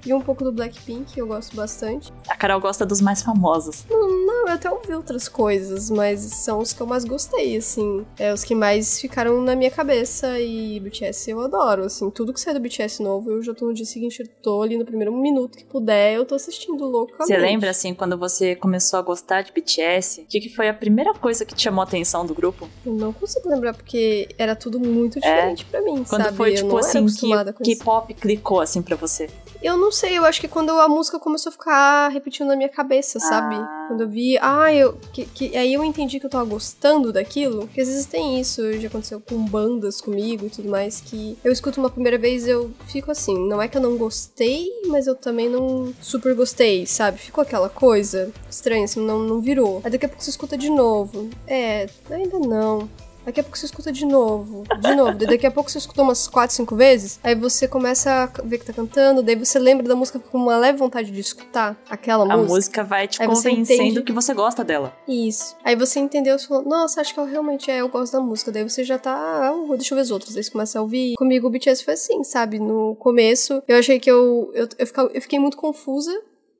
E 0.05 0.15
um 0.15 0.21
pouco 0.21 0.45
do 0.45 0.53
Blackpink, 0.53 1.19
eu 1.19 1.27
gosto 1.27 1.55
bastante. 1.55 2.13
A 2.29 2.37
Carol 2.37 2.61
gosta 2.61 2.87
dos 2.87 3.01
mais 3.01 3.23
famosos. 3.23 3.85
Não, 3.89 4.09
não, 4.27 4.49
eu 4.49 4.55
até 4.55 4.71
ouvi 4.71 4.93
outras 4.95 5.29
coisas, 5.29 5.91
mas 5.91 6.21
são 6.21 6.59
os 6.59 6.73
que 6.73 6.81
eu 6.81 6.87
mais 6.87 7.05
gostei, 7.05 7.57
assim. 7.57 8.05
É 8.19 8.33
os 8.33 8.45
que 8.45 8.55
mais 8.55 9.01
ficaram 9.01 9.41
na 9.43 9.55
minha 9.55 9.71
cabeça. 9.71 10.39
E 10.41 10.81
BTS 10.81 11.31
eu 11.31 11.41
adoro, 11.41 11.85
assim. 11.85 12.11
Tudo 12.11 12.33
que 12.33 12.41
sai 12.41 12.55
do 12.55 12.61
BTS 12.61 13.03
novo, 13.03 13.31
eu 13.31 13.43
já 13.43 13.55
tô 13.55 13.67
no 13.67 13.75
dia 13.75 13.85
seguinte, 13.85 14.21
eu 14.21 14.29
tô 14.43 14.63
ali 14.63 14.77
no 14.77 14.85
primeiro 14.85 15.13
minuto 15.13 15.59
que 15.59 15.65
puder, 15.65 16.15
eu 16.15 16.25
tô 16.25 16.35
assistindo 16.35 16.85
loucamente. 16.85 17.27
Você 17.27 17.37
lembra, 17.37 17.71
assim, 17.71 17.95
quando 17.95 18.17
você 18.17 18.57
começou 18.57 18.99
a 18.99 19.03
gostar 19.03 19.43
de 19.43 19.53
BTS? 19.53 20.23
O 20.23 20.27
que, 20.27 20.41
que 20.41 20.49
foi 20.49 20.69
a 20.69 20.75
primeira 20.75 21.13
coisa 21.15 21.45
que 21.45 21.55
te 21.55 21.63
chamou 21.63 21.83
a 21.83 21.85
atenção 21.85 22.25
do 22.25 22.35
grupo? 22.35 22.69
Eu 22.85 22.95
não 22.95 23.13
consigo 23.13 23.49
lembrar, 23.49 23.75
porque 23.75 24.29
era 24.39 24.57
tudo 24.57 24.81
muito 24.81 25.21
diferente 25.21 25.67
é. 25.69 25.71
pra 25.71 25.83
mim, 25.83 26.05
quando 26.09 26.25
sabe? 26.25 26.37
foi, 26.37 26.55
tipo, 26.55 26.71
eu 26.71 26.79
assim, 26.79 27.07
que, 27.07 27.65
que 27.65 27.77
pop 27.77 28.13
clicou, 28.15 28.61
assim, 28.61 28.83
pra 28.83 28.97
você? 28.97 29.29
Eu 29.63 29.77
não 29.77 29.93
sei, 29.93 30.17
eu 30.17 30.25
acho 30.25 30.41
que 30.41 30.49
quando 30.49 30.71
a 30.71 30.89
música 30.89 31.19
começou 31.19 31.51
a 31.51 31.53
ficar 31.53 32.09
repetindo 32.09 32.49
na 32.49 32.57
minha 32.57 32.69
cabeça, 32.69 33.21
sabe? 33.21 33.57
Ah. 33.57 33.85
Quando 33.89 34.03
eu 34.03 34.09
vi, 34.09 34.39
ah, 34.41 34.73
eu. 34.73 34.99
Que, 35.13 35.27
que, 35.27 35.57
aí 35.57 35.75
eu 35.75 35.85
entendi 35.85 36.19
que 36.19 36.27
eu 36.27 36.31
tava 36.31 36.45
gostando 36.45 37.13
daquilo. 37.13 37.67
Porque 37.67 37.81
às 37.81 37.89
vezes 37.89 38.07
tem 38.07 38.41
isso, 38.41 38.73
já 38.81 38.89
aconteceu 38.89 39.21
com 39.21 39.45
bandas 39.45 40.01
comigo 40.01 40.47
e 40.47 40.51
tudo 40.51 40.69
mais, 40.69 41.01
que 41.01 41.37
eu 41.45 41.53
escuto 41.53 41.79
uma 41.79 41.91
primeira 41.91 42.17
vez 42.17 42.47
eu 42.47 42.71
fico 42.87 43.11
assim. 43.11 43.37
Não 43.49 43.61
é 43.61 43.69
que 43.69 43.77
eu 43.77 43.83
não 43.83 43.97
gostei, 43.99 44.69
mas 44.87 45.07
eu 45.07 45.15
também 45.15 45.49
não 45.49 45.93
super 46.01 46.35
gostei, 46.35 46.87
sabe? 46.87 47.19
Ficou 47.19 47.43
aquela 47.43 47.69
coisa 47.69 48.33
estranha, 48.51 48.85
assim, 48.85 49.05
não, 49.05 49.19
não 49.21 49.41
virou. 49.41 49.83
Aí 49.85 49.91
daqui 49.91 50.07
a 50.07 50.09
pouco 50.09 50.25
você 50.25 50.31
escuta 50.31 50.57
de 50.57 50.71
novo. 50.71 51.29
É, 51.47 51.87
ainda 52.11 52.39
não. 52.39 52.89
Daqui 53.25 53.41
a 53.41 53.43
pouco 53.43 53.59
você 53.59 53.67
escuta 53.67 53.93
de 53.93 54.07
novo, 54.07 54.65
de 54.81 54.95
novo. 54.95 55.19
daqui 55.19 55.47
a 55.47 55.51
pouco 55.51 55.71
você 55.71 55.79
escutou 55.79 56.05
umas 56.05 56.27
4, 56.27 56.57
5 56.57 56.77
vezes. 56.77 57.21
Aí 57.23 57.35
você 57.35 57.69
começa 57.69 58.25
a 58.25 58.43
ver 58.43 58.59
que 58.59 58.65
tá 58.65 58.73
cantando. 58.73 59.23
Daí 59.23 59.37
você 59.37 59.59
lembra 59.59 59.87
da 59.87 59.95
música 59.95 60.19
com 60.19 60.39
uma 60.39 60.57
leve 60.57 60.79
vontade 60.79 61.11
de 61.11 61.21
escutar 61.21 61.77
aquela 61.89 62.25
a 62.25 62.37
música. 62.37 62.53
A 62.53 62.55
música 62.55 62.85
vai 62.85 63.09
te 63.09 63.23
aí 63.23 63.29
convencendo 63.29 64.03
que 64.03 64.13
você 64.13 64.33
gosta 64.33 64.65
dela. 64.65 64.97
Isso. 65.07 65.57
Aí 65.65 65.77
você 65.77 66.01
entendeu 66.01 66.37
e 66.37 66.39
falou: 66.39 66.65
Nossa, 66.65 67.01
acho 67.01 67.13
que 67.13 67.21
eu 67.21 67.25
realmente 67.25 67.71
é, 67.71 67.81
eu 67.81 67.89
gosto 67.89 68.13
da 68.13 68.21
música. 68.21 68.51
Daí 68.51 68.63
você 68.63 68.85
já 68.85 68.99
tá. 68.99 69.13
Ah, 69.15 69.77
deixa 69.77 69.95
eu 69.95 69.97
ver 69.97 70.03
as 70.03 70.11
outras. 70.11 70.35
Daí 70.35 70.43
você 70.43 70.51
começa 70.51 70.79
a 70.79 70.83
ouvir. 70.83 71.15
Comigo 71.17 71.47
o 71.47 71.51
BTS 71.51 71.85
foi 71.85 71.95
assim, 71.95 72.25
sabe? 72.25 72.59
No 72.59 72.97
começo, 72.97 73.63
eu 73.69 73.77
achei 73.77 74.01
que 74.01 74.11
eu. 74.11 74.51
Eu, 74.55 74.69
eu, 74.79 75.21
fiquei 75.21 75.39
muito 75.39 75.57
confusa. 75.57 76.13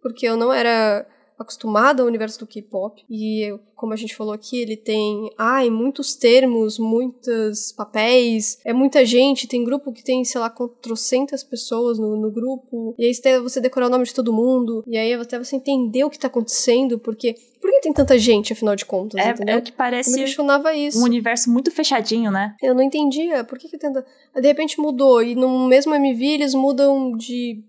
Porque 0.03 0.27
eu 0.27 0.37
não 0.37 0.51
era 0.53 1.07
acostumada 1.41 2.03
ao 2.03 2.09
universo 2.09 2.39
do 2.39 2.47
K-pop. 2.47 3.03
E 3.09 3.59
como 3.75 3.95
a 3.95 3.97
gente 3.97 4.15
falou 4.15 4.35
aqui, 4.35 4.61
ele 4.61 4.77
tem, 4.77 5.31
ai, 5.39 5.71
muitos 5.71 6.15
termos, 6.15 6.79
muitos 6.79 7.73
papéis, 7.73 8.59
é 8.63 8.75
muita 8.75 9.07
gente, 9.07 9.49
tem 9.49 9.65
grupo 9.65 9.91
que 9.91 10.05
tem, 10.05 10.23
sei 10.23 10.39
lá, 10.39 10.53
trocentas 10.83 11.43
pessoas 11.43 11.99
no, 11.99 12.15
no 12.15 12.31
grupo. 12.31 12.95
E 12.99 13.07
aí 13.07 13.41
você 13.41 13.59
decorar 13.59 13.87
o 13.87 13.91
nome 13.91 14.05
de 14.05 14.15
todo 14.15 14.35
mundo, 14.35 14.85
e 14.87 14.99
aí 14.99 15.15
até 15.15 15.39
você 15.39 15.57
entender 15.57 16.05
o 16.05 16.11
que 16.11 16.19
tá 16.19 16.27
acontecendo, 16.27 16.99
porque 16.99 17.35
por 17.59 17.71
que 17.71 17.81
tem 17.81 17.93
tanta 17.93 18.19
gente, 18.19 18.53
afinal 18.53 18.77
de 18.77 18.85
contas, 18.85 19.19
é, 19.25 19.31
entendeu? 19.31 19.57
É 19.57 19.61
que 19.63 19.73
parece 19.73 20.13
eu 20.13 20.25
questionava 20.25 20.75
isso. 20.75 20.99
um 20.99 21.05
universo 21.05 21.51
muito 21.51 21.71
fechadinho, 21.71 22.31
né? 22.31 22.55
Eu 22.63 22.75
não 22.75 22.83
entendia, 22.83 23.45
por 23.45 23.59
que 23.59 23.69
que 23.69 23.79
tenta... 23.79 24.05
De 24.35 24.47
repente 24.47 24.79
mudou, 24.79 25.23
e 25.23 25.35
no 25.35 25.67
mesmo 25.67 25.95
MV 25.95 26.25
eles 26.25 26.55
mudam 26.55 27.17
de 27.17 27.65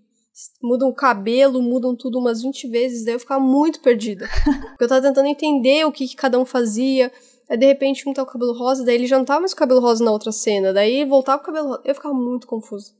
mudam 0.62 0.88
o 0.88 0.94
cabelo, 0.94 1.62
mudam 1.62 1.96
tudo 1.96 2.18
umas 2.18 2.42
20 2.42 2.68
vezes, 2.68 3.04
daí 3.04 3.14
eu 3.14 3.20
ficava 3.20 3.40
muito 3.40 3.80
perdida. 3.80 4.28
Porque 4.70 4.84
eu 4.84 4.88
tava 4.88 5.02
tentando 5.02 5.28
entender 5.28 5.84
o 5.84 5.92
que, 5.92 6.08
que 6.08 6.16
cada 6.16 6.38
um 6.38 6.44
fazia. 6.44 7.12
Aí 7.50 7.56
de 7.56 7.66
repente 7.66 8.08
um 8.08 8.12
tá 8.12 8.24
com 8.24 8.30
o 8.30 8.32
cabelo 8.32 8.52
rosa, 8.52 8.84
daí 8.84 8.94
ele 8.94 9.06
já 9.06 9.18
não 9.18 9.24
tava 9.24 9.40
mais 9.40 9.52
com 9.52 9.58
o 9.58 9.60
cabelo 9.60 9.80
rosa 9.80 10.04
na 10.04 10.12
outra 10.12 10.32
cena, 10.32 10.72
daí 10.72 11.04
voltava 11.04 11.42
com 11.42 11.50
o 11.50 11.54
cabelo 11.54 11.68
rosa. 11.68 11.82
Eu 11.84 11.94
ficava 11.94 12.14
muito 12.14 12.46
confusa. 12.46 12.92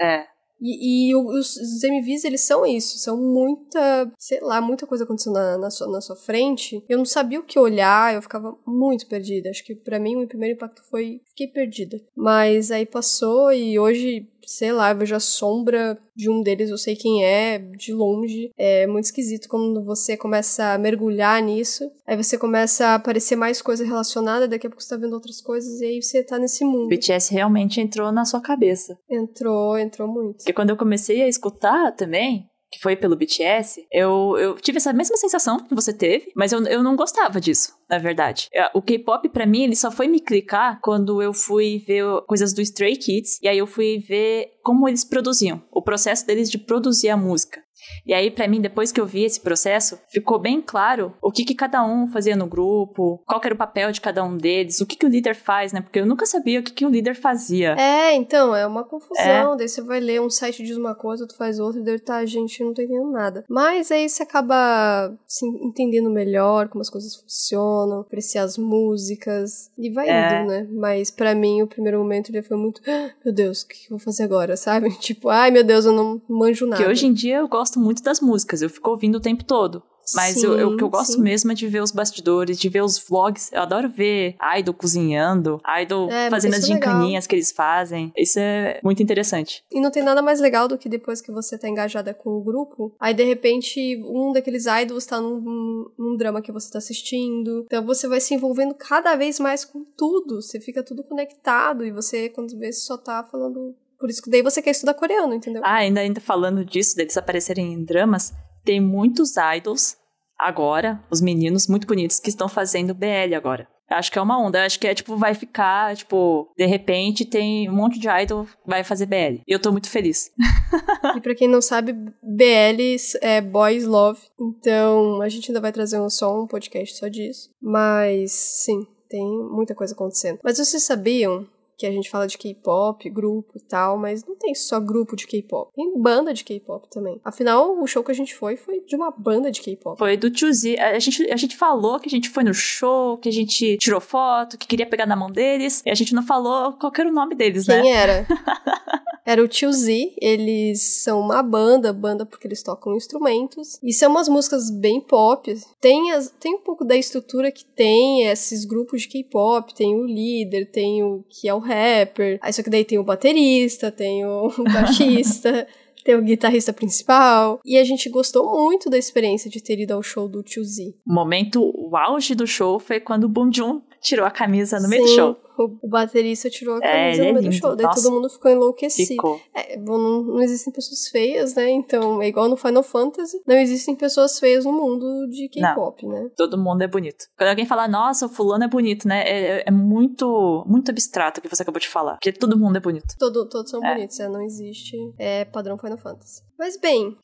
É. 0.00 0.24
E, 0.60 1.10
e 1.10 1.14
os, 1.14 1.56
os, 1.56 1.84
MVs, 1.84 2.24
eles 2.24 2.40
são 2.40 2.66
isso, 2.66 2.98
são 2.98 3.16
muita, 3.16 4.10
sei 4.18 4.40
lá, 4.40 4.60
muita 4.60 4.86
coisa 4.86 5.04
acontecendo 5.04 5.34
na, 5.34 5.56
na, 5.56 5.70
sua, 5.70 5.88
na 5.88 6.00
sua 6.00 6.16
frente. 6.16 6.84
Eu 6.88 6.98
não 6.98 7.04
sabia 7.04 7.38
o 7.38 7.44
que 7.44 7.58
olhar, 7.58 8.14
eu 8.14 8.22
ficava 8.22 8.56
muito 8.66 9.06
perdida. 9.06 9.50
Acho 9.50 9.64
que 9.64 9.74
para 9.74 10.00
mim 10.00 10.16
o 10.16 10.26
primeiro 10.26 10.56
impacto 10.56 10.82
foi, 10.90 11.20
fiquei 11.28 11.46
perdida. 11.48 12.00
Mas 12.16 12.72
aí 12.72 12.84
passou 12.84 13.52
e 13.52 13.78
hoje 13.78 14.28
sei 14.48 14.72
lá, 14.72 14.90
eu 14.90 14.96
vejo 14.96 15.14
a 15.14 15.20
sombra 15.20 15.98
de 16.16 16.30
um 16.30 16.42
deles, 16.42 16.70
eu 16.70 16.78
sei 16.78 16.96
quem 16.96 17.22
é, 17.22 17.58
de 17.58 17.92
longe. 17.92 18.50
É 18.56 18.86
muito 18.86 19.04
esquisito 19.04 19.46
quando 19.46 19.84
você 19.84 20.16
começa 20.16 20.72
a 20.72 20.78
mergulhar 20.78 21.42
nisso. 21.42 21.84
Aí 22.06 22.16
você 22.16 22.38
começa 22.38 22.86
a 22.86 22.94
aparecer 22.94 23.36
mais 23.36 23.60
coisa 23.60 23.84
relacionada, 23.84 24.48
daqui 24.48 24.66
a 24.66 24.70
pouco 24.70 24.82
você 24.82 24.88
tá 24.88 24.96
vendo 24.96 25.12
outras 25.12 25.42
coisas, 25.42 25.80
e 25.82 25.84
aí 25.84 26.02
você 26.02 26.24
tá 26.24 26.38
nesse 26.38 26.64
mundo. 26.64 26.88
BTS 26.88 27.30
realmente 27.32 27.78
entrou 27.78 28.10
na 28.10 28.24
sua 28.24 28.40
cabeça. 28.40 28.98
Entrou, 29.08 29.78
entrou 29.78 30.08
muito. 30.08 30.48
E 30.48 30.52
quando 30.52 30.70
eu 30.70 30.76
comecei 30.78 31.22
a 31.22 31.28
escutar 31.28 31.94
também, 31.94 32.47
que 32.70 32.80
foi 32.80 32.96
pelo 32.96 33.16
BTS, 33.16 33.86
eu, 33.90 34.36
eu 34.38 34.54
tive 34.56 34.78
essa 34.78 34.92
mesma 34.92 35.16
sensação 35.16 35.58
que 35.58 35.74
você 35.74 35.92
teve, 35.92 36.30
mas 36.36 36.52
eu, 36.52 36.62
eu 36.66 36.82
não 36.82 36.96
gostava 36.96 37.40
disso, 37.40 37.72
na 37.88 37.98
verdade. 37.98 38.48
É, 38.52 38.70
o 38.74 38.82
K-pop, 38.82 39.28
para 39.30 39.46
mim, 39.46 39.64
ele 39.64 39.76
só 39.76 39.90
foi 39.90 40.08
me 40.08 40.20
clicar 40.20 40.80
quando 40.82 41.22
eu 41.22 41.32
fui 41.32 41.82
ver 41.86 42.04
coisas 42.26 42.52
do 42.52 42.60
Stray 42.60 42.96
Kids, 42.96 43.38
e 43.42 43.48
aí 43.48 43.58
eu 43.58 43.66
fui 43.66 43.98
ver 43.98 44.50
como 44.62 44.88
eles 44.88 45.04
produziam, 45.04 45.62
o 45.72 45.82
processo 45.82 46.26
deles 46.26 46.50
de 46.50 46.58
produzir 46.58 47.08
a 47.08 47.16
música. 47.16 47.62
E 48.06 48.14
aí, 48.14 48.30
para 48.30 48.48
mim, 48.48 48.60
depois 48.60 48.92
que 48.92 49.00
eu 49.00 49.06
vi 49.06 49.24
esse 49.24 49.40
processo, 49.40 49.98
ficou 50.08 50.38
bem 50.38 50.60
claro 50.60 51.14
o 51.20 51.30
que, 51.30 51.44
que 51.44 51.54
cada 51.54 51.84
um 51.84 52.06
fazia 52.08 52.36
no 52.36 52.46
grupo, 52.46 53.22
qual 53.26 53.40
era 53.44 53.54
o 53.54 53.58
papel 53.58 53.92
de 53.92 54.00
cada 54.00 54.22
um 54.22 54.36
deles, 54.36 54.80
o 54.80 54.86
que, 54.86 54.96
que 54.96 55.06
o 55.06 55.08
líder 55.08 55.34
faz, 55.34 55.72
né? 55.72 55.80
Porque 55.80 55.98
eu 55.98 56.06
nunca 56.06 56.26
sabia 56.26 56.60
o 56.60 56.62
que, 56.62 56.72
que 56.72 56.86
o 56.86 56.90
líder 56.90 57.14
fazia. 57.14 57.74
É, 57.78 58.14
então, 58.14 58.54
é 58.54 58.66
uma 58.66 58.84
confusão. 58.84 59.54
É. 59.54 59.56
Daí 59.56 59.68
você 59.68 59.82
vai 59.82 60.00
ler 60.00 60.20
um 60.20 60.30
site 60.30 60.62
diz 60.68 60.76
uma 60.76 60.94
coisa, 60.94 61.24
outro 61.24 61.36
faz 61.36 61.58
outra, 61.58 61.80
e 61.80 61.84
daí 61.84 61.98
tá, 61.98 62.24
gente, 62.24 62.62
não 62.62 62.72
tô 62.72 62.82
entendendo 62.82 63.10
nada. 63.10 63.44
Mas 63.48 63.90
aí 63.90 64.08
você 64.08 64.22
acaba 64.22 65.12
se 65.26 65.46
entendendo 65.46 66.10
melhor 66.10 66.68
como 66.68 66.82
as 66.82 66.90
coisas 66.90 67.16
funcionam, 67.16 68.00
apreciar 68.00 68.44
as 68.44 68.56
músicas, 68.56 69.70
e 69.76 69.90
vai 69.90 70.08
é. 70.08 70.42
indo, 70.42 70.48
né? 70.48 70.68
Mas 70.70 71.10
para 71.10 71.34
mim, 71.34 71.62
o 71.62 71.66
primeiro 71.66 71.98
momento 71.98 72.30
ele 72.30 72.42
foi 72.42 72.56
muito, 72.56 72.80
ah, 72.86 73.10
meu 73.24 73.34
Deus, 73.34 73.62
o 73.62 73.68
que 73.68 73.86
eu 73.86 73.90
vou 73.90 73.98
fazer 73.98 74.24
agora, 74.24 74.56
sabe? 74.56 74.90
Tipo, 74.98 75.28
ai 75.28 75.50
meu 75.50 75.64
Deus, 75.64 75.84
eu 75.84 75.92
não 75.92 76.20
manjo 76.28 76.66
nada. 76.66 76.82
Que 76.82 76.88
hoje 76.88 77.06
em 77.06 77.12
dia 77.12 77.38
eu 77.38 77.48
gosto 77.48 77.77
muito 77.78 78.02
das 78.02 78.20
músicas, 78.20 78.62
eu 78.62 78.70
fico 78.70 78.90
ouvindo 78.90 79.16
o 79.16 79.20
tempo 79.20 79.44
todo. 79.44 79.82
Mas 80.14 80.36
sim, 80.36 80.46
eu, 80.46 80.58
eu, 80.58 80.68
o 80.70 80.76
que 80.76 80.82
eu 80.82 80.88
gosto 80.88 81.14
sim. 81.14 81.20
mesmo 81.20 81.52
é 81.52 81.54
de 81.54 81.66
ver 81.66 81.82
os 81.82 81.92
bastidores, 81.92 82.58
de 82.58 82.68
ver 82.68 82.82
os 82.82 82.98
vlogs. 82.98 83.50
Eu 83.52 83.62
adoro 83.62 83.88
ver 83.88 84.36
Idol 84.58 84.74
cozinhando, 84.74 85.60
Idol 85.82 86.10
é, 86.10 86.30
fazendo 86.30 86.54
as 86.54 86.64
é 86.64 86.66
gincaninhas 86.66 87.26
que 87.26 87.34
eles 87.34 87.52
fazem. 87.52 88.12
Isso 88.16 88.38
é 88.38 88.80
muito 88.82 89.02
interessante. 89.02 89.62
E 89.70 89.80
não 89.80 89.90
tem 89.90 90.02
nada 90.02 90.22
mais 90.22 90.40
legal 90.40 90.66
do 90.66 90.78
que 90.78 90.88
depois 90.88 91.20
que 91.20 91.32
você 91.32 91.58
tá 91.58 91.68
engajada 91.68 92.14
com 92.14 92.30
o 92.30 92.42
grupo, 92.42 92.94
aí 92.98 93.12
de 93.12 93.24
repente 93.24 94.00
um 94.04 94.32
daqueles 94.32 94.64
idols 94.66 95.06
tá 95.06 95.20
num, 95.20 95.90
num 95.98 96.16
drama 96.16 96.40
que 96.40 96.52
você 96.52 96.70
tá 96.70 96.78
assistindo. 96.78 97.64
Então 97.66 97.84
você 97.84 98.08
vai 98.08 98.20
se 98.20 98.34
envolvendo 98.34 98.74
cada 98.74 99.14
vez 99.16 99.38
mais 99.38 99.64
com 99.64 99.84
tudo. 99.96 100.40
Você 100.40 100.60
fica 100.60 100.82
tudo 100.82 101.04
conectado 101.04 101.84
e 101.84 101.90
você, 101.90 102.28
quando 102.28 102.58
vê, 102.58 102.72
só 102.72 102.96
tá 102.96 103.22
falando 103.30 103.74
por 103.98 104.08
isso 104.08 104.22
que 104.22 104.30
daí 104.30 104.42
você 104.42 104.62
quer 104.62 104.70
estudar 104.70 104.94
coreano, 104.94 105.34
entendeu? 105.34 105.62
Ah, 105.64 105.76
ainda, 105.76 106.00
ainda 106.00 106.20
falando 106.20 106.64
disso, 106.64 106.96
deles 106.96 107.16
aparecerem 107.16 107.72
em 107.72 107.84
dramas, 107.84 108.32
tem 108.64 108.80
muitos 108.80 109.34
idols 109.56 109.96
agora, 110.38 111.02
os 111.10 111.20
meninos 111.20 111.66
muito 111.66 111.86
bonitos, 111.86 112.20
que 112.20 112.28
estão 112.28 112.48
fazendo 112.48 112.94
BL 112.94 113.34
agora. 113.36 113.68
Acho 113.90 114.12
que 114.12 114.18
é 114.18 114.22
uma 114.22 114.38
onda. 114.38 114.64
Acho 114.64 114.78
que 114.78 114.86
é 114.86 114.94
tipo, 114.94 115.16
vai 115.16 115.34
ficar, 115.34 115.96
tipo, 115.96 116.52
de 116.56 116.66
repente 116.66 117.24
tem 117.24 117.68
um 117.70 117.74
monte 117.74 117.98
de 117.98 118.06
idol 118.06 118.46
vai 118.66 118.84
fazer 118.84 119.06
BL. 119.06 119.40
E 119.46 119.54
eu 119.54 119.58
tô 119.58 119.72
muito 119.72 119.88
feliz. 119.88 120.30
e 121.16 121.20
pra 121.20 121.34
quem 121.34 121.48
não 121.48 121.62
sabe, 121.62 121.92
BL 121.92 122.96
é 123.22 123.40
Boys 123.40 123.86
Love. 123.86 124.20
Então 124.38 125.22
a 125.22 125.28
gente 125.28 125.50
ainda 125.50 125.60
vai 125.60 125.72
trazer 125.72 125.98
um, 125.98 126.10
só 126.10 126.38
um 126.38 126.46
podcast 126.46 126.98
só 126.98 127.08
disso. 127.08 127.50
Mas 127.62 128.32
sim, 128.32 128.86
tem 129.08 129.26
muita 129.50 129.74
coisa 129.74 129.94
acontecendo. 129.94 130.38
Mas 130.44 130.58
vocês 130.58 130.82
sabiam 130.82 131.46
que 131.78 131.86
a 131.86 131.92
gente 131.92 132.10
fala 132.10 132.26
de 132.26 132.36
K-pop, 132.36 133.08
grupo 133.08 133.52
e 133.56 133.60
tal, 133.60 133.96
mas 133.96 134.24
não 134.26 134.36
tem 134.36 134.52
só 134.52 134.80
grupo 134.80 135.14
de 135.14 135.26
K-pop. 135.26 135.70
Tem 135.74 135.96
banda 135.96 136.34
de 136.34 136.42
K-pop 136.42 136.88
também. 136.90 137.20
Afinal, 137.24 137.80
o 137.80 137.86
show 137.86 138.02
que 138.02 138.10
a 138.10 138.14
gente 138.14 138.34
foi 138.34 138.56
foi 138.56 138.80
de 138.80 138.96
uma 138.96 139.12
banda 139.12 139.50
de 139.50 139.60
K-pop. 139.60 139.96
Foi 139.96 140.16
do 140.16 140.36
Chuzi. 140.36 140.76
A 140.78 140.98
gente, 140.98 141.30
a 141.30 141.36
gente 141.36 141.56
falou 141.56 142.00
que 142.00 142.08
a 142.08 142.10
gente 142.10 142.28
foi 142.28 142.42
no 142.42 142.52
show, 142.52 143.16
que 143.18 143.28
a 143.28 143.32
gente 143.32 143.76
tirou 143.78 144.00
foto, 144.00 144.58
que 144.58 144.66
queria 144.66 144.86
pegar 144.86 145.06
na 145.06 145.14
mão 145.14 145.30
deles, 145.30 145.82
e 145.86 145.90
a 145.90 145.94
gente 145.94 146.14
não 146.14 146.26
falou 146.26 146.72
qual 146.72 146.92
era 146.98 147.08
o 147.08 147.12
nome 147.12 147.36
deles, 147.36 147.66
Quem 147.66 147.76
né? 147.76 147.82
Quem 147.82 147.92
era? 147.92 148.26
era 149.28 149.44
o 149.44 149.46
Tio 149.46 149.70
Z. 149.70 150.14
Eles 150.18 151.02
são 151.02 151.20
uma 151.20 151.42
banda, 151.42 151.92
banda 151.92 152.24
porque 152.24 152.46
eles 152.46 152.62
tocam 152.62 152.96
instrumentos. 152.96 153.78
E 153.82 153.92
são 153.92 154.10
umas 154.10 154.26
músicas 154.26 154.70
bem 154.70 155.02
pop. 155.02 155.54
Tem, 155.78 156.12
as, 156.12 156.30
tem 156.40 156.54
um 156.54 156.62
pouco 156.62 156.82
da 156.82 156.96
estrutura 156.96 157.52
que 157.52 157.62
tem 157.62 158.24
esses 158.24 158.64
grupos 158.64 159.02
de 159.02 159.08
K-pop. 159.08 159.74
Tem 159.74 159.94
o 159.94 160.06
líder, 160.06 160.70
tem 160.70 161.02
o 161.02 161.22
que 161.28 161.46
é 161.46 161.52
o 161.52 161.58
rapper. 161.58 162.38
Aí 162.40 162.52
só 162.54 162.62
que 162.62 162.70
daí 162.70 162.86
tem 162.86 162.98
o 162.98 163.04
baterista, 163.04 163.92
tem 163.92 164.24
o 164.24 164.48
baixista. 164.72 165.68
tem 166.02 166.14
o 166.14 166.22
guitarrista 166.22 166.72
principal. 166.72 167.60
E 167.66 167.76
a 167.76 167.84
gente 167.84 168.08
gostou 168.08 168.50
muito 168.50 168.88
da 168.88 168.96
experiência 168.96 169.50
de 169.50 169.62
ter 169.62 169.78
ido 169.78 169.92
ao 169.92 170.02
show 170.02 170.26
do 170.26 170.42
Tio 170.42 170.64
Z. 170.64 170.94
O 171.06 171.12
momento, 171.12 171.70
o 171.76 171.94
auge 171.94 172.34
do 172.34 172.46
show 172.46 172.78
foi 172.78 172.98
quando 172.98 173.24
o 173.24 173.52
Jun 173.52 173.82
tirou 174.00 174.26
a 174.26 174.30
camisa 174.30 174.80
no 174.80 174.88
meio 174.88 175.02
do 175.02 175.08
show. 175.08 175.36
O 175.58 175.88
baterista 175.88 176.48
tirou 176.48 176.76
a 176.76 176.78
é, 176.78 176.80
camisa 176.80 177.22
é, 177.22 177.26
no 177.26 177.34
meio 177.34 177.46
é 177.46 177.48
do 177.48 177.52
show. 177.52 177.74
Daí 177.74 177.86
Nossa, 177.86 178.02
todo 178.02 178.14
mundo 178.14 178.30
ficou 178.30 178.50
enlouquecido. 178.50 179.08
Ficou. 179.08 179.40
É, 179.54 179.76
bom, 179.76 179.98
não, 179.98 180.22
não, 180.22 180.40
existem 180.40 180.72
pessoas 180.72 181.08
feias, 181.08 181.54
né? 181.54 181.68
Então, 181.70 182.22
é 182.22 182.28
igual 182.28 182.48
no 182.48 182.56
Final 182.56 182.82
Fantasy. 182.82 183.40
Não 183.46 183.56
existem 183.56 183.96
pessoas 183.96 184.38
feias 184.38 184.64
no 184.64 184.72
mundo 184.72 185.28
de 185.28 185.48
K-pop, 185.48 186.06
né? 186.06 186.30
Todo 186.36 186.56
mundo 186.56 186.82
é 186.82 186.86
bonito. 186.86 187.24
Quando 187.36 187.50
alguém 187.50 187.66
fala, 187.66 187.88
nossa, 187.88 188.26
o 188.26 188.28
fulano 188.28 188.64
é 188.64 188.68
bonito, 188.68 189.08
né? 189.08 189.22
É, 189.26 189.64
é 189.66 189.70
muito, 189.70 190.64
muito 190.66 190.90
abstrato 190.90 191.40
o 191.40 191.42
que 191.42 191.48
você 191.48 191.62
acabou 191.62 191.80
de 191.80 191.88
falar. 191.88 192.14
Porque 192.14 192.32
todo 192.32 192.58
mundo 192.58 192.76
é 192.76 192.80
bonito. 192.80 193.16
Todo, 193.18 193.48
todos 193.48 193.70
são 193.70 193.84
é. 193.84 193.94
bonitos, 193.94 194.18
né? 194.18 194.28
Não 194.28 194.42
existe 194.42 194.96
é, 195.18 195.44
padrão 195.44 195.76
Final 195.76 195.98
Fantasy. 195.98 196.42
Mas 196.56 196.78
bem, 196.78 197.16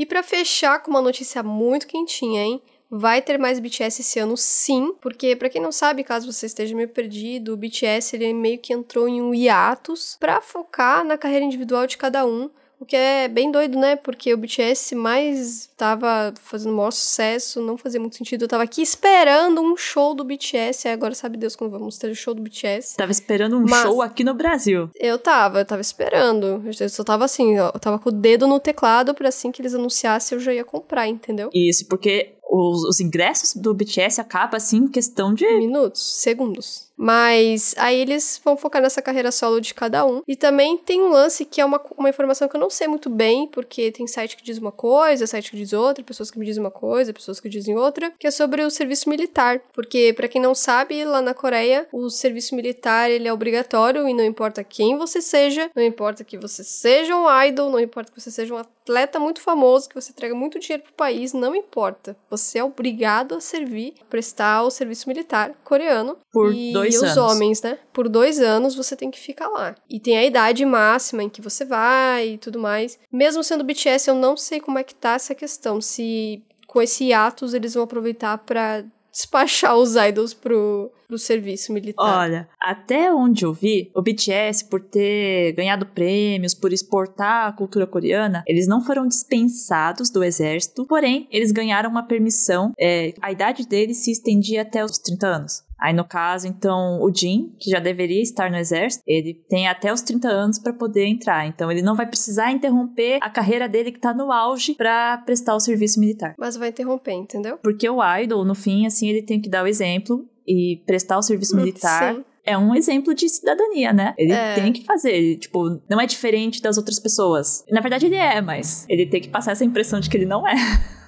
e 0.00 0.06
para 0.06 0.22
fechar 0.22 0.82
com 0.82 0.90
uma 0.90 1.02
notícia 1.02 1.42
muito 1.42 1.86
quentinha, 1.86 2.42
hein? 2.42 2.62
Vai 2.92 3.22
ter 3.22 3.38
mais 3.38 3.60
BTS 3.60 4.00
esse 4.00 4.18
ano, 4.18 4.36
sim, 4.36 4.92
porque 5.00 5.36
para 5.36 5.48
quem 5.48 5.62
não 5.62 5.70
sabe, 5.70 6.02
caso 6.02 6.30
você 6.32 6.46
esteja 6.46 6.74
meio 6.74 6.88
perdido, 6.88 7.52
o 7.52 7.56
BTS 7.56 8.16
ele 8.16 8.34
meio 8.34 8.58
que 8.58 8.72
entrou 8.72 9.08
em 9.08 9.22
um 9.22 9.32
hiatus 9.32 10.16
para 10.18 10.40
focar 10.40 11.04
na 11.04 11.16
carreira 11.16 11.44
individual 11.44 11.86
de 11.86 11.96
cada 11.96 12.26
um. 12.26 12.50
O 12.80 12.86
que 12.86 12.96
é 12.96 13.28
bem 13.28 13.52
doido, 13.52 13.78
né? 13.78 13.94
Porque 13.94 14.32
o 14.32 14.38
BTS 14.38 14.94
mais 14.94 15.68
tava 15.76 16.32
fazendo 16.40 16.72
o 16.72 16.76
maior 16.76 16.90
sucesso, 16.90 17.60
não 17.60 17.76
fazia 17.76 18.00
muito 18.00 18.16
sentido. 18.16 18.44
Eu 18.44 18.48
tava 18.48 18.62
aqui 18.62 18.80
esperando 18.80 19.60
um 19.60 19.76
show 19.76 20.14
do 20.14 20.24
BTS, 20.24 20.88
e 20.88 20.90
agora 20.90 21.14
sabe 21.14 21.36
Deus 21.36 21.54
quando 21.54 21.72
vamos 21.72 21.98
ter 21.98 22.10
o 22.10 22.14
show 22.14 22.32
do 22.32 22.40
BTS. 22.40 22.96
Tava 22.96 23.12
esperando 23.12 23.58
um 23.58 23.66
Mas 23.68 23.82
show 23.82 24.00
aqui 24.00 24.24
no 24.24 24.32
Brasil. 24.32 24.88
Eu 24.98 25.18
tava, 25.18 25.60
eu 25.60 25.64
tava 25.66 25.82
esperando. 25.82 26.62
Eu 26.80 26.88
só 26.88 27.04
tava 27.04 27.26
assim, 27.26 27.58
ó, 27.58 27.70
eu 27.74 27.80
tava 27.80 27.98
com 27.98 28.08
o 28.08 28.12
dedo 28.12 28.46
no 28.46 28.58
teclado 28.58 29.12
para 29.12 29.28
assim 29.28 29.52
que 29.52 29.60
eles 29.60 29.74
anunciassem 29.74 30.38
eu 30.38 30.42
já 30.42 30.54
ia 30.54 30.64
comprar, 30.64 31.06
entendeu? 31.06 31.50
Isso, 31.52 31.86
porque 31.86 32.32
os, 32.50 32.84
os 32.84 33.00
ingressos 33.00 33.54
do 33.54 33.72
BTS 33.72 34.20
acabam 34.20 34.56
assim 34.56 34.78
em 34.78 34.88
questão 34.88 35.32
de 35.32 35.46
minutos, 35.58 36.20
segundos. 36.20 36.89
Mas 37.02 37.74
aí 37.78 37.98
eles 37.98 38.38
vão 38.44 38.58
focar 38.58 38.82
nessa 38.82 39.00
carreira 39.00 39.32
solo 39.32 39.58
de 39.58 39.72
cada 39.72 40.04
um. 40.04 40.20
E 40.28 40.36
também 40.36 40.76
tem 40.76 41.00
um 41.00 41.08
lance 41.08 41.46
que 41.46 41.58
é 41.58 41.64
uma, 41.64 41.80
uma 41.96 42.10
informação 42.10 42.46
que 42.46 42.54
eu 42.54 42.60
não 42.60 42.68
sei 42.68 42.86
muito 42.86 43.08
bem, 43.08 43.46
porque 43.46 43.90
tem 43.90 44.06
site 44.06 44.36
que 44.36 44.44
diz 44.44 44.58
uma 44.58 44.70
coisa, 44.70 45.26
site 45.26 45.50
que 45.50 45.56
diz 45.56 45.72
outra, 45.72 46.04
pessoas 46.04 46.30
que 46.30 46.38
me 46.38 46.44
dizem 46.44 46.62
uma 46.62 46.70
coisa, 46.70 47.10
pessoas 47.10 47.40
que 47.40 47.48
dizem 47.48 47.74
outra, 47.74 48.12
que 48.18 48.26
é 48.26 48.30
sobre 48.30 48.62
o 48.62 48.70
serviço 48.70 49.08
militar. 49.08 49.62
Porque, 49.72 50.12
para 50.12 50.28
quem 50.28 50.42
não 50.42 50.54
sabe, 50.54 51.02
lá 51.02 51.22
na 51.22 51.32
Coreia, 51.32 51.88
o 51.90 52.10
serviço 52.10 52.54
militar 52.54 53.10
ele 53.10 53.26
é 53.26 53.32
obrigatório 53.32 54.06
e 54.06 54.12
não 54.12 54.24
importa 54.24 54.62
quem 54.62 54.98
você 54.98 55.22
seja, 55.22 55.70
não 55.74 55.82
importa 55.82 56.22
que 56.22 56.36
você 56.36 56.62
seja 56.62 57.16
um 57.16 57.26
idol, 57.44 57.70
não 57.70 57.80
importa 57.80 58.12
que 58.12 58.20
você 58.20 58.30
seja 58.30 58.52
um 58.52 58.58
atleta 58.58 59.18
muito 59.18 59.40
famoso, 59.40 59.88
que 59.88 59.94
você 59.94 60.12
traga 60.12 60.34
muito 60.34 60.58
dinheiro 60.58 60.82
pro 60.82 60.92
país, 60.92 61.32
não 61.32 61.54
importa. 61.54 62.14
Você 62.28 62.58
é 62.58 62.64
obrigado 62.64 63.36
a 63.36 63.40
servir, 63.40 63.94
prestar 64.10 64.64
o 64.64 64.70
serviço 64.70 65.08
militar 65.08 65.54
coreano. 65.64 66.18
Por 66.30 66.52
e 66.52 66.72
dois 66.72 66.89
e 66.94 66.98
os 66.98 67.16
homens, 67.16 67.62
né? 67.62 67.78
Por 67.92 68.08
dois 68.08 68.40
anos 68.40 68.74
você 68.74 68.96
tem 68.96 69.10
que 69.10 69.18
ficar 69.18 69.48
lá. 69.48 69.74
E 69.88 69.98
tem 69.98 70.16
a 70.18 70.24
idade 70.24 70.64
máxima 70.64 71.22
em 71.22 71.28
que 71.28 71.40
você 71.40 71.64
vai 71.64 72.30
e 72.30 72.38
tudo 72.38 72.58
mais. 72.58 72.98
Mesmo 73.12 73.42
sendo 73.42 73.64
BTS, 73.64 74.08
eu 74.08 74.14
não 74.14 74.36
sei 74.36 74.60
como 74.60 74.78
é 74.78 74.84
que 74.84 74.94
tá 74.94 75.14
essa 75.14 75.34
questão. 75.34 75.80
Se 75.80 76.42
com 76.66 76.80
esse 76.80 77.04
hiatus 77.04 77.52
eles 77.52 77.74
vão 77.74 77.82
aproveitar 77.82 78.38
para 78.38 78.84
despachar 79.10 79.76
os 79.76 79.96
idols 79.96 80.32
pro, 80.32 80.90
pro 81.08 81.18
serviço 81.18 81.72
militar. 81.72 82.20
Olha, 82.20 82.48
até 82.60 83.12
onde 83.12 83.44
eu 83.44 83.52
vi, 83.52 83.90
o 83.94 84.00
BTS, 84.00 84.66
por 84.66 84.80
ter 84.80 85.52
ganhado 85.52 85.86
prêmios, 85.86 86.54
por 86.54 86.72
exportar 86.72 87.48
a 87.48 87.52
cultura 87.52 87.86
coreana, 87.86 88.44
eles 88.46 88.68
não 88.68 88.80
foram 88.80 89.06
dispensados 89.06 90.10
do 90.10 90.22
exército, 90.22 90.86
porém, 90.86 91.28
eles 91.30 91.50
ganharam 91.50 91.90
uma 91.90 92.06
permissão, 92.06 92.72
é, 92.78 93.12
a 93.20 93.32
idade 93.32 93.66
deles 93.66 93.98
se 93.98 94.12
estendia 94.12 94.62
até 94.62 94.84
os 94.84 94.98
30 94.98 95.26
anos. 95.26 95.62
Aí, 95.80 95.94
no 95.94 96.04
caso, 96.04 96.46
então, 96.46 97.00
o 97.00 97.12
Jin, 97.12 97.54
que 97.58 97.70
já 97.70 97.78
deveria 97.78 98.22
estar 98.22 98.50
no 98.50 98.56
exército, 98.56 99.02
ele 99.06 99.34
tem 99.48 99.66
até 99.66 99.92
os 99.92 100.02
30 100.02 100.28
anos 100.28 100.58
para 100.58 100.72
poder 100.72 101.06
entrar. 101.06 101.46
Então, 101.46 101.70
ele 101.70 101.82
não 101.82 101.94
vai 101.94 102.06
precisar 102.06 102.52
interromper 102.52 103.18
a 103.22 103.30
carreira 103.30 103.68
dele 103.68 103.90
que 103.90 103.98
tá 103.98 104.12
no 104.12 104.30
auge 104.30 104.74
para 104.74 105.18
prestar 105.18 105.54
o 105.54 105.60
serviço 105.60 105.98
militar. 105.98 106.34
Mas 106.38 106.56
vai 106.56 106.68
interromper, 106.68 107.12
entendeu? 107.12 107.58
Porque 107.62 107.88
o 107.88 107.98
idol, 108.18 108.44
no 108.44 108.54
fim, 108.54 108.86
assim, 108.86 109.08
ele 109.08 109.22
tem 109.22 109.40
que 109.40 109.48
dar 109.48 109.64
o 109.64 109.66
exemplo 109.66 110.28
e 110.46 110.82
prestar 110.86 111.18
o 111.18 111.22
serviço 111.22 111.54
hum, 111.54 111.60
militar. 111.60 112.14
Sim 112.14 112.24
é 112.44 112.56
um 112.56 112.74
exemplo 112.74 113.14
de 113.14 113.28
cidadania, 113.28 113.92
né? 113.92 114.14
Ele 114.16 114.32
é. 114.32 114.54
tem 114.54 114.72
que 114.72 114.84
fazer, 114.84 115.36
tipo, 115.36 115.80
não 115.88 116.00
é 116.00 116.06
diferente 116.06 116.60
das 116.60 116.76
outras 116.76 116.98
pessoas. 116.98 117.64
Na 117.70 117.80
verdade, 117.80 118.06
ele 118.06 118.16
é, 118.16 118.40
mas 118.40 118.86
ele 118.88 119.06
tem 119.06 119.20
que 119.20 119.28
passar 119.28 119.52
essa 119.52 119.64
impressão 119.64 120.00
de 120.00 120.08
que 120.08 120.16
ele 120.16 120.26
não 120.26 120.46
é. 120.46 120.54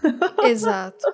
Exato. 0.45 1.05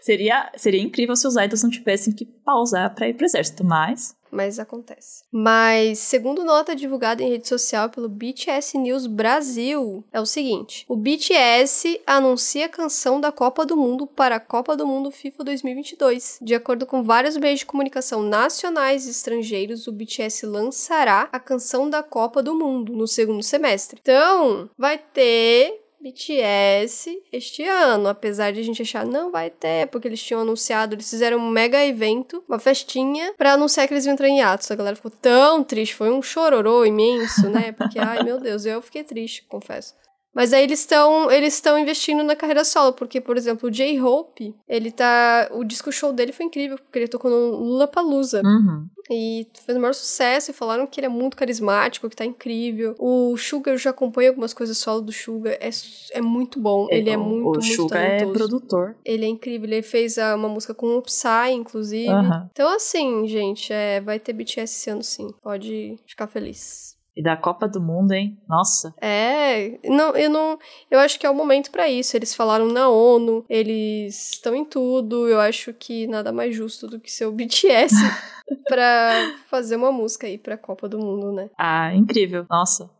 seria, 0.00 0.50
seria 0.56 0.82
incrível 0.82 1.14
se 1.16 1.26
os 1.26 1.36
idols 1.36 1.62
não 1.62 1.70
tivessem 1.70 2.12
que 2.12 2.24
pausar 2.24 2.94
para 2.94 3.08
ir 3.08 3.14
pro 3.14 3.26
exército, 3.26 3.64
mas 3.64 4.14
mas 4.32 4.58
acontece. 4.58 5.24
Mas, 5.30 5.98
segundo 5.98 6.42
nota 6.42 6.74
divulgada 6.74 7.22
em 7.22 7.28
rede 7.28 7.46
social 7.46 7.90
pelo 7.90 8.08
BTS 8.08 8.78
News 8.78 9.06
Brasil, 9.06 10.02
é 10.10 10.20
o 10.20 10.26
seguinte: 10.26 10.86
o 10.88 10.96
BTS 10.96 12.00
anuncia 12.06 12.66
a 12.66 12.70
canção 12.70 13.20
da 13.20 13.30
Copa 13.30 13.66
do 13.66 13.76
Mundo 13.76 14.06
para 14.06 14.36
a 14.36 14.40
Copa 14.40 14.74
do 14.74 14.86
Mundo 14.86 15.10
FIFA 15.10 15.44
2022. 15.44 16.38
De 16.40 16.54
acordo 16.54 16.86
com 16.86 17.02
vários 17.02 17.36
meios 17.36 17.60
de 17.60 17.66
comunicação 17.66 18.22
nacionais 18.22 19.06
e 19.06 19.10
estrangeiros, 19.10 19.86
o 19.86 19.92
BTS 19.92 20.46
lançará 20.46 21.28
a 21.30 21.38
canção 21.38 21.90
da 21.90 22.02
Copa 22.02 22.42
do 22.42 22.54
Mundo 22.54 22.94
no 22.94 23.06
segundo 23.06 23.42
semestre. 23.42 23.98
Então, 24.00 24.70
vai 24.78 24.96
ter 24.96 25.81
BTS 26.02 27.10
este 27.32 27.64
ano, 27.64 28.08
apesar 28.08 28.52
de 28.52 28.60
a 28.60 28.62
gente 28.64 28.82
achar 28.82 29.06
não 29.06 29.30
vai 29.30 29.50
ter, 29.50 29.86
porque 29.88 30.08
eles 30.08 30.22
tinham 30.22 30.40
anunciado, 30.40 30.94
eles 30.94 31.08
fizeram 31.08 31.38
um 31.38 31.48
mega 31.48 31.84
evento, 31.84 32.42
uma 32.48 32.58
festinha, 32.58 33.32
para 33.38 33.52
anunciar 33.52 33.86
que 33.86 33.94
eles 33.94 34.04
iam 34.04 34.12
entrar 34.12 34.28
em 34.28 34.42
atos. 34.42 34.70
A 34.70 34.74
galera 34.74 34.96
ficou 34.96 35.10
tão 35.10 35.62
triste, 35.62 35.94
foi 35.94 36.10
um 36.10 36.20
chororô 36.22 36.84
imenso, 36.84 37.48
né? 37.48 37.72
Porque, 37.72 37.98
ai 37.98 38.22
meu 38.22 38.40
Deus, 38.40 38.66
eu 38.66 38.82
fiquei 38.82 39.04
triste, 39.04 39.44
confesso. 39.48 39.94
Mas 40.34 40.52
aí 40.52 40.62
eles 40.62 40.80
estão 40.80 41.30
eles 41.30 41.54
estão 41.54 41.78
investindo 41.78 42.22
na 42.24 42.34
carreira 42.34 42.64
solo, 42.64 42.94
porque, 42.94 43.20
por 43.20 43.36
exemplo, 43.36 43.68
o 43.68 43.70
J-Hope, 43.70 44.54
ele 44.66 44.90
tá. 44.90 45.48
O 45.52 45.62
disco 45.62 45.92
show 45.92 46.12
dele 46.12 46.32
foi 46.32 46.46
incrível, 46.46 46.78
porque 46.78 46.98
ele 46.98 47.08
tocou 47.08 47.30
no 47.30 47.56
Lula 47.56 47.86
Palusa. 47.86 48.40
Uhum. 48.42 48.86
E 49.12 49.46
fez 49.64 49.76
o 49.76 49.80
maior 49.80 49.92
sucesso 49.92 50.50
e 50.50 50.54
falaram 50.54 50.86
que 50.86 50.98
ele 50.98 51.06
é 51.06 51.10
muito 51.10 51.36
carismático, 51.36 52.08
que 52.08 52.16
tá 52.16 52.24
incrível. 52.24 52.94
O 52.98 53.36
Suga, 53.36 53.70
eu 53.72 53.78
já 53.78 53.90
acompanho 53.90 54.30
algumas 54.30 54.54
coisas 54.54 54.78
solo 54.78 55.02
do 55.02 55.12
Suga, 55.12 55.50
é, 55.60 55.70
é 56.12 56.20
muito 56.20 56.58
bom. 56.60 56.86
É 56.90 56.96
ele 56.98 57.10
é 57.10 57.16
muito, 57.16 57.40
o 57.40 57.52
muito 57.52 57.62
Suga 57.62 57.98
é 57.98 58.24
produtor. 58.24 58.96
Ele 59.04 59.24
é 59.24 59.28
incrível, 59.28 59.68
ele 59.68 59.82
fez 59.82 60.18
a, 60.18 60.34
uma 60.34 60.48
música 60.48 60.74
com 60.74 60.96
o 60.96 61.02
Psy, 61.02 61.52
inclusive. 61.52 62.08
Uhum. 62.08 62.48
Então, 62.50 62.74
assim, 62.74 63.26
gente, 63.26 63.72
é, 63.72 64.00
vai 64.00 64.18
ter 64.18 64.32
BTS 64.32 64.62
esse 64.62 64.90
ano 64.90 65.02
sim. 65.02 65.28
Pode 65.42 65.98
ficar 66.06 66.26
feliz. 66.26 66.91
E 67.14 67.22
da 67.22 67.36
Copa 67.36 67.68
do 67.68 67.80
Mundo, 67.80 68.12
hein? 68.12 68.38
Nossa. 68.48 68.94
É, 69.00 69.78
não, 69.84 70.16
eu 70.16 70.30
não, 70.30 70.58
eu 70.90 70.98
acho 70.98 71.18
que 71.20 71.26
é 71.26 71.30
o 71.30 71.34
momento 71.34 71.70
para 71.70 71.88
isso. 71.88 72.16
Eles 72.16 72.34
falaram 72.34 72.66
na 72.66 72.88
ONU, 72.88 73.44
eles 73.48 74.32
estão 74.32 74.54
em 74.54 74.64
tudo. 74.64 75.28
Eu 75.28 75.38
acho 75.38 75.74
que 75.74 76.06
nada 76.06 76.32
mais 76.32 76.56
justo 76.56 76.86
do 76.86 76.98
que 76.98 77.10
ser 77.10 77.26
o 77.26 77.32
BTS 77.32 77.94
para 78.66 79.12
fazer 79.50 79.76
uma 79.76 79.92
música 79.92 80.26
aí 80.26 80.38
pra 80.38 80.56
Copa 80.56 80.88
do 80.88 80.98
Mundo, 80.98 81.32
né? 81.32 81.50
Ah, 81.58 81.94
incrível. 81.94 82.46
Nossa. 82.48 82.90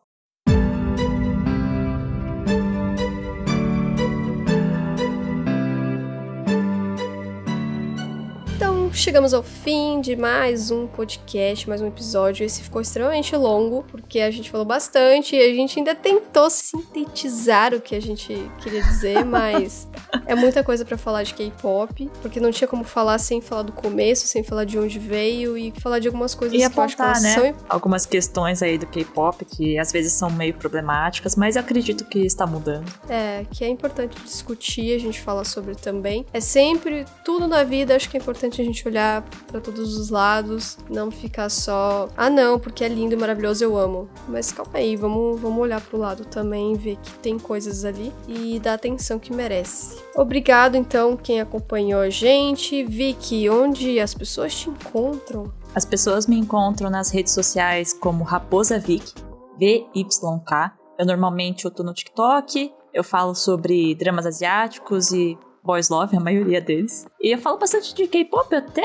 Chegamos 9.03 9.34
ao 9.34 9.42
fim 9.42 10.00
de 10.00 10.14
mais 10.14 10.70
um 10.70 10.86
podcast, 10.86 11.68
mais 11.68 11.80
um 11.80 11.88
episódio. 11.88 12.44
Esse 12.44 12.62
ficou 12.62 12.80
extremamente 12.80 13.34
longo, 13.34 13.84
porque 13.90 14.20
a 14.20 14.30
gente 14.30 14.50
falou 14.50 14.64
bastante 14.64 15.34
e 15.34 15.40
a 15.40 15.53
gente 15.55 15.78
ainda 15.78 15.94
tentou 15.94 16.48
sintetizar 16.48 17.74
o 17.74 17.80
que 17.80 17.96
a 17.96 18.00
gente 18.00 18.32
queria 18.62 18.82
dizer, 18.82 19.24
mas 19.26 19.88
é 20.26 20.34
muita 20.36 20.62
coisa 20.62 20.84
para 20.84 20.96
falar 20.96 21.24
de 21.24 21.34
K-pop, 21.34 22.11
porque 22.20 22.38
não 22.38 22.53
tinha 22.53 22.68
como 22.68 22.84
falar 22.84 23.18
sem 23.18 23.40
falar 23.40 23.62
do 23.62 23.72
começo, 23.72 24.26
sem 24.26 24.44
falar 24.44 24.64
de 24.64 24.78
onde 24.78 24.98
veio 24.98 25.57
e 25.59 25.72
falar 25.80 25.98
de 25.98 26.07
algumas 26.07 26.34
coisas 26.34 26.57
e 26.57 26.62
apontar, 26.62 26.94
que 26.94 27.03
eu 27.03 27.05
acho 27.07 27.22
que 27.22 27.42
né? 27.42 27.53
são... 27.53 27.66
Algumas 27.68 28.07
questões 28.07 28.62
aí 28.62 28.78
do 28.78 28.86
K-pop 28.86 29.44
que 29.44 29.78
às 29.78 29.90
vezes 29.90 30.12
são 30.12 30.30
meio 30.30 30.55
problemáticas, 30.55 31.34
mas 31.34 31.57
acredito 31.57 32.05
que 32.05 32.20
está 32.20 32.46
mudando. 32.46 32.86
É, 33.09 33.44
que 33.50 33.64
é 33.64 33.68
importante 33.68 34.22
discutir, 34.22 34.94
a 34.94 34.98
gente 34.98 35.20
fala 35.20 35.44
sobre 35.44 35.74
também. 35.74 36.24
É 36.32 36.40
sempre 36.40 37.05
tudo 37.24 37.48
na 37.48 37.64
vida, 37.64 37.96
acho 37.96 38.09
que 38.09 38.16
é 38.16 38.20
importante 38.20 38.61
a 38.61 38.64
gente 38.64 38.82
gente 38.82 38.82
olhar 38.93 39.24
para 39.47 39.61
todos 39.61 39.97
os 39.97 40.11
lados, 40.11 40.76
não 40.88 41.11
ficar 41.11 41.49
só, 41.49 42.09
ah 42.14 42.28
não, 42.28 42.59
porque 42.59 42.84
é 42.84 42.88
lindo 42.88 43.16
maravilhoso, 43.16 43.64
eu 43.64 43.76
amo. 43.76 44.09
Mas 44.28 44.53
calma 44.53 44.72
aí, 44.74 44.95
vamos, 44.97 45.40
vamos 45.40 45.59
olhar 45.59 45.80
pro 45.80 45.97
lado 45.97 46.26
também, 46.26 46.74
ver 46.74 46.97
que 46.97 47.11
tem 47.14 47.38
coisas 47.38 47.84
ali 47.84 48.12
e 48.28 48.61
dar 48.61 48.74
atenção 48.74 49.18
que 49.18 49.32
merece. 49.32 50.03
Obrigado 50.14 50.76
então 50.76 51.16
quem 51.16 51.40
acompanhou 51.40 52.03
a 52.03 52.11
gente. 52.11 52.84
Vicky, 52.84 53.49
onde 53.49 53.99
as 53.99 54.14
pessoas 54.14 54.55
te 54.55 54.68
encontram? 54.68 55.53
As 55.74 55.86
pessoas 55.86 56.26
me 56.26 56.36
encontram 56.36 56.90
nas 56.90 57.11
redes 57.11 57.32
sociais 57.32 57.95
como 57.95 58.24
Raposa 58.24 58.78
Vic, 58.78 59.14
VYK. 59.59 60.72
Eu 60.99 61.07
normalmente 61.07 61.64
eu 61.64 61.70
tô 61.70 61.82
no 61.82 61.95
TikTok, 61.95 62.70
eu 62.93 63.03
falo 63.03 63.34
sobre 63.34 63.95
dramas 63.95 64.26
asiáticos 64.26 65.12
e 65.12 65.38
boys 65.62 65.88
love, 65.88 66.16
a 66.16 66.20
maioria 66.20 66.60
deles. 66.60 67.06
E 67.20 67.30
eu 67.34 67.38
falo 67.38 67.58
bastante 67.58 67.94
de 67.94 68.06
K-pop 68.06 68.54
até. 68.54 68.82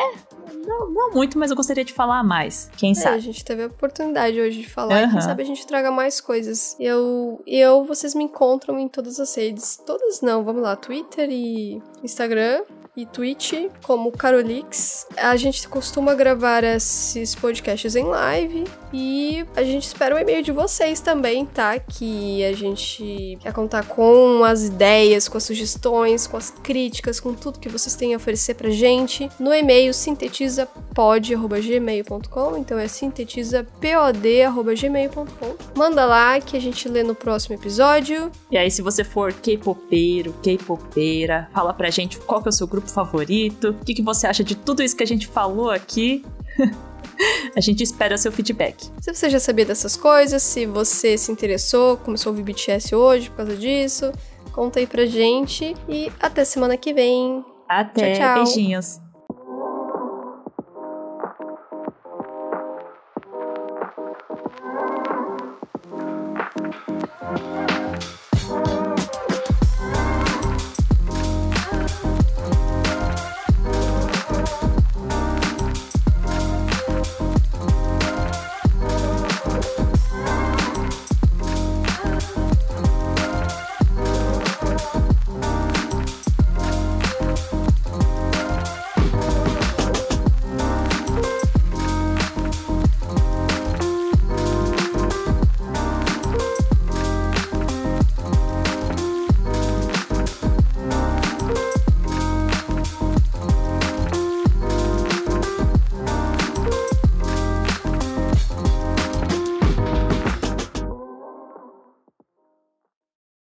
Não, 0.66 0.90
não 0.92 1.12
muito, 1.12 1.38
mas 1.38 1.50
eu 1.50 1.56
gostaria 1.58 1.84
de 1.84 1.94
falar 1.94 2.24
mais. 2.24 2.70
Quem 2.78 2.92
É, 2.92 2.94
sabe? 2.94 3.16
a 3.16 3.20
gente 3.20 3.44
teve 3.44 3.64
a 3.64 3.68
oportunidade 3.68 4.40
hoje 4.40 4.62
de 4.62 4.70
falar. 4.70 5.00
E 5.02 5.04
Aham. 5.04 5.12
quem 5.14 5.22
sabe 5.22 5.42
a 5.44 5.46
gente 5.46 5.66
traga 5.66 5.90
mais 5.92 6.20
coisas. 6.20 6.76
Eu, 6.80 7.42
eu, 7.48 7.86
vocês 7.86 8.14
me 8.14 8.24
encontram 8.26 8.78
em 8.78 8.88
todas 8.88 9.20
as 9.20 9.34
redes. 9.36 9.78
Todas 9.86 10.22
não, 10.22 10.44
vamos 10.44 10.62
lá. 10.62 10.76
Twitter 10.76 11.30
e 11.32 11.82
Instagram. 12.04 12.64
E 12.98 13.06
Twitch, 13.06 13.54
como 13.84 14.12
Carolix. 14.12 15.06
A 15.16 15.36
gente 15.36 15.68
costuma 15.68 16.16
gravar 16.16 16.64
esses 16.64 17.36
podcasts 17.36 17.96
em 17.96 18.06
live. 18.06 18.64
E 18.92 19.46
a 19.56 19.62
gente 19.62 19.86
espera 19.86 20.16
o 20.16 20.18
e-mail 20.18 20.42
de 20.42 20.52
vocês 20.52 21.00
também, 21.00 21.46
tá? 21.46 21.78
Que 21.78 22.44
a 22.44 22.54
gente 22.54 23.38
quer 23.40 23.54
contar 23.54 23.86
com 23.86 24.44
as 24.44 24.64
ideias, 24.64 25.28
com 25.28 25.38
as 25.38 25.44
sugestões, 25.44 26.26
com 26.26 26.38
as 26.38 26.50
críticas, 26.50 27.20
com 27.20 27.36
tudo 27.36 27.60
que 27.60 27.70
vocês 27.70 27.96
têm 27.96 28.16
a 28.16 28.18
oferecer 28.18 28.56
pra 28.56 28.72
gente. 28.72 29.30
No 29.40 29.54
e-mail 29.54 29.94
sintetizapod.gmail.com, 29.94 32.58
então 32.58 32.80
é 32.80 32.88
sintetizapod.gmail.com. 32.88 35.56
Manda 35.76 36.04
lá 36.04 36.40
que 36.40 36.58
a 36.58 36.62
gente 36.62 36.90
lê 36.90 37.04
no 37.04 37.14
próximo 37.14 37.54
episódio. 37.54 38.32
E 38.50 38.58
aí, 38.58 38.72
se 38.72 38.82
você 38.82 39.04
for 39.04 39.32
K-popeiro, 39.34 40.34
K-popeira, 40.42 41.48
fala 41.54 41.72
pra 41.74 41.92
gente 41.92 42.18
qual 42.20 42.42
que 42.42 42.48
é 42.48 42.52
o 42.52 42.54
seu 42.54 42.66
grupo 42.66 42.87
favorito, 42.92 43.70
o 43.70 43.86
que, 43.86 43.94
que 43.94 44.02
você 44.02 44.28
acha 44.28 44.44
de 44.44 44.56
tudo 44.56 44.82
isso 44.84 44.96
que 44.96 45.04
a 45.04 45.08
gente 45.08 45.28
falou 45.28 45.70
aqui. 45.70 46.26
a 47.56 47.62
gente 47.62 47.84
espera 47.84 48.18
seu 48.18 48.32
feedback. 48.32 48.90
Se 49.02 49.14
você 49.14 49.30
já 49.30 49.40
sabia 49.40 49.66
dessas 49.66 49.96
coisas, 49.96 50.42
se 50.44 50.66
você 50.66 51.18
se 51.18 51.32
interessou, 51.32 51.98
começou 51.98 52.30
a 52.30 52.32
ouvir 52.32 52.44
BTS 52.44 52.96
hoje 52.96 53.30
por 53.30 53.38
causa 53.38 53.56
disso, 53.56 54.12
conta 54.52 54.80
aí 54.80 54.88
pra 54.88 55.06
gente. 55.06 55.76
E 55.88 56.12
até 56.20 56.44
semana 56.46 56.78
que 56.78 56.94
vem. 56.94 57.44
Até, 57.68 58.14
Tchau, 58.14 58.36
tchau. 58.36 58.44
beijinhos. 58.44 59.07